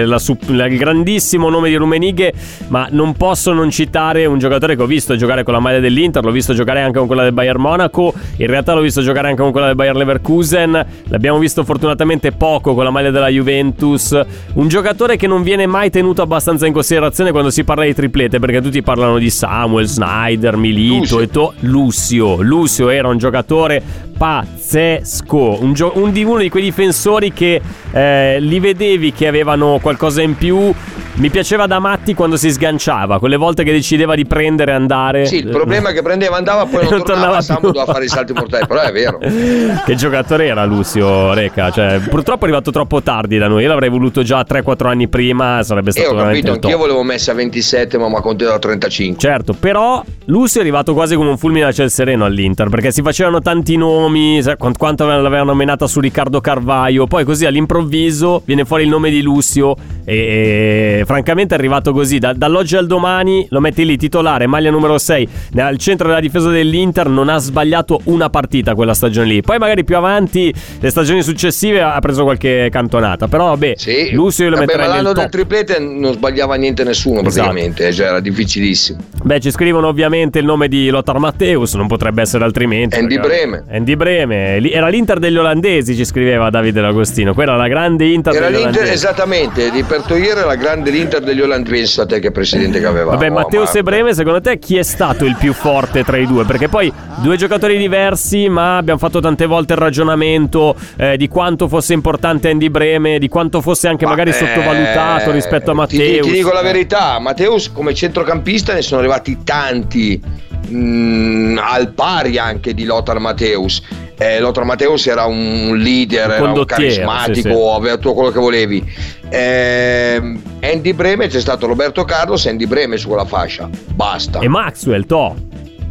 la- 0.06 0.66
il 0.68 0.78
grandissimo 0.78 1.50
nome 1.50 1.68
di 1.70 1.76
Rumenighe, 1.76 2.34
ma 2.70 2.88
non 2.92 3.14
posso 3.16 3.52
non 3.52 3.70
citare 3.72 4.26
un 4.26 4.40
giocatore 4.40 4.76
che 4.78 4.82
ho 4.82 4.86
visto 4.86 5.16
giocare 5.18 5.44
con 5.44 5.54
la 5.54 5.60
maglia 5.60 5.80
dell'Inter, 5.80 6.24
l'ho 6.24 6.32
visto 6.32 6.54
giocare 6.54 6.82
anche 6.82 6.98
con 6.98 7.08
quella 7.08 7.24
del 7.24 7.34
Bayern 7.34 7.60
Monaco, 7.60 8.14
in 8.38 8.48
realtà 8.48 8.74
l'ho 8.74 8.82
visto 8.82 9.02
giocare 9.02 9.28
anche 9.28 9.42
con 9.42 9.52
quella 9.52 9.68
del 9.68 9.76
Bayern 9.76 9.98
Leverkusen, 9.98 10.86
l'abbiamo 11.10 11.40
visto 11.40 11.64
fortunatamente 11.66 12.32
poco 12.32 12.74
con 12.74 12.86
la 12.86 12.90
maglia 12.90 13.12
della 13.12 13.28
Juventus, 13.28 14.18
un 14.54 14.68
giocatore 14.70 15.18
che 15.18 15.28
non 15.28 15.44
viene 15.44 15.66
mai 15.66 15.90
tenuto 15.90 16.22
abbastanza 16.22 16.66
in 16.66 16.72
considerazione 16.74 17.32
quando 17.32 17.50
si 17.50 17.66
parla 17.66 17.84
di 17.84 17.94
triplete 17.94 18.40
perché 18.40 18.62
tutti 18.62 18.82
parlano 18.82 19.18
di 19.18 19.30
Samuel, 19.30 19.72
Samuel 19.74 19.88
Snyder, 19.88 20.56
Milito 20.56 21.20
e 21.20 21.30
to- 21.30 21.54
Lucio. 21.62 22.38
Lucio 22.42 22.90
era 22.90 23.08
un 23.08 23.18
giocatore 23.18 23.82
pazzesco, 24.16 25.58
un 25.62 25.74
gio- 25.74 25.94
un 25.96 26.12
di- 26.12 26.24
uno 26.24 26.38
di 26.40 26.50
quei 26.50 26.64
difensori 26.64 27.34
che 27.34 27.60
eh, 27.92 28.40
li 28.40 28.60
vedevi 28.60 29.12
che 29.14 29.28
avevano 29.28 29.80
qualcosa 29.82 30.22
in 30.22 30.36
più. 30.38 30.72
Mi 31.16 31.30
piaceva 31.30 31.68
da 31.68 31.78
matti 31.78 32.16
quando 32.16 32.38
si 32.38 32.50
sganciava, 32.50 33.20
quelle 33.20 33.36
volte 33.36 33.64
che 33.64 33.72
decideva 33.72 34.16
di 34.16 34.26
prendere 34.26 34.72
e 34.72 34.74
andare. 34.74 35.26
Sì, 35.28 35.38
il 35.38 35.50
problema 35.50 35.90
è 35.90 35.94
che 35.94 36.02
prendeva, 36.02 36.38
andava, 36.38 36.66
poi 36.66 36.80
E 36.82 36.84
non, 36.86 36.90
non 36.98 37.04
tornava, 37.04 37.40
tornava 37.40 37.42
Samu 37.42 37.72
doveva 37.72 37.86
fare 37.86 38.06
i 38.06 38.08
salti 38.08 38.34
mortali, 38.34 38.66
però 38.66 38.82
è 38.82 38.92
vero. 38.92 39.20
che 39.86 39.94
giocatore 39.96 40.48
era 40.48 40.66
Lucio 40.66 41.34
Reca? 41.34 41.70
Cioè, 41.70 42.00
purtroppo 42.10 42.42
è 42.42 42.44
arrivato 42.46 42.72
troppo 42.72 43.04
tardi 43.04 43.38
da 43.38 43.48
noi. 43.48 43.62
Io 43.62 43.68
l'avrei 43.70 43.90
voluto 43.90 44.24
già 44.24 44.44
3-4 44.48 44.88
anni 44.88 45.08
prima. 45.08 45.62
Sarebbe 45.62 45.90
E 45.90 45.94
stato 45.94 46.10
ho 46.10 46.16
veramente 46.16 46.48
capito, 46.48 46.66
anch'io 46.68 46.80
volevo 46.80 47.04
messa 47.04 47.32
a 47.32 47.36
27, 47.36 47.98
ma 48.00 48.10
mi 48.10 48.16
ha 48.16 48.22
contato 48.22 48.52
a 48.54 48.60
35. 48.60 49.20
Certo, 49.20 49.54
però 49.64 50.04
Lucio 50.26 50.58
è 50.58 50.62
arrivato 50.62 50.94
quasi 50.94 51.16
come 51.16 51.30
un 51.30 51.38
fulmine 51.38 51.64
a 51.64 51.72
ciel 51.72 51.90
sereno 51.90 52.26
all'Inter 52.26 52.68
perché 52.68 52.92
si 52.92 53.02
facevano 53.02 53.40
tanti 53.40 53.78
nomi, 53.78 54.42
quanto 54.78 55.06
l'avevano 55.06 55.54
menata 55.54 55.88
su 55.88 56.02
Riccardo 56.02 56.42
Carvaio, 56.42 57.08
poi 57.08 57.24
così 57.24 57.46
all'improvviso 57.46 58.42
viene 58.44 58.66
fuori 58.66 58.84
il 58.84 58.90
nome 58.90 59.10
di 59.10 59.22
Lucio 59.22 59.78
e, 60.04 60.98
e 61.00 61.04
francamente 61.06 61.56
è 61.56 61.58
arrivato 61.58 61.94
così, 61.94 62.18
da- 62.20 62.34
dall'oggi 62.34 62.76
al 62.76 62.88
domani 62.88 63.46
lo 63.52 63.62
metti 63.62 63.86
lì 63.86 63.96
titolare, 63.96 64.48
maglia 64.48 64.70
numero 64.70 64.98
6, 64.98 65.30
al 65.56 65.78
centro 65.78 66.10
della 66.10 66.20
difesa 66.20 66.50
dell'Inter, 66.50 67.08
non 67.08 67.30
ha 67.30 67.38
sbagliato 67.38 68.02
una 68.06 68.30
partita 68.30 68.76
quella 68.76 68.94
stagione 68.94 69.28
lì, 69.28 69.42
poi 69.42 69.60
magari 69.60 69.86
più 69.86 69.96
avanti, 69.96 70.54
le 70.78 70.90
stagioni 70.90 71.24
successive 71.24 71.82
ha 71.82 72.00
preso 72.00 72.24
qualche 72.24 72.68
cantonata, 72.70 73.30
però 73.30 73.46
vabbè, 73.46 73.76
Sì. 73.78 74.12
Lucio 74.12 74.44
io 74.44 74.50
lo 74.50 74.56
Vabbè, 74.58 74.66
metterei 74.68 74.88
ma 74.90 74.94
nel 74.96 75.04
l'anno 75.04 75.16
del 75.16 75.30
triplete 75.30 75.80
non 75.80 76.12
sbagliava 76.12 76.56
niente 76.56 76.84
nessuno 76.84 77.22
Esatto. 77.22 77.48
praticamente, 77.48 77.94
cioè 77.94 78.08
era 78.08 78.20
difficilissimo. 78.20 79.00
Beh, 79.24 79.40
ci 79.40 79.52
scrivono 79.54 79.88
ovviamente 79.88 80.40
il 80.40 80.46
nome 80.46 80.68
di 80.68 80.90
Lothar 80.90 81.20
Matteus, 81.20 81.76
non 81.76 81.86
potrebbe 81.88 82.22
essere 82.24 82.44
altrimenti. 82.44 82.98
Andy 82.98 83.16
perché- 83.20 83.28
Breme. 83.46 83.64
Andy 83.70 83.96
Breme. 83.96 84.72
Era 84.72 84.88
l'Inter 84.88 85.20
degli 85.20 85.38
olandesi, 85.38 85.96
ci 85.96 86.04
scriveva 86.06 86.50
Davide 86.50 86.82
D'Agostino. 86.82 87.34
Quella 87.36 87.52
era 87.54 87.62
la 87.62 87.68
grande 87.68 88.06
Inter 88.06 88.34
Era 88.34 88.46
degli 88.48 88.56
l'Inter, 88.56 88.72
olandesi. 88.82 88.94
esattamente, 88.94 89.70
di 89.72 89.84
Pertoiere 89.84 90.44
la 90.44 90.56
grande 90.56 90.90
l'Inter 90.90 91.22
degli 91.22 91.40
Olandesi, 91.42 91.62
pensa 91.74 92.06
te 92.06 92.20
che 92.20 92.32
presidente 92.32 92.80
che 92.80 92.86
aveva. 92.86 93.12
Vabbè, 93.12 93.30
Matteus 93.30 93.76
e 93.76 93.84
Breme, 93.84 94.14
secondo 94.14 94.42
te 94.42 94.58
chi 94.58 94.78
è 94.78 94.84
stato 94.84 95.24
il 95.26 95.36
più 95.40 95.54
forte 95.54 96.04
tra 96.04 96.18
i 96.18 96.26
due? 96.26 96.46
Perché 96.46 96.68
poi 96.68 96.92
due 97.22 97.36
giocatori 97.38 97.78
diversi, 97.78 98.50
ma 98.50 98.78
abbiamo 98.78 98.98
fatto 99.00 99.20
tante 99.20 99.46
volte 99.46 99.74
il 99.74 99.80
ragionamento 99.80 100.76
eh, 100.98 101.16
di 101.18 101.28
quanto 101.28 101.68
fosse 101.68 101.94
importante 101.94 102.50
Andy 102.50 102.70
Breme, 102.70 103.20
di 103.20 103.28
quanto 103.28 103.62
fosse 103.62 103.88
anche 103.88 104.06
magari 104.06 104.32
sottovalutato 104.34 105.32
rispetto 105.32 105.70
a 105.72 105.74
Ti, 105.74 105.80
Matteus. 105.98 106.26
ti 106.28 106.32
dico 106.34 106.52
la 106.52 106.62
verità, 106.62 107.20
Matteus 107.20 107.72
come 107.72 107.94
centrocampista 107.94 108.74
ne 108.74 108.82
sono 108.82 109.00
arrivati 109.00 109.33
tanti 109.44 110.22
mm, 110.70 111.58
al 111.62 111.92
pari 111.94 112.38
anche 112.38 112.74
di 112.74 112.84
Lothar 112.86 113.20
Matteus. 113.20 113.82
Eh, 114.18 114.40
Lothar 114.40 114.64
Matteus 114.64 115.08
era 115.08 115.26
un 115.26 115.76
leader, 115.78 116.30
era 116.30 116.52
un 116.52 116.66
carismatico, 116.66 117.34
sì, 117.34 117.42
sì. 117.42 117.76
aveva 117.76 117.96
tutto 117.98 118.14
quello 118.14 118.30
che 118.30 118.40
volevi. 118.40 118.94
Ehm, 119.30 120.42
Andy 120.62 120.94
Breme 120.94 121.28
c'è 121.28 121.40
stato 121.40 121.66
Roberto 121.66 122.04
Carlos 122.06 122.46
Andy 122.46 122.66
Breme 122.66 122.98
su 122.98 123.08
quella 123.08 123.26
fascia. 123.26 123.68
Basta. 123.96 124.40
E 124.40 124.48
Maxwell, 124.48 125.06
to. 125.06 125.36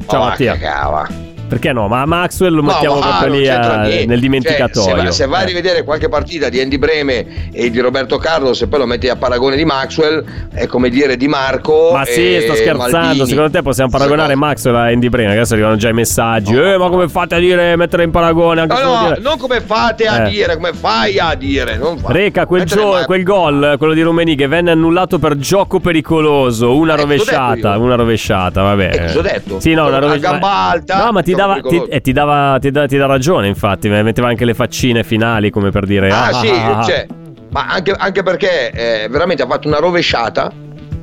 Ciao 0.07 0.21
Oh, 0.21 0.25
Mattia. 0.25 0.53
cagava. 0.53 1.22
Perché 1.53 1.71
no? 1.75 1.87
Ma 1.87 2.07
Maxwell 2.07 2.55
lo 2.55 2.63
No, 2.63 2.69
mettiamo 2.69 2.99
ma 2.99 3.07
proprio 3.09 3.29
non 3.29 3.39
lì 3.39 3.47
a- 3.49 4.05
nel 4.07 4.21
dimenticatoio. 4.21 4.97
Cioè, 4.97 5.05
se, 5.07 5.13
se 5.13 5.27
vai 5.27 5.41
a 5.41 5.43
Eh. 5.43 5.47
rivedere 5.49 5.83
qualche 5.85 6.09
partita 6.09 6.49
di 6.49 6.59
Andy 6.61 6.79
Breme 6.79 7.51
e 7.53 7.69
di 7.69 7.79
Roberto 7.79 8.17
Carlos 8.17 8.63
e 8.63 8.69
poi 8.69 8.79
lo 8.79 8.87
metti 8.87 9.11
a 9.11 9.17
paragone 9.17 9.55
di 9.57 9.65
Maxwell, 9.67 10.25
è 10.55 10.65
come 10.67 10.89
dire 10.89 11.19
di 11.19 11.29
Marco. 11.29 11.91
Ma 11.93 12.07
sì, 12.07 12.39
sto 12.41 12.55
scherzando. 12.55 12.97
Maldini. 12.97 13.27
Secondo 13.27 13.51
te 13.51 13.61
possiamo 13.61 13.91
paragonare 13.91 14.35
Maxwell 14.35 14.77
a 14.77 14.85
Andy 14.87 15.11
Breme? 15.11 15.33
Adesso 15.33 15.53
arrivano 15.53 15.77
già 15.77 15.91
i 15.91 15.93
messaggi. 15.93 16.55
Eh, 16.55 16.79
ma 16.79 16.89
come 16.89 17.07
fate 17.11 17.35
a 17.35 17.39
dire 17.39 17.77
mettere 17.77 18.05
in 18.05 18.11
paragone? 18.11 18.63
Anche 18.63 18.83
No, 18.83 18.95
no, 18.95 19.07
dire- 19.09 19.21
non 19.21 19.37
come 19.37 19.61
fate 19.61 20.07
a 20.07 20.27
Eh. 20.27 20.31
dire, 20.31 20.55
come 20.55 20.73
fai 20.73 21.19
a 21.19 21.35
dire. 21.35 21.79
Reca, 22.07 22.47
quel, 22.47 22.65
gio- 22.65 23.03
quel 23.05 23.23
gol, 23.25 23.75
quello 23.77 23.93
di 23.93 24.01
Rummenigge, 24.01 24.45
che 24.45 24.49
venne 24.49 24.71
annullato 24.71 25.19
per 25.19 25.37
gioco 25.37 25.81
pericoloso. 25.81 26.75
Una 26.75 26.95
Eh, 26.95 26.97
rovesciata, 26.97 27.77
una 27.77 27.95
rovesciata, 27.95 28.63
vabbè. 28.63 28.91
Eh, 28.95 29.01
cosa 29.03 29.19
ho 29.19 29.23
detto? 29.23 29.61
Sì, 29.61 29.75
no, 29.75 29.87
una 29.89 29.97
A 29.97 30.01
rovesciata. 30.01 30.31
gamba 30.31 30.49
alta, 30.51 31.05
No, 31.05 31.13
ma 31.13 31.23
ti 31.23 31.33
gioco 31.33 31.42
dava, 31.47 31.61
ti, 31.61 31.83
eh, 31.89 32.01
ti 32.01 32.13
dava, 32.13 32.59
ti 32.61 32.71
dà- 32.71 32.87
ti 32.87 32.97
dà 32.97 33.07
ragione, 33.07 33.49
infatti. 33.49 33.89
Metteva 33.89 34.29
anche 34.29 34.45
le 34.45 34.55
faccine 34.55 35.05
finali, 35.05 35.51
come 35.51 35.71
per 35.71 35.85
dire. 35.87 36.11
Ah, 36.11 36.27
ah, 36.27 36.33
sì, 36.35 36.49
ah, 36.49 36.79
ah. 36.79 36.85
cioè, 36.85 37.07
ma 37.51 37.67
anche, 37.69 37.93
anche 37.97 38.23
perché 38.23 38.71
eh, 38.71 39.09
veramente 39.09 39.43
ha 39.43 39.47
fatto 39.47 39.69
una 39.69 39.79
rovesciata. 39.79 40.53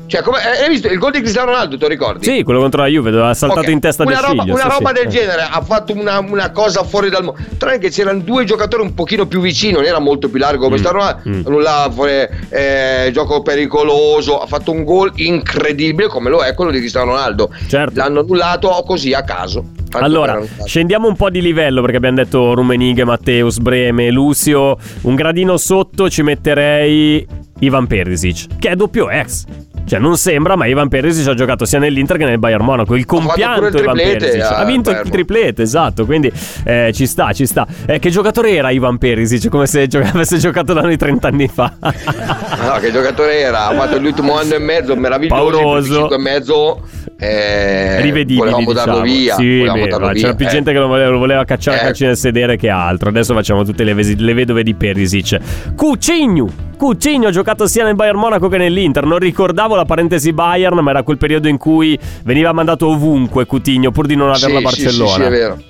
Cioè, 0.09 0.23
come, 0.23 0.39
eh, 0.39 0.63
hai 0.63 0.69
visto 0.69 0.87
il 0.87 0.97
gol 0.97 1.11
di 1.11 1.19
Cristiano 1.19 1.51
Ronaldo, 1.51 1.77
te 1.77 1.83
lo 1.83 1.87
ricordi? 1.89 2.25
Sì, 2.25 2.41
quello 2.41 2.59
contro 2.59 2.81
la 2.81 2.87
Juve, 2.87 3.11
doveva 3.11 3.31
saltato 3.35 3.59
Ok, 3.67 3.67
in 3.67 3.79
testa 3.79 4.01
una 4.01 4.15
del 4.15 4.23
roba, 4.23 4.41
figlio. 4.41 4.53
una 4.55 4.63
sì, 4.63 4.69
roba 4.69 4.87
sì. 4.87 4.93
del 4.95 5.07
genere 5.07 5.47
ha 5.51 5.61
fatto 5.61 5.93
una, 5.93 6.17
una 6.17 6.49
cosa 6.49 6.83
fuori 6.83 7.11
dal 7.11 7.23
mondo 7.25 7.39
tranne 7.59 7.77
che 7.77 7.91
c'erano 7.91 8.19
due 8.21 8.43
giocatori 8.43 8.81
un 8.81 8.95
pochino 8.95 9.27
più 9.27 9.39
vicini 9.39 9.73
non 9.73 9.83
era 9.85 9.99
molto 9.99 10.27
più 10.27 10.39
largo 10.39 10.63
come 10.63 10.77
Mm, 10.79 10.81
Cristiano 10.81 11.21
mm. 11.27 11.43
Ronaldo 11.43 11.59
là 11.59 11.91
fuori, 11.93 12.27
eh, 12.49 13.09
gioco 13.13 13.43
pericoloso 13.43 14.39
ha 14.41 14.47
fatto 14.47 14.71
un 14.71 14.83
gol 14.83 15.11
incredibile 15.13 16.07
come 16.07 16.31
lo 16.31 16.39
è 16.41 16.55
quello 16.55 16.71
di 16.71 16.79
Cristiano 16.79 17.11
Ronaldo 17.11 17.53
Certo. 17.67 17.99
l'hanno 17.99 18.21
annullato 18.21 18.69
così 18.87 19.13
a 19.13 19.21
caso 19.21 19.63
Allora, 19.91 20.39
scendiamo 20.65 21.07
un 21.07 21.15
po' 21.15 21.29
di 21.29 21.41
livello 21.41 21.81
perché 21.81 21.97
abbiamo 21.97 22.17
detto 22.17 22.53
Rumenighe, 22.53 23.03
Matteus, 23.03 23.59
Breme, 23.59 24.11
Lucio. 24.11 24.77
Un 25.01 25.15
gradino 25.15 25.57
sotto 25.57 26.09
ci 26.09 26.21
metterei 26.21 27.25
Ivan 27.59 27.87
Perisic, 27.87 28.57
che 28.59 28.69
è 28.69 28.75
doppio 28.75 29.09
ex. 29.09 29.45
Cioè, 29.85 29.97
non 29.99 30.17
sembra, 30.17 30.55
ma 30.55 30.67
Ivan 30.67 30.87
Perisic 30.87 31.27
ha 31.27 31.33
giocato 31.33 31.65
sia 31.65 31.79
nell'Inter 31.79 32.17
che 32.17 32.25
nel 32.25 32.37
Bayern 32.37 32.63
Monaco. 32.63 32.95
Il 32.95 33.05
compianto 33.05 33.65
il 33.77 33.83
Ivan 33.83 33.95
Perisic. 33.95 34.41
Ha 34.41 34.63
vinto 34.63 34.89
il 34.89 34.95
Bayern. 34.97 35.09
triplete, 35.11 35.61
esatto. 35.63 36.05
Quindi 36.05 36.31
eh, 36.63 36.91
ci 36.93 37.07
sta, 37.07 37.31
ci 37.33 37.45
sta. 37.47 37.65
Eh, 37.87 37.97
che 37.97 38.09
giocatore 38.11 38.51
era 38.53 38.69
Ivan 38.69 38.97
Perisic? 38.99 39.49
Come 39.49 39.65
se 39.65 39.87
gioca- 39.87 40.11
avesse 40.13 40.37
giocato 40.37 40.73
da 40.73 40.81
noi 40.81 40.95
30 40.95 41.27
anni 41.27 41.47
fa. 41.47 41.73
no 41.81 42.77
che 42.79 42.91
giocatore 42.91 43.39
era 43.39 43.67
ha 43.67 43.73
fatto 43.73 43.97
l'ultimo 43.99 44.37
anno 44.37 44.53
e 44.53 44.59
mezzo 44.59 44.95
meraviglioso 44.95 45.49
Pauroso. 45.57 45.95
5 46.01 46.15
e 46.15 46.19
mezzo 46.19 46.81
eh, 47.17 48.01
Rivedibili, 48.01 48.37
volevamo 48.37 48.71
darlo 48.73 49.01
diciamo. 49.01 49.19
via 49.19 49.35
Sì, 49.35 49.57
volevamo 49.59 49.83
beh, 49.83 49.89
darlo 49.89 50.07
via, 50.09 50.21
c'era 50.21 50.35
più 50.35 50.45
eh. 50.45 50.49
gente 50.49 50.71
che 50.71 50.77
lo 50.77 50.87
voleva, 50.87 51.09
lo 51.09 51.17
voleva 51.17 51.43
cacciare 51.45 51.77
a 51.77 51.81
Eh. 51.81 51.83
calci 51.85 52.05
nel 52.05 52.17
sedere 52.17 52.55
che 52.57 52.69
altro. 52.69 53.09
Adesso 53.09 53.33
facciamo 53.33 53.63
tutte 53.63 53.83
le, 53.83 53.93
vesi- 53.93 54.17
le 54.19 54.33
vedove 54.33 54.61
di 54.63 54.75
Perisic. 54.75 55.73
Cucignu. 55.75 56.49
Cucigno 56.79 57.27
ha 57.27 57.31
giocato 57.31 57.67
sia 57.67 57.83
nel 57.83 57.95
Bayern 57.95 58.17
Monaco 58.17 58.47
che 58.47 58.55
nell'Inter. 58.55 59.03
Non 59.03 59.19
ricordavo 59.19 59.75
la 59.75 59.83
parentesi 59.83 60.31
Bayern, 60.31 60.79
ma 60.79 60.91
era 60.91 61.03
quel 61.03 61.17
periodo 61.17 61.49
in 61.49 61.57
cui 61.57 61.99
veniva 62.23 62.53
mandato 62.53 62.87
ovunque 62.87 63.45
Coutinho 63.45 63.91
pur 63.91 64.05
di 64.05 64.15
non 64.15 64.29
averla 64.29 64.59
a 64.59 64.71
Sì, 64.71 64.83
sì, 64.83 64.89
sì, 64.89 64.97
Barcellona. 64.97 65.13
sì, 65.13 65.21
è 65.21 65.29
vero. 65.29 65.61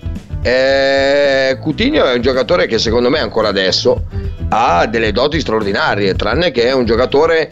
Eh, 0.44 1.58
Coutinho 1.60 2.06
è 2.06 2.14
un 2.14 2.22
giocatore 2.22 2.68
che 2.68 2.78
secondo 2.78 3.10
me 3.10 3.18
ancora 3.18 3.48
adesso 3.48 4.04
ha 4.50 4.86
delle 4.86 5.12
doti 5.12 5.40
straordinarie, 5.40 6.14
tranne 6.14 6.52
che 6.52 6.66
è 6.66 6.74
un 6.74 6.86
giocatore, 6.86 7.50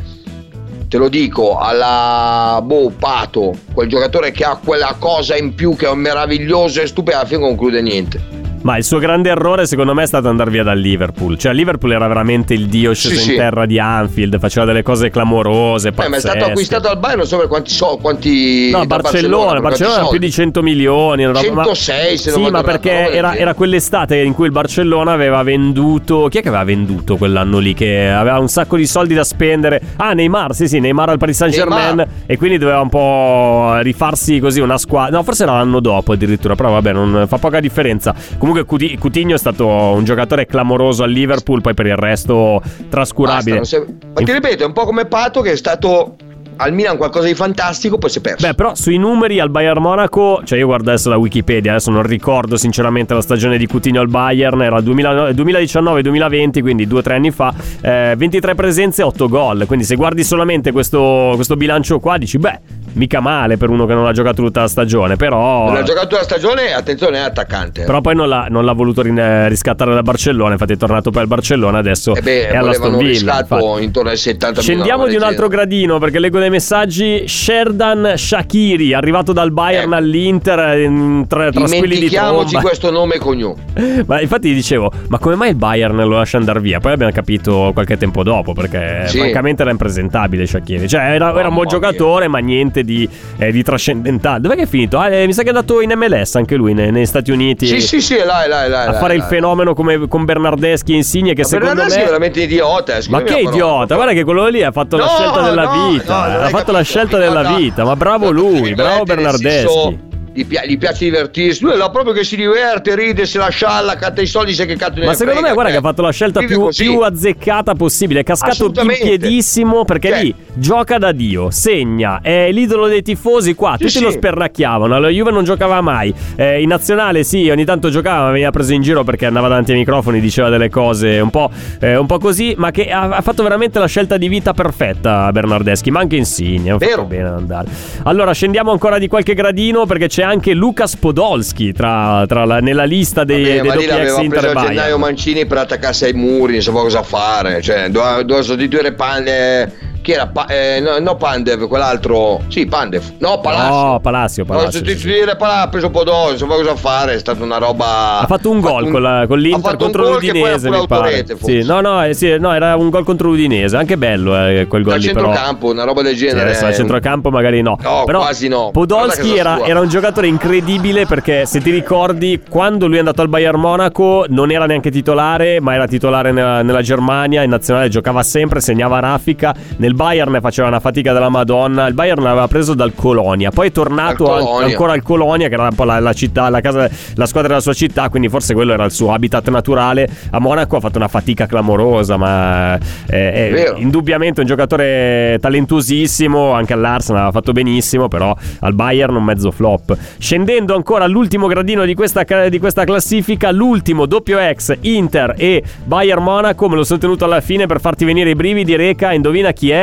te 0.88 0.98
lo 0.98 1.10
dico, 1.10 1.58
alla 1.58 2.62
boh, 2.64 2.92
Pato, 2.92 3.56
quel 3.74 3.90
giocatore 3.90 4.30
che 4.30 4.44
ha 4.44 4.60
quella 4.64 4.96
cosa 5.00 5.36
in 5.36 5.56
più 5.56 5.76
che 5.76 5.90
è 5.90 5.94
meraviglioso 5.96 6.80
e 6.80 6.86
stupido, 6.86 7.18
alla 7.18 7.26
fine 7.26 7.40
conclude 7.40 7.82
niente. 7.82 8.22
Ma 8.62 8.78
il 8.78 8.84
suo 8.84 9.00
grande 9.00 9.30
errore, 9.30 9.66
secondo 9.66 9.94
me, 9.94 10.04
è 10.04 10.08
stato 10.08 10.28
andare 10.28 10.50
via 10.52 10.64
dal 10.64 10.78
Liverpool. 10.78 11.38
Cioè, 11.38 11.54
Liverpool 11.54 11.92
era 11.94 12.08
veramente 12.08 12.54
il 12.54 12.68
dio 12.68 12.94
sceso 12.94 13.16
Sì, 13.16 13.22
in 13.22 13.30
sì. 13.32 13.36
terra 13.36 13.66
di 13.66 13.80
Anfield, 13.80 14.40
faceva 14.40 14.66
delle 14.66 14.84
cose 14.84 15.10
clamorose. 15.10 15.90
Eh, 15.96 16.08
ma 16.10 16.16
è 16.18 16.20
stato 16.20 16.46
acquistato 16.46 16.88
al 16.90 16.98
Bayern, 16.98 17.20
non 17.20 17.28
so 17.28 17.38
per 17.38 17.48
quanti 17.48 17.72
so, 17.72 17.98
quanti 18.02 18.70
No, 18.72 18.86
Barcellona, 18.86 19.60
Barcellona 19.62 19.96
era 20.00 20.08
più 20.08 20.20
di 20.20 20.32
100 20.32 20.62
milioni. 20.62 21.24
una 21.24 21.40
roba- 21.40 21.54
ma- 21.54 21.64
106 21.64 22.18
se 22.18 22.32
non 22.32 22.46
Sì, 22.46 22.52
ma 22.52 22.64
perché 22.64 23.12
era, 23.12 23.36
era 23.36 23.54
quell'estate 23.54 24.18
in 24.18 24.34
cui 24.34 24.46
il 24.48 24.52
Barcellona 24.52 25.12
aveva 25.14 25.44
venduto. 25.44 26.28
Chi 26.30 26.40
è 26.40 26.42
che 26.42 26.48
aveva 26.50 26.64
venduto 26.64 27.16
quell'anno 27.18 27.60
lì? 27.60 27.74
Che 27.74 28.10
aveva 28.10 28.40
un 28.40 28.50
sacco 28.50 28.76
di 28.76 28.86
soldi 28.88 29.14
da 29.14 29.24
spendere. 29.24 29.82
Ah, 29.98 30.14
Neymar, 30.14 30.54
sì, 30.54 30.68
sì, 30.68 30.80
Neymar 30.80 31.10
al 31.10 31.18
Paris 31.18 31.38
Saint 31.38 31.54
Germain. 31.54 32.06
E 32.26 32.38
quindi 32.38 32.58
doveva 32.58 32.82
un 32.82 32.90
po' 32.90 33.78
rifarsi 33.82 34.40
così 34.40 34.60
una 34.60 34.78
squadra. 34.78 35.16
No, 35.18 35.24
forse 35.24 35.44
era 35.44 35.54
l'anno 35.54 35.80
dopo 35.80 36.14
addirittura. 36.14 36.56
Però 36.56 36.72
vabbè, 36.72 36.92
non 36.92 37.26
fa 37.28 37.38
poca 37.38 37.60
differenza. 37.60 38.14
Comunque, 38.38 38.57
Cuti- 38.66 38.98
Coutinho 38.98 39.36
è 39.36 39.38
stato 39.38 39.68
un 39.68 40.04
giocatore 40.04 40.46
clamoroso 40.46 41.04
al 41.04 41.12
Liverpool. 41.12 41.62
Poi 41.62 41.74
per 41.74 41.86
il 41.88 41.96
resto, 41.98 42.62
trascurabile. 42.90 43.60
Basta, 43.60 43.78
si- 43.78 43.96
Ma 44.14 44.22
ti 44.22 44.32
ripeto, 44.32 44.64
è 44.64 44.66
un 44.66 44.74
po' 44.74 44.86
come 44.86 45.06
Pato 45.06 45.42
che 45.42 45.52
è 45.52 45.56
stato 45.56 46.16
al 46.60 46.74
Milan 46.74 46.98
qualcosa 46.98 47.28
di 47.28 47.36
fantastico, 47.36 47.98
poi 47.98 48.10
si 48.10 48.18
è 48.18 48.22
perso. 48.22 48.48
Beh, 48.48 48.56
però 48.56 48.74
sui 48.74 48.98
numeri 48.98 49.40
al 49.40 49.50
Bayern 49.52 49.80
Monaco, 49.82 50.42
cioè 50.44 50.58
io 50.58 50.66
guardo 50.66 50.90
adesso 50.90 51.10
la 51.10 51.18
Wikipedia, 51.18 51.72
adesso 51.72 51.92
non 51.92 52.02
ricordo 52.04 52.58
sinceramente 52.58 53.14
la 53.14 53.22
stagione 53.22 53.58
di 53.60 53.68
Coutinho 53.68 54.02
al 54.02 54.08
Bayern, 54.08 54.62
era 54.62 54.78
il 54.78 54.84
2000 54.84 55.32
2019-2020, 55.34 56.62
quindi 56.62 56.88
due 56.88 57.00
o 57.00 57.02
tre 57.02 57.16
anni 57.16 57.32
fa, 57.32 57.54
eh, 57.82 58.16
23 58.18 58.56
presenze 58.56 59.02
e 59.02 59.06
8 59.06 59.28
gol, 59.28 59.66
quindi 59.68 59.86
se 59.86 59.96
guardi 59.96 60.24
solamente 60.24 60.72
questo, 60.72 61.34
questo 61.36 61.56
bilancio 61.56 62.00
qua 62.00 62.18
dici, 62.18 62.38
beh, 62.40 62.60
mica 62.98 63.20
male 63.20 63.58
per 63.58 63.70
uno 63.70 63.86
che 63.86 63.94
non 63.94 64.06
ha 64.06 64.12
giocato 64.12 64.42
tutta 64.44 64.62
la 64.62 64.68
stagione, 64.68 65.16
però... 65.16 65.66
Non 65.68 65.78
ha 65.78 65.84
giocato 65.84 66.16
la 66.16 66.24
stagione, 66.24 66.74
attenzione, 66.74 67.18
è 67.18 67.22
attaccante. 67.22 67.84
Però 67.84 68.02
poi 68.02 68.16
non 68.16 68.28
l'ha, 68.28 68.48
non 68.50 68.66
l'ha 68.66 68.74
voluto 68.74 69.02
rin- 69.02 69.48
riscattare 69.48 69.94
da 69.94 70.02
Barcellona, 70.02 70.54
infatti 70.54 70.74
è 70.74 70.78
tornato 70.78 71.12
poi 71.12 71.22
al 71.22 71.28
Barcellona, 71.28 71.78
adesso 71.78 72.16
Eh 72.16 72.22
beh, 72.22 72.48
è 72.50 72.56
alla 72.58 72.74
infatti. 72.74 73.84
intorno 73.84 74.10
ai 74.10 74.18
70 74.18 74.62
Scendiamo 74.62 75.08
di 75.08 75.16
un 75.16 75.24
altro 75.24 75.48
gradino 75.48 76.00
perché 76.00 76.20
leggo 76.20 76.40
dei 76.40 76.50
messaggi. 76.50 77.28
Sherdan 77.28 78.14
Shakiri, 78.16 78.94
arrivato 78.94 79.34
dal 79.34 79.52
Bayern 79.52 79.86
Ecco. 79.88 79.96
all'Inter 79.96 80.78
in 80.80 81.26
tre 81.28 81.52
genere. 81.52 81.68
trasquilli 81.68 82.00
di 82.00 82.10
tromba. 82.10 82.62
questo 82.62 82.92
nome 82.92 83.16
e 83.16 83.20
cognome. 83.20 83.56
Ma 84.06 84.22
infatti 84.22 84.54
dicevo, 84.54 84.92
ma 85.08 85.18
come 85.20 85.36
mai 85.36 85.50
il 85.50 85.56
Bayern 85.56 85.96
lo 85.98 86.18
lascia 86.18 86.38
andare 86.38 86.60
via? 86.60 86.80
Poi 86.80 86.92
abbiamo 86.94 87.12
capito 87.12 87.72
qualche 87.74 87.98
tempo 87.98 88.24
dopo 88.24 88.54
perché 88.54 89.04
Sì. 89.08 89.18
francamente 89.20 89.62
era 89.62 89.72
impresentabile 89.72 90.46
Shakiri. 90.46 90.88
Cioè 90.88 91.02
era, 91.14 91.38
era 91.38 91.48
un 91.48 91.54
buon 91.54 91.68
giocatore 91.68 92.28
ma 92.28 92.40
niente 92.40 92.84
di, 92.88 93.08
eh, 93.38 93.52
di 93.52 93.62
trascendentale. 93.64 94.40
Dov'è 94.40 94.56
che 94.56 94.62
è 94.64 94.66
finito? 94.68 94.98
Ah, 94.98 95.10
eh, 95.10 95.26
mi 95.26 95.34
sa 95.34 95.42
che 95.42 95.48
è 95.48 95.52
andato 95.52 95.82
in 95.82 95.92
MLS 95.96 96.36
anche 96.36 96.56
lui 96.56 96.74
ne- 96.74 96.90
negli 96.90 97.06
Stati 97.06 97.32
Uniti. 97.32 97.68
Sì, 97.68 97.82
sì, 97.82 98.00
sì, 98.02 98.16
è 98.16 98.24
là, 98.26 98.46
è 98.46 98.48
là, 98.48 98.64
è 98.64 98.68
là. 98.70 98.82
A 98.84 98.92
là, 98.92 98.94
fare 98.98 99.14
è 99.14 99.16
il 99.18 99.22
là. 99.24 99.28
fenomeno 99.28 99.74
come 99.74 100.08
con 100.08 100.24
Bernardeschi 100.26 100.94
e 100.94 100.96
Insigne 100.96 101.34
che 101.34 101.42
Ma 101.42 101.48
secondo 101.48 101.66
Bernardeschi 101.68 102.00
me 102.00 102.06
è 102.06 102.08
veramente 102.08 102.42
idiota. 102.42 102.96
eh, 102.96 103.04
ma 103.10 103.22
che 103.22 103.32
la 103.44 103.50
idiota, 103.50 103.96
guarda 103.96 104.14
che 104.14 104.24
quello 104.24 104.48
lì 104.48 104.64
ha 104.64 104.72
fatto 104.72 104.96
la 104.98 105.04
No, 105.04 105.10
scelta 105.12 105.42
della 105.42 105.64
no, 105.64 105.90
vita. 105.90 106.14
no, 106.28 106.38
ha 106.40 106.48
fatto 106.50 106.72
la 106.72 106.78
capito, 106.80 106.84
scelta 106.84 107.18
idiota. 107.18 107.42
della 107.42 107.56
vita, 107.58 107.84
ma 107.84 107.96
bravo 107.96 108.32
lui, 108.32 108.74
bravo 108.74 109.04
Bernardeschi. 109.04 110.06
Gli, 110.38 110.46
pi- 110.46 110.60
gli 110.68 110.78
piace 110.78 111.06
divertirsi, 111.06 111.64
lui 111.64 111.74
è 111.74 111.78
là 111.78 111.90
proprio 111.90 112.14
che 112.14 112.24
si 112.24 112.36
diverte, 112.36 112.94
ride, 112.94 113.26
se 113.26 113.40
la 113.40 113.50
scialla, 113.50 113.96
canta 113.96 114.22
i 114.22 114.28
soldi, 114.28 114.54
sai 114.54 114.68
che 114.68 114.76
cazzo 114.76 115.04
Ma 115.04 115.16
secondo 115.16 115.42
me, 115.42 115.52
guarda 115.52 115.72
che 115.72 115.78
ha 115.78 115.82
fatto 115.82 116.04
la 116.04 116.12
scelta 116.12 116.42
più, 116.42 116.70
più 116.70 117.00
azzeccata 117.00 117.74
possibile. 117.74 118.20
È 118.20 118.24
cascato 118.24 118.66
in 118.66 118.96
piedissimo 119.02 119.84
perché 119.84 120.10
Cioè. 120.10 120.22
lì 120.22 120.36
gioca 120.54 121.00
da 121.00 121.12
Dio, 121.12 121.50
segna, 121.50 122.20
è 122.22 122.52
l'idolo 122.52 122.86
dei 122.88 123.02
tifosi 123.02 123.56
qua. 123.56 123.78
Sì, 123.78 123.86
tutti 123.86 123.98
sì. 123.98 124.04
lo 124.04 124.12
sperracchiavano. 124.12 124.94
Alla 124.94 125.08
Juve 125.10 125.32
non 125.32 125.44
giocava 125.44 125.82
mai. 125.82 126.14
Eh, 126.36 126.62
in 126.62 126.68
nazionale, 126.68 127.24
sì, 127.24 127.50
ogni 127.50 127.66
tanto 127.66 127.90
giocava, 127.90 128.26
ma 128.26 128.32
veniva 128.32 128.52
preso 128.52 128.74
in 128.74 128.84
giro 128.84 129.04
perché 129.04 129.26
andava 129.26 129.48
davanti 129.48 129.72
ai 129.72 129.80
microfoni, 129.80 130.20
diceva 130.20 130.50
delle 130.50 130.70
cose 130.70 131.20
un 131.20 131.32
po', 131.32 131.50
eh, 131.80 131.96
un 131.96 132.06
po' 132.06 132.20
così. 132.20 132.54
Ma 132.60 132.70
che 132.70 132.92
ha, 132.92 133.10
ha 133.10 133.22
fatto 133.22 133.42
veramente 133.42 133.80
la 133.80 133.88
scelta 133.88 134.18
di 134.18 134.28
vita 134.28 134.54
perfetta 134.54 135.32
Bernardeschi. 135.32 135.90
Ma 135.90 136.02
anche 136.02 136.16
Insigne, 136.16 136.74
fatto 136.74 136.86
Vero. 136.86 137.06
bene 137.06 137.28
ad 137.28 137.34
andare. 137.38 137.70
Allora, 138.04 138.34
scendiamo 138.34 138.72
ancora 138.72 139.00
di 139.00 139.08
qualche 139.08 139.34
gradino 139.34 139.88
perché 139.88 140.08
c'è 140.08 140.26
anche 140.28 140.54
Lucas 140.54 140.96
Podolski 140.96 141.72
tra, 141.74 142.26
tra 142.28 142.46
la- 142.46 142.60
nella 142.60 142.84
lista 142.84 143.24
dei, 143.24 143.44
Vabbè, 143.44 143.54
dei 143.62 143.68
ma 143.68 143.74
doppi 143.74 143.86
ex 143.88 144.18
Inter 144.20 144.40
preso 144.52 144.68
gennaio. 144.68 144.98
Mancini 144.98 145.46
per 145.46 145.58
attaccarsi 145.60 146.06
ai 146.06 146.14
muri, 146.14 146.54
non 146.54 146.62
sapeva 146.62 146.84
cosa 146.84 147.04
fare. 147.04 147.62
Cioè, 147.62 147.90
doveva, 147.90 148.22
doveva 148.22 148.42
sostituire 148.42 148.94
Pandev. 148.94 149.72
Chi 150.08 150.14
era? 150.14 150.26
Pa- 150.28 150.46
eh, 150.46 150.80
no, 150.80 151.00
no, 151.00 151.18
Pandev, 151.18 151.68
quell'altro. 151.68 152.40
Sì, 152.48 152.66
Pandev. 152.66 153.04
No, 153.18 153.42
Palacio. 153.42 153.74
No, 153.76 154.00
Palacio, 154.00 154.46
Palacio. 154.46 154.86
sì, 154.86 154.98
sì. 154.98 155.10
Palacio, 155.38 155.64
ha 155.64 155.68
preso 155.68 155.90
Podolski, 155.90 156.46
non 156.46 156.50
sapeva 156.56 156.56
cosa 156.70 156.76
fare. 156.78 157.14
È 157.16 157.20
stata 157.20 157.44
una 157.44 157.58
roba. 157.58 158.20
Ha 158.20 158.26
fatto 158.26 158.50
un 158.50 158.62
gol 158.62 158.90
con, 158.90 159.02
la- 159.02 159.26
con 159.28 159.38
l'Inter 159.38 159.76
contro 159.76 160.14
l'Udinese, 160.14 160.70
mi 160.70 160.88
pare. 160.88 161.26
Sì, 161.44 161.62
no, 161.66 161.82
no, 161.82 162.06
eh, 162.06 162.14
sì, 162.14 162.38
no, 162.40 162.54
era 162.54 162.78
un 162.78 162.90
gol 162.90 163.04
contro 163.04 163.28
l'Udinese, 163.28 163.76
anche 163.76 163.98
bello 163.98 164.34
eh, 164.48 164.66
quel 164.70 164.84
gol 164.84 164.94
Dal 164.94 165.02
lì 165.02 165.12
però. 165.12 165.26
centrocampo, 165.26 165.72
una 165.72 165.84
roba 165.84 166.02
del 166.04 166.16
Sì, 166.16 166.26
genere. 166.26 166.42
adesso 166.52 166.66
al 166.68 166.74
centrocampo 166.74 167.30
magari 167.30 167.62
no. 167.62 167.78
No, 167.82 168.04
però 168.06 168.20
quasi 168.20 168.48
no. 168.48 168.70
Podolski 168.72 169.36
era, 169.38 169.66
era 169.66 169.82
un 169.82 169.90
giocatore 169.90 170.28
incredibile 170.28 171.06
perché 171.06 171.46
se 171.46 171.60
ti 171.60 171.70
ricordi 171.70 172.42
quando 172.50 172.88
lui 172.88 172.96
è 172.96 173.00
andato 173.00 173.22
al 173.22 173.28
Bayern 173.28 173.60
Monaco 173.60 174.24
non 174.30 174.52
era 174.52 174.66
neanche 174.68 174.90
titolare, 174.90 175.60
ma 175.60 175.74
era 175.74 175.86
titolare 175.86 176.32
nella, 176.32 176.62
nella 176.62 176.82
Germania, 176.82 177.44
in 177.44 177.50
nazionale 177.50 177.90
giocava 177.90 178.24
sempre, 178.24 178.62
segnava 178.62 179.00
raffica. 179.00 179.54
Nel 179.80 179.96
Bayern 179.98 180.38
faceva 180.42 180.68
una 180.68 180.80
fatica 180.80 181.12
della 181.12 181.30
Madonna. 181.30 181.88
Il 181.88 181.96
Bayern 181.96 182.22
l'aveva 182.22 182.48
preso 182.48 182.76
dal 182.76 182.94
Colonia, 182.94 183.50
poi 183.50 183.70
è 183.70 183.72
tornato 183.72 184.32
an- 184.32 184.44
Colonia. 184.44 184.66
ancora 184.68 184.94
al 184.94 185.02
Colonia, 185.02 185.48
che 185.48 185.56
era 185.56 185.64
un 185.64 185.76
po' 185.76 185.86
la, 185.86 186.00
la 186.00 186.14
città, 186.14 186.50
la, 186.50 186.62
casa, 186.62 186.88
la 187.16 187.26
squadra 187.26 187.50
della 187.50 187.62
sua 187.62 187.74
città, 187.74 188.08
quindi 188.10 188.30
forse 188.30 188.54
quello 188.54 188.74
era 188.74 188.86
il 188.86 188.92
suo 188.92 189.12
habitat 189.12 189.50
naturale. 189.50 190.08
A 190.30 190.40
Monaco 190.40 190.76
ha 190.76 190.80
fatto 190.80 190.98
una 191.00 191.08
fatica 191.08 191.48
clamorosa, 191.48 192.16
ma 192.16 192.76
eh, 192.76 193.32
è 193.32 193.50
Vero. 193.52 193.78
indubbiamente 193.78 194.40
un 194.42 194.46
giocatore 194.46 195.40
talentuosissimo. 195.42 196.52
Anche 196.52 196.74
all'Arsenal 196.74 197.24
aveva 197.24 197.34
fatto 197.34 197.52
benissimo, 197.52 198.08
però 198.08 198.36
al 198.60 198.74
Bayern 198.76 199.16
un 199.16 199.24
mezzo 199.24 199.50
flop. 199.50 199.98
Scendendo 200.20 200.76
ancora 200.76 201.06
all'ultimo 201.06 201.48
gradino 201.48 201.86
di 201.86 201.96
questa, 201.96 202.24
di 202.50 202.60
questa 202.60 202.84
classifica, 202.84 203.50
l'ultimo 203.50 204.06
doppio 204.06 204.38
ex 204.38 204.76
Inter 204.82 205.34
e 205.38 205.64
Bayern 205.86 206.22
Monaco. 206.22 206.70
Me 206.70 206.76
lo 206.76 206.84
sono 206.84 207.00
tenuto 207.00 207.26
alla 207.26 207.42
fine 207.42 207.66
per 207.66 207.80
farti 207.80 208.06
venire 208.06 208.30
i 208.30 208.36
brividi. 208.36 208.76
Reca, 208.76 209.12
indovina 209.12 209.52
chi 209.54 209.72
è? 209.72 209.77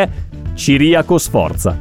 Ciriaco 0.54 1.18
Sforza. 1.18 1.78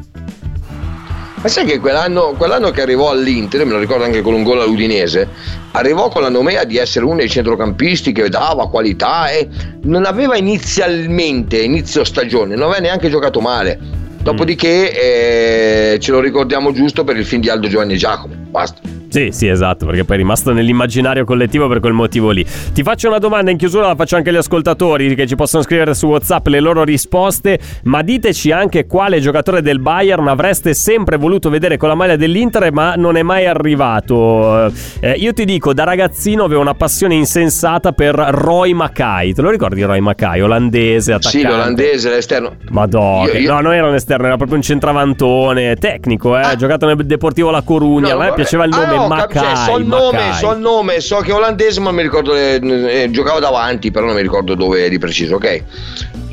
Ma 1.43 1.49
sai 1.49 1.66
che 1.66 1.80
quell'anno, 1.80 2.36
quell'anno 2.38 2.72
che 2.72 2.82
arrivò 2.82 3.09
all'Inter, 3.11 3.66
me 3.66 3.74
lo 3.74 3.80
ricordo 3.80 4.05
anche 4.05 4.22
con 4.22 4.34
un 4.34 4.43
gol 4.43 4.61
all'Udinese, 4.61 5.28
arrivò 5.72 6.07
con 6.07 6.22
la 6.22 6.30
nomea 6.30 6.64
di 6.64 6.78
essere 6.78 7.03
uno 7.03 7.18
dei 7.18 7.28
centrocampisti 7.28 8.14
che 8.14 8.30
dava 8.30 8.70
qualità 8.70 9.30
e 9.30 9.49
non 9.82 10.05
aveva 10.05 10.38
inizialmente, 10.38 11.61
inizio 11.61 12.05
stagione, 12.05 12.55
non 12.55 12.70
aveva 12.70 12.80
neanche 12.80 13.09
giocato 13.09 13.41
male. 13.41 13.78
Dopodiché 14.22 15.93
eh, 15.93 15.99
ce 15.99 16.11
lo 16.11 16.22
ricordiamo 16.22 16.72
giusto 16.72 17.03
per 17.03 17.18
il 17.18 17.26
film 17.26 17.41
di 17.41 17.49
Aldo 17.49 17.68
Giovanni 17.68 17.95
e 17.95 17.97
Giacomo. 17.97 18.34
Basta. 18.49 19.03
Sì, 19.14 19.30
sì, 19.32 19.47
esatto, 19.47 19.86
perché 19.86 20.05
poi 20.05 20.16
è 20.16 20.20
rimasto 20.20 20.51
nell'immaginario 20.53 21.24
collettivo 21.24 21.68
per 21.68 21.80
quel 21.80 21.93
motivo 21.93 22.32
lì. 22.32 22.43
Ti 22.74 22.82
faccio 22.82 23.09
una 23.09 23.20
domanda 23.20 23.51
in 23.51 23.57
chiusura, 23.57 23.86
la 23.86 23.93
faccio 23.95 24.16
anche 24.16 24.30
agli 24.32 24.38
ascoltatori 24.38 25.14
che 25.14 25.28
ci 25.28 25.36
possono 25.36 25.61
scrivere 25.61 25.93
su 25.93 26.07
WhatsApp 26.07 26.47
le 26.47 26.59
loro 26.59 26.84
risposte, 26.84 27.59
ma 27.84 28.01
diteci 28.01 28.51
anche 28.51 28.88
quale 28.88 29.20
giocatore 29.20 29.61
del 29.61 29.78
Bayern 29.78 30.28
avreste 30.28 30.74
sempre 30.74 31.18
voluto 31.18 31.51
vedere 31.51 31.78
con 31.78 31.89
la 31.89 31.93
maglia 31.95 32.16
dell'Inter, 32.16 32.72
ma 32.72 32.95
non 32.95 33.16
è 33.16 33.22
mai 33.22 33.45
arrivato. 33.45 34.72
Eh, 34.99 35.11
io 35.11 35.32
ti 35.34 35.45
dico, 35.45 35.74
da 35.76 35.84
ragazzino 35.84 36.45
avevo 36.45 36.61
una 36.61 36.74
passione 36.74 37.14
insensata 37.14 37.91
per 37.91 38.16
Roy 38.16 38.74
Mackay. 38.74 39.34
Te 39.34 39.43
lo 39.43 39.51
ricordi 39.51 39.84
Roy 39.84 39.99
Mackay, 39.99 40.41
olandese, 40.41 41.14
attaccante? 41.14 41.38
Sì, 41.38 41.45
l'olandese, 41.45 42.09
l'esterno. 42.09 42.55
Madonna, 42.72 43.32
Io- 43.32 43.39
io- 43.39 43.53
no, 43.53 43.59
non 43.61 43.74
era 43.74 43.88
un 43.88 43.93
esterno, 43.93 44.26
era 44.26 44.38
proprio 44.38 44.57
un 44.57 44.64
centravantone 44.64 45.76
tecnico, 45.76 46.36
eh. 46.36 46.41
Ha 46.41 46.55
giocato 46.55 46.88
nel 46.88 46.95
Deportivo 47.05 47.51
La 47.51 47.61
Corugna. 47.61 48.07
No, 48.09 48.14
a 48.16 48.18
me 48.18 48.24
vabbè. 48.26 48.36
piaceva 48.36 48.64
il 48.66 48.74
Ah, 48.74 48.86
nome 48.86 49.03
no, 49.08 49.28
cioè, 49.32 49.56
so 49.56 49.78
il 49.78 49.86
nome, 49.86 50.34
so 50.34 50.51
il 50.54 50.60
nome, 50.60 50.99
so 50.99 51.18
che 51.18 51.32
è 51.32 51.34
olandese, 51.34 51.80
ma 51.80 51.91
mi 51.91 52.01
ricordo 52.01 52.36
eh, 52.36 52.60
eh, 52.62 53.10
giocava 53.12 53.39
davanti, 53.39 53.91
però 53.91 54.06
non 54.06 54.16
mi 54.16 54.22
ricordo 54.22 54.56
dove 54.56 54.89
di 54.89 54.97
preciso, 54.99 55.36
ok? 55.36 55.64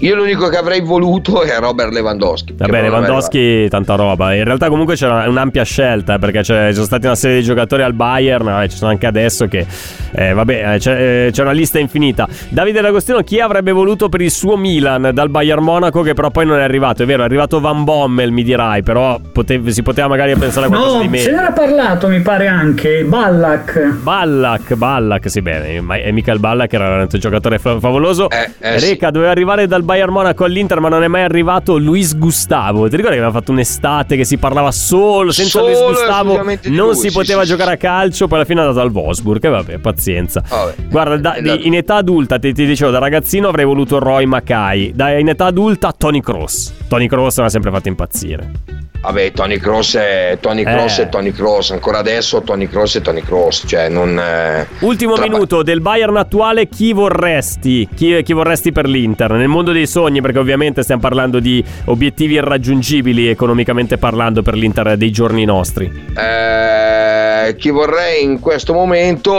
Io 0.03 0.15
l'unico 0.15 0.49
che 0.49 0.57
avrei 0.57 0.81
voluto 0.81 1.43
è 1.43 1.59
Robert 1.59 1.93
Lewandowski. 1.93 2.55
Vabbè, 2.57 2.81
Lewandowski, 2.81 3.69
tanta 3.69 3.97
roba. 3.97 4.35
In 4.35 4.45
realtà, 4.45 4.69
comunque, 4.71 4.95
c'era 4.95 5.29
un'ampia 5.29 5.63
scelta. 5.63 6.15
eh, 6.15 6.19
Perché 6.19 6.41
c'è- 6.41 6.69
ci 6.69 6.73
sono 6.75 6.87
stati 6.87 7.05
una 7.05 7.15
serie 7.15 7.37
di 7.41 7.43
giocatori 7.45 7.83
al 7.83 7.93
Bayern. 7.93 8.49
eh, 8.63 8.69
ci 8.71 8.79
sono 8.79 8.91
anche 8.91 9.07
adesso 9.07 9.47
che. 9.47 9.67
eh, 10.13 10.33
vabbè, 10.33 10.73
eh, 10.75 10.79
c'è, 10.79 11.27
eh, 11.27 11.31
c'è 11.33 11.43
una 11.43 11.53
lista 11.53 11.79
infinita. 11.79 12.27
Davide 12.49 12.81
D'Agostino, 12.81 13.21
chi 13.21 13.41
avrebbe 13.41 13.73
voluto 13.73 14.09
per 14.09 14.23
il 14.23 14.31
suo 14.31 14.57
Milan 14.57 15.11
dal 15.13 15.29
Bayern 15.29 15.63
Monaco? 15.63 16.01
Che 16.01 16.15
però 16.15 16.31
poi 16.31 16.47
non 16.47 16.59
è 16.59 16.63
arrivato. 16.63 17.03
È 17.03 17.07
vero, 17.07 17.21
è 17.21 17.27
arrivato 17.27 17.61
Van 17.61 17.85
Bommel, 17.85 18.31
mi 18.31 18.43
dirai. 18.43 18.83
Però 18.83 19.21
potev- 19.31 19.69
si 19.69 19.83
poteva 19.83 20.09
magari 20.09 20.35
pensare 20.35 20.65
a 20.65 20.69
qualcosa 20.71 20.95
No, 20.97 21.03
di 21.03 21.19
se 21.19 21.27
meglio. 21.29 21.37
n'era 21.43 21.53
parlato, 21.53 22.09
mi 22.09 22.21
pare 22.23 22.47
anche. 22.47 22.60
Ballack. 22.61 23.87
Ballack, 24.03 24.75
Ballack, 24.75 25.31
sì 25.31 25.41
bene, 25.41 25.81
ma 25.81 25.97
è 25.97 26.11
Michael 26.11 26.39
Ballack 26.39 26.73
era 26.75 26.85
veramente 26.85 27.15
un 27.17 27.21
giocatore 27.23 27.59
fa- 27.59 27.81
favoloso. 27.81 28.29
Eh, 28.29 28.51
eh, 28.59 28.79
Reca 28.79 29.11
doveva 29.11 29.31
arrivare 29.31 29.67
dal 29.67 29.83
Bayern 29.83 30.13
Monaco 30.13 30.45
all'Inter, 30.45 30.79
ma 30.79 30.89
non 30.91 31.03
è 31.03 31.09
mai 31.09 31.23
arrivato 31.23 31.79
Luis 31.79 32.17
Gustavo. 32.19 32.89
Ti 32.89 32.97
ricordi 32.97 33.17
che 33.17 33.23
aveva 33.23 33.39
fatto 33.39 33.53
un'estate 33.53 34.17
che 34.17 34.25
si 34.25 34.37
parlava 34.37 34.71
solo 34.73 35.33
senza 35.33 35.61
Solo 35.61 35.67
Luis 35.69 35.79
Gustavo 35.81 36.43
non 36.65 36.87
lui, 36.89 36.95
si 36.97 37.09
sì, 37.09 37.13
poteva 37.13 37.43
sì, 37.43 37.49
giocare 37.49 37.73
a 37.73 37.77
calcio, 37.77 38.27
poi 38.27 38.37
alla 38.39 38.47
fine 38.47 38.61
è 38.61 38.65
andato 38.65 38.81
al 38.85 38.93
Wolfsburg, 38.93 39.43
e 39.45 39.49
vabbè, 39.49 39.79
pazienza. 39.79 40.43
Vabbè. 40.47 40.75
Guarda, 40.89 41.17
da- 41.17 41.41
da- 41.41 41.55
in 41.55 41.75
età 41.75 41.97
adulta, 41.97 42.39
ti, 42.39 42.53
ti 42.53 42.67
dicevo, 42.67 42.91
da 42.91 42.99
ragazzino 42.99 43.49
avrei 43.49 43.65
voluto 43.65 43.99
Roy 43.99 44.27
Mackay, 44.27 44.93
da, 44.95 45.17
in 45.19 45.29
età 45.29 45.47
adulta 45.47 45.95
Tony 45.97 46.21
Cross. 46.21 46.73
Tony 46.89 47.07
Cross 47.07 47.39
mi 47.39 47.45
ha 47.47 47.49
sempre 47.49 47.71
fatto 47.71 47.89
impazzire. 47.89 48.89
Vabbè, 49.03 49.33
Tony 49.33 49.57
Cross 49.57 49.97
è 49.97 50.37
Tony 50.41 50.63
Cross 50.63 50.99
Eh. 50.99 51.03
e 51.03 51.09
Tony 51.09 51.33
Cross. 51.33 51.71
Ancora 51.71 51.99
adesso 51.99 52.43
Tony 52.43 52.69
Cross 52.69 52.97
e 52.97 53.01
Tony 53.01 53.23
Cross. 53.23 53.65
Cioè, 53.67 53.89
non. 53.89 54.19
eh, 54.19 54.67
Ultimo 54.81 55.15
tra- 55.15 55.23
minuto 55.23 55.63
del 55.63 55.81
Bayern 55.81 56.17
attuale, 56.17 56.69
chi 56.69 56.93
vorresti? 56.93 57.89
Chi, 57.95 58.23
chi 58.23 58.33
vorresti 58.35 58.73
per 58.73 58.87
l'Inter? 58.87 59.31
Nel 59.33 59.49
mondo 59.49 59.73
dei 59.73 59.87
sogni, 59.87 60.21
perché 60.21 60.39
ovviamente 60.39 60.83
stiamo 60.83 61.01
parlando 61.01 61.41
di 61.41 61.65
obiettivi 61.87 62.35
irraggiungibili 62.35 63.29
economicamente 63.29 63.97
parlando 63.97 64.43
per 64.43 64.55
l'Inter 64.55 64.97
dei 64.99 65.11
giorni 65.11 65.47
nostri. 65.47 65.91
Eh, 66.15 67.55
chi 67.57 67.71
vorrei 67.71 68.23
in 68.23 68.39
questo 68.39 68.75
momento 68.75 69.33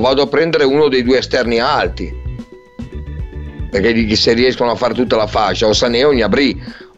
vado 0.00 0.22
a 0.22 0.26
prendere 0.26 0.64
uno 0.64 0.88
dei 0.88 1.02
due 1.04 1.18
esterni 1.18 1.58
alti 1.60 2.22
perché 3.70 4.14
se 4.14 4.32
riescono 4.34 4.70
a 4.70 4.76
fare 4.76 4.94
tutta 4.94 5.16
la 5.16 5.26
fascia 5.26 5.66
o 5.66 5.72
Sané 5.72 6.04
o 6.04 6.12
Gnabry 6.12 6.56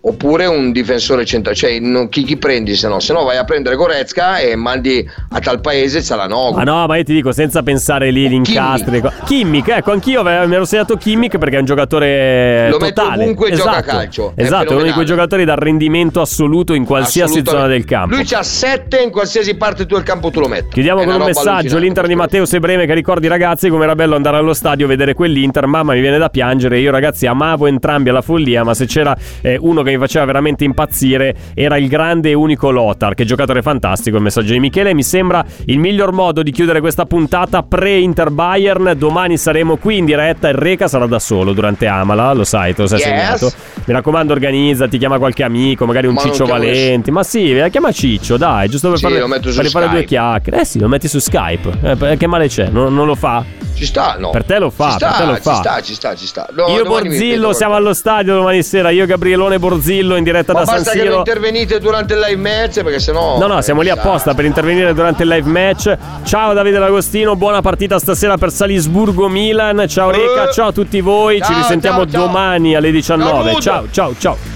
oppure 0.09 0.47
un 0.47 0.71
difensore 0.71 1.25
centrale, 1.25 1.57
cioè 1.57 1.79
non, 1.81 2.09
chi, 2.09 2.23
chi 2.23 2.37
prendi 2.37 2.77
se 2.77 2.87
no? 2.87 3.01
Se 3.01 3.13
no 3.13 3.25
vai 3.25 3.37
a 3.37 3.45
prendere 3.45 3.75
Goretzka 3.75 4.39
e 4.39 4.55
mandi 4.55 5.09
a 5.31 5.41
tal 5.41 5.61
paese 5.61 6.01
Cialanoglu. 6.01 6.57
Ma 6.57 6.63
no, 6.63 6.87
ma 6.87 6.97
io 6.97 7.03
ti 7.03 7.13
dico 7.13 7.33
senza 7.33 7.63
pensare 7.65 8.11
lì 8.11 8.29
l'incastri. 8.29 9.03
Kimmich, 9.25 9.69
ecco, 9.69 9.91
anch'io 9.91 10.23
mi 10.23 10.31
ero 10.55 10.65
segnato 10.65 10.97
Kimmich 10.97 11.39
perché 11.39 11.57
è 11.57 11.59
un 11.59 11.65
giocatore 11.65 12.69
Lo 12.71 12.77
totale. 12.77 13.09
mette 13.11 13.23
ovunque 13.23 13.49
e 13.49 13.53
esatto. 13.55 13.69
gioca 13.69 13.79
a 13.79 13.83
calcio. 13.83 14.33
Esatto, 14.37 14.73
è 14.73 14.75
uno 14.75 14.85
di 14.85 14.93
quei 14.93 15.07
giocatori 15.07 15.45
dal 15.45 15.57
rendimento 15.57 16.21
assoluto 16.21 16.73
in 16.73 16.85
qualsiasi 16.85 17.43
zona 17.45 17.67
del 17.67 17.85
campo. 17.85 18.15
Lui 18.15 18.25
c'ha 18.25 18.45
7 18.45 19.03
in 19.03 19.11
qualsiasi 19.11 19.57
parte 19.57 19.87
tu 19.87 19.97
del 19.97 20.05
campo 20.05 20.31
tu 20.31 20.39
lo 20.39 20.47
metti. 20.47 20.69
Chiudiamo 20.71 21.01
È 21.01 21.05
con 21.05 21.15
un 21.15 21.25
messaggio. 21.25 21.79
L'Inter 21.79 22.07
di 22.07 22.15
Matteo 22.15 22.45
Sebreme 22.45 22.87
che 22.87 22.95
ricordi 22.95 23.27
ragazzi 23.27 23.69
come 23.69 23.83
era 23.83 23.97
bello 23.97 24.15
andare 24.15 24.37
allo 24.37 24.55
stadio 24.55 24.87
vedere 24.87 25.15
quell'Inter. 25.15 25.67
Mamma 25.67 25.95
mi 25.95 26.01
viene 26.01 26.19
da 26.19 26.29
piangere. 26.29 26.79
Io 26.79 26.93
ragazzi 26.93 27.27
amavo 27.27 27.67
entrambi 27.67 28.11
alla 28.11 28.23
follia, 28.23 28.63
ma 28.63 28.73
se 28.73 28.87
c'era 28.87 29.17
eh, 29.41 29.59
uno 29.61 29.83
che 29.83 29.96
mi 29.97 30.03
faceva 30.03 30.25
veramente 30.25 30.65
impazzire 30.65 31.35
era 31.55 31.77
il 31.77 31.89
grande 31.89 32.31
e 32.31 32.35
unico 32.35 32.71
Lothar. 32.71 33.15
Che 33.15 33.25
giocatore 33.25 33.63
fantastico. 33.63 34.17
Il 34.17 34.23
messaggio 34.23 34.53
di 34.53 34.61
Michele. 34.61 34.95
Mi 34.95 35.03
sembra 35.03 35.45
il 35.67 35.79
miglior 35.79 36.13
modo 36.13 36.43
di 36.43 36.51
chiudere 36.51 36.81
questa 36.81 37.05
puntata 37.07 37.63
pre-Inter 37.63 38.31
Bayern. 38.31 38.95
Domani 38.97 39.37
saremo 39.37 39.77
qui 39.77 39.99
in 39.99 40.05
diretta. 40.05 40.49
Il 40.49 40.55
Reca 40.55 40.89
sarà 40.89 41.07
da 41.07 41.19
solo 41.19 41.53
durante 41.53 41.87
Amala. 41.87 42.33
Lo 42.33 42.45
sai, 42.45 42.75
te 42.75 42.83
lo 42.83 42.89
sei 42.89 43.01
Yes. 43.01 43.07
segnato. 43.09 43.53
Mi 43.87 43.93
raccomando, 43.93 44.33
organizzati, 44.33 44.99
chiama 44.99 45.19
qualche 45.19 45.43
amico, 45.45 45.87
magari 45.87 46.07
un 46.07 46.15
Ma 46.15 46.21
Ciccio 46.21 46.45
Valenti. 46.47 47.11
Ma 47.11 47.23
sì, 47.23 47.57
eh, 47.57 47.71
chiama 47.71 47.93
Ciccio, 47.93 48.37
dai, 48.37 48.69
giusto 48.69 48.89
per 48.89 48.99
Sì, 48.99 49.05
fare, 49.07 49.41
per 49.41 49.67
fare 49.69 49.89
due 49.89 50.05
chiacchiere. 50.05 50.61
Eh 50.61 50.65
sì, 50.65 50.79
lo 50.79 50.89
metti 50.89 51.09
su 51.09 51.19
Skype. 51.19 51.99
Eh, 52.11 52.17
che 52.17 52.27
male 52.27 52.49
c'è? 52.49 52.69
Non, 52.69 52.95
non 52.95 53.07
lo 53.07 53.15
fa? 53.15 53.45
Ci 53.77 53.85
sta, 53.85 54.17
no. 54.19 54.31
Per 54.31 54.45
te 54.45 54.59
lo 54.59 54.71
fa, 54.71 54.89
Ci 54.93 54.97
sta, 54.97 55.09
per 55.09 55.17
te 55.19 55.25
lo 55.27 55.35
ci 55.35 55.41
fa. 55.43 55.55
sta, 55.57 55.81
ci 55.83 55.95
sta, 55.95 56.15
ci 56.15 56.27
sta. 56.27 56.49
No, 56.53 56.67
io 56.69 56.85
Borzillo 56.85 57.53
siamo 57.53 57.75
allo 57.75 57.93
stadio 57.93 58.35
domani 58.35 58.63
sera. 58.63 58.89
Io 58.89 59.05
Gabrielone 59.05 59.59
Borzillo 59.59 60.17
in 60.17 60.25
diretta 60.25 60.55
Ma 60.55 60.61
da 60.61 60.65
San 60.65 60.75
basta 60.77 60.91
che 60.93 60.97
non 60.99 61.07
Siro. 61.09 61.19
intervenite 61.19 61.79
durante 61.79 62.15
il 62.15 62.21
live 62.21 62.41
match 62.41 62.83
perché 62.83 62.99
sennò 62.99 63.39
No, 63.39 63.47
no, 63.47 63.61
siamo 63.61 63.83
lì 63.83 63.91
apposta 63.91 64.33
per 64.33 64.47
intervenire 64.47 64.95
durante 64.95 65.25
il 65.25 65.29
live 65.29 65.49
match. 65.51 65.95
Ciao 66.25 66.55
Davide 66.55 66.79
D'Agostino, 66.79 67.37
buona 67.37 67.61
partita 67.61 67.99
stasera 67.99 68.39
per 68.39 68.51
Salisburgo 68.51 69.29
Milan. 69.29 69.85
Ciao 69.87 70.11
Reca, 70.11 70.51
ciao 70.51 70.69
a 70.69 70.73
tutti 70.73 71.01
voi. 71.03 71.37
Ci 71.37 71.43
Ciao, 71.53 71.57
risentiamo 71.59 71.99
ciao, 72.05 72.11
ciao. 72.11 72.27
domani 72.27 72.75
alle 72.75 72.91
19. 72.91 73.61
Ciao, 73.61 73.87
Ciao, 73.91 74.15
ciao, 74.19 74.56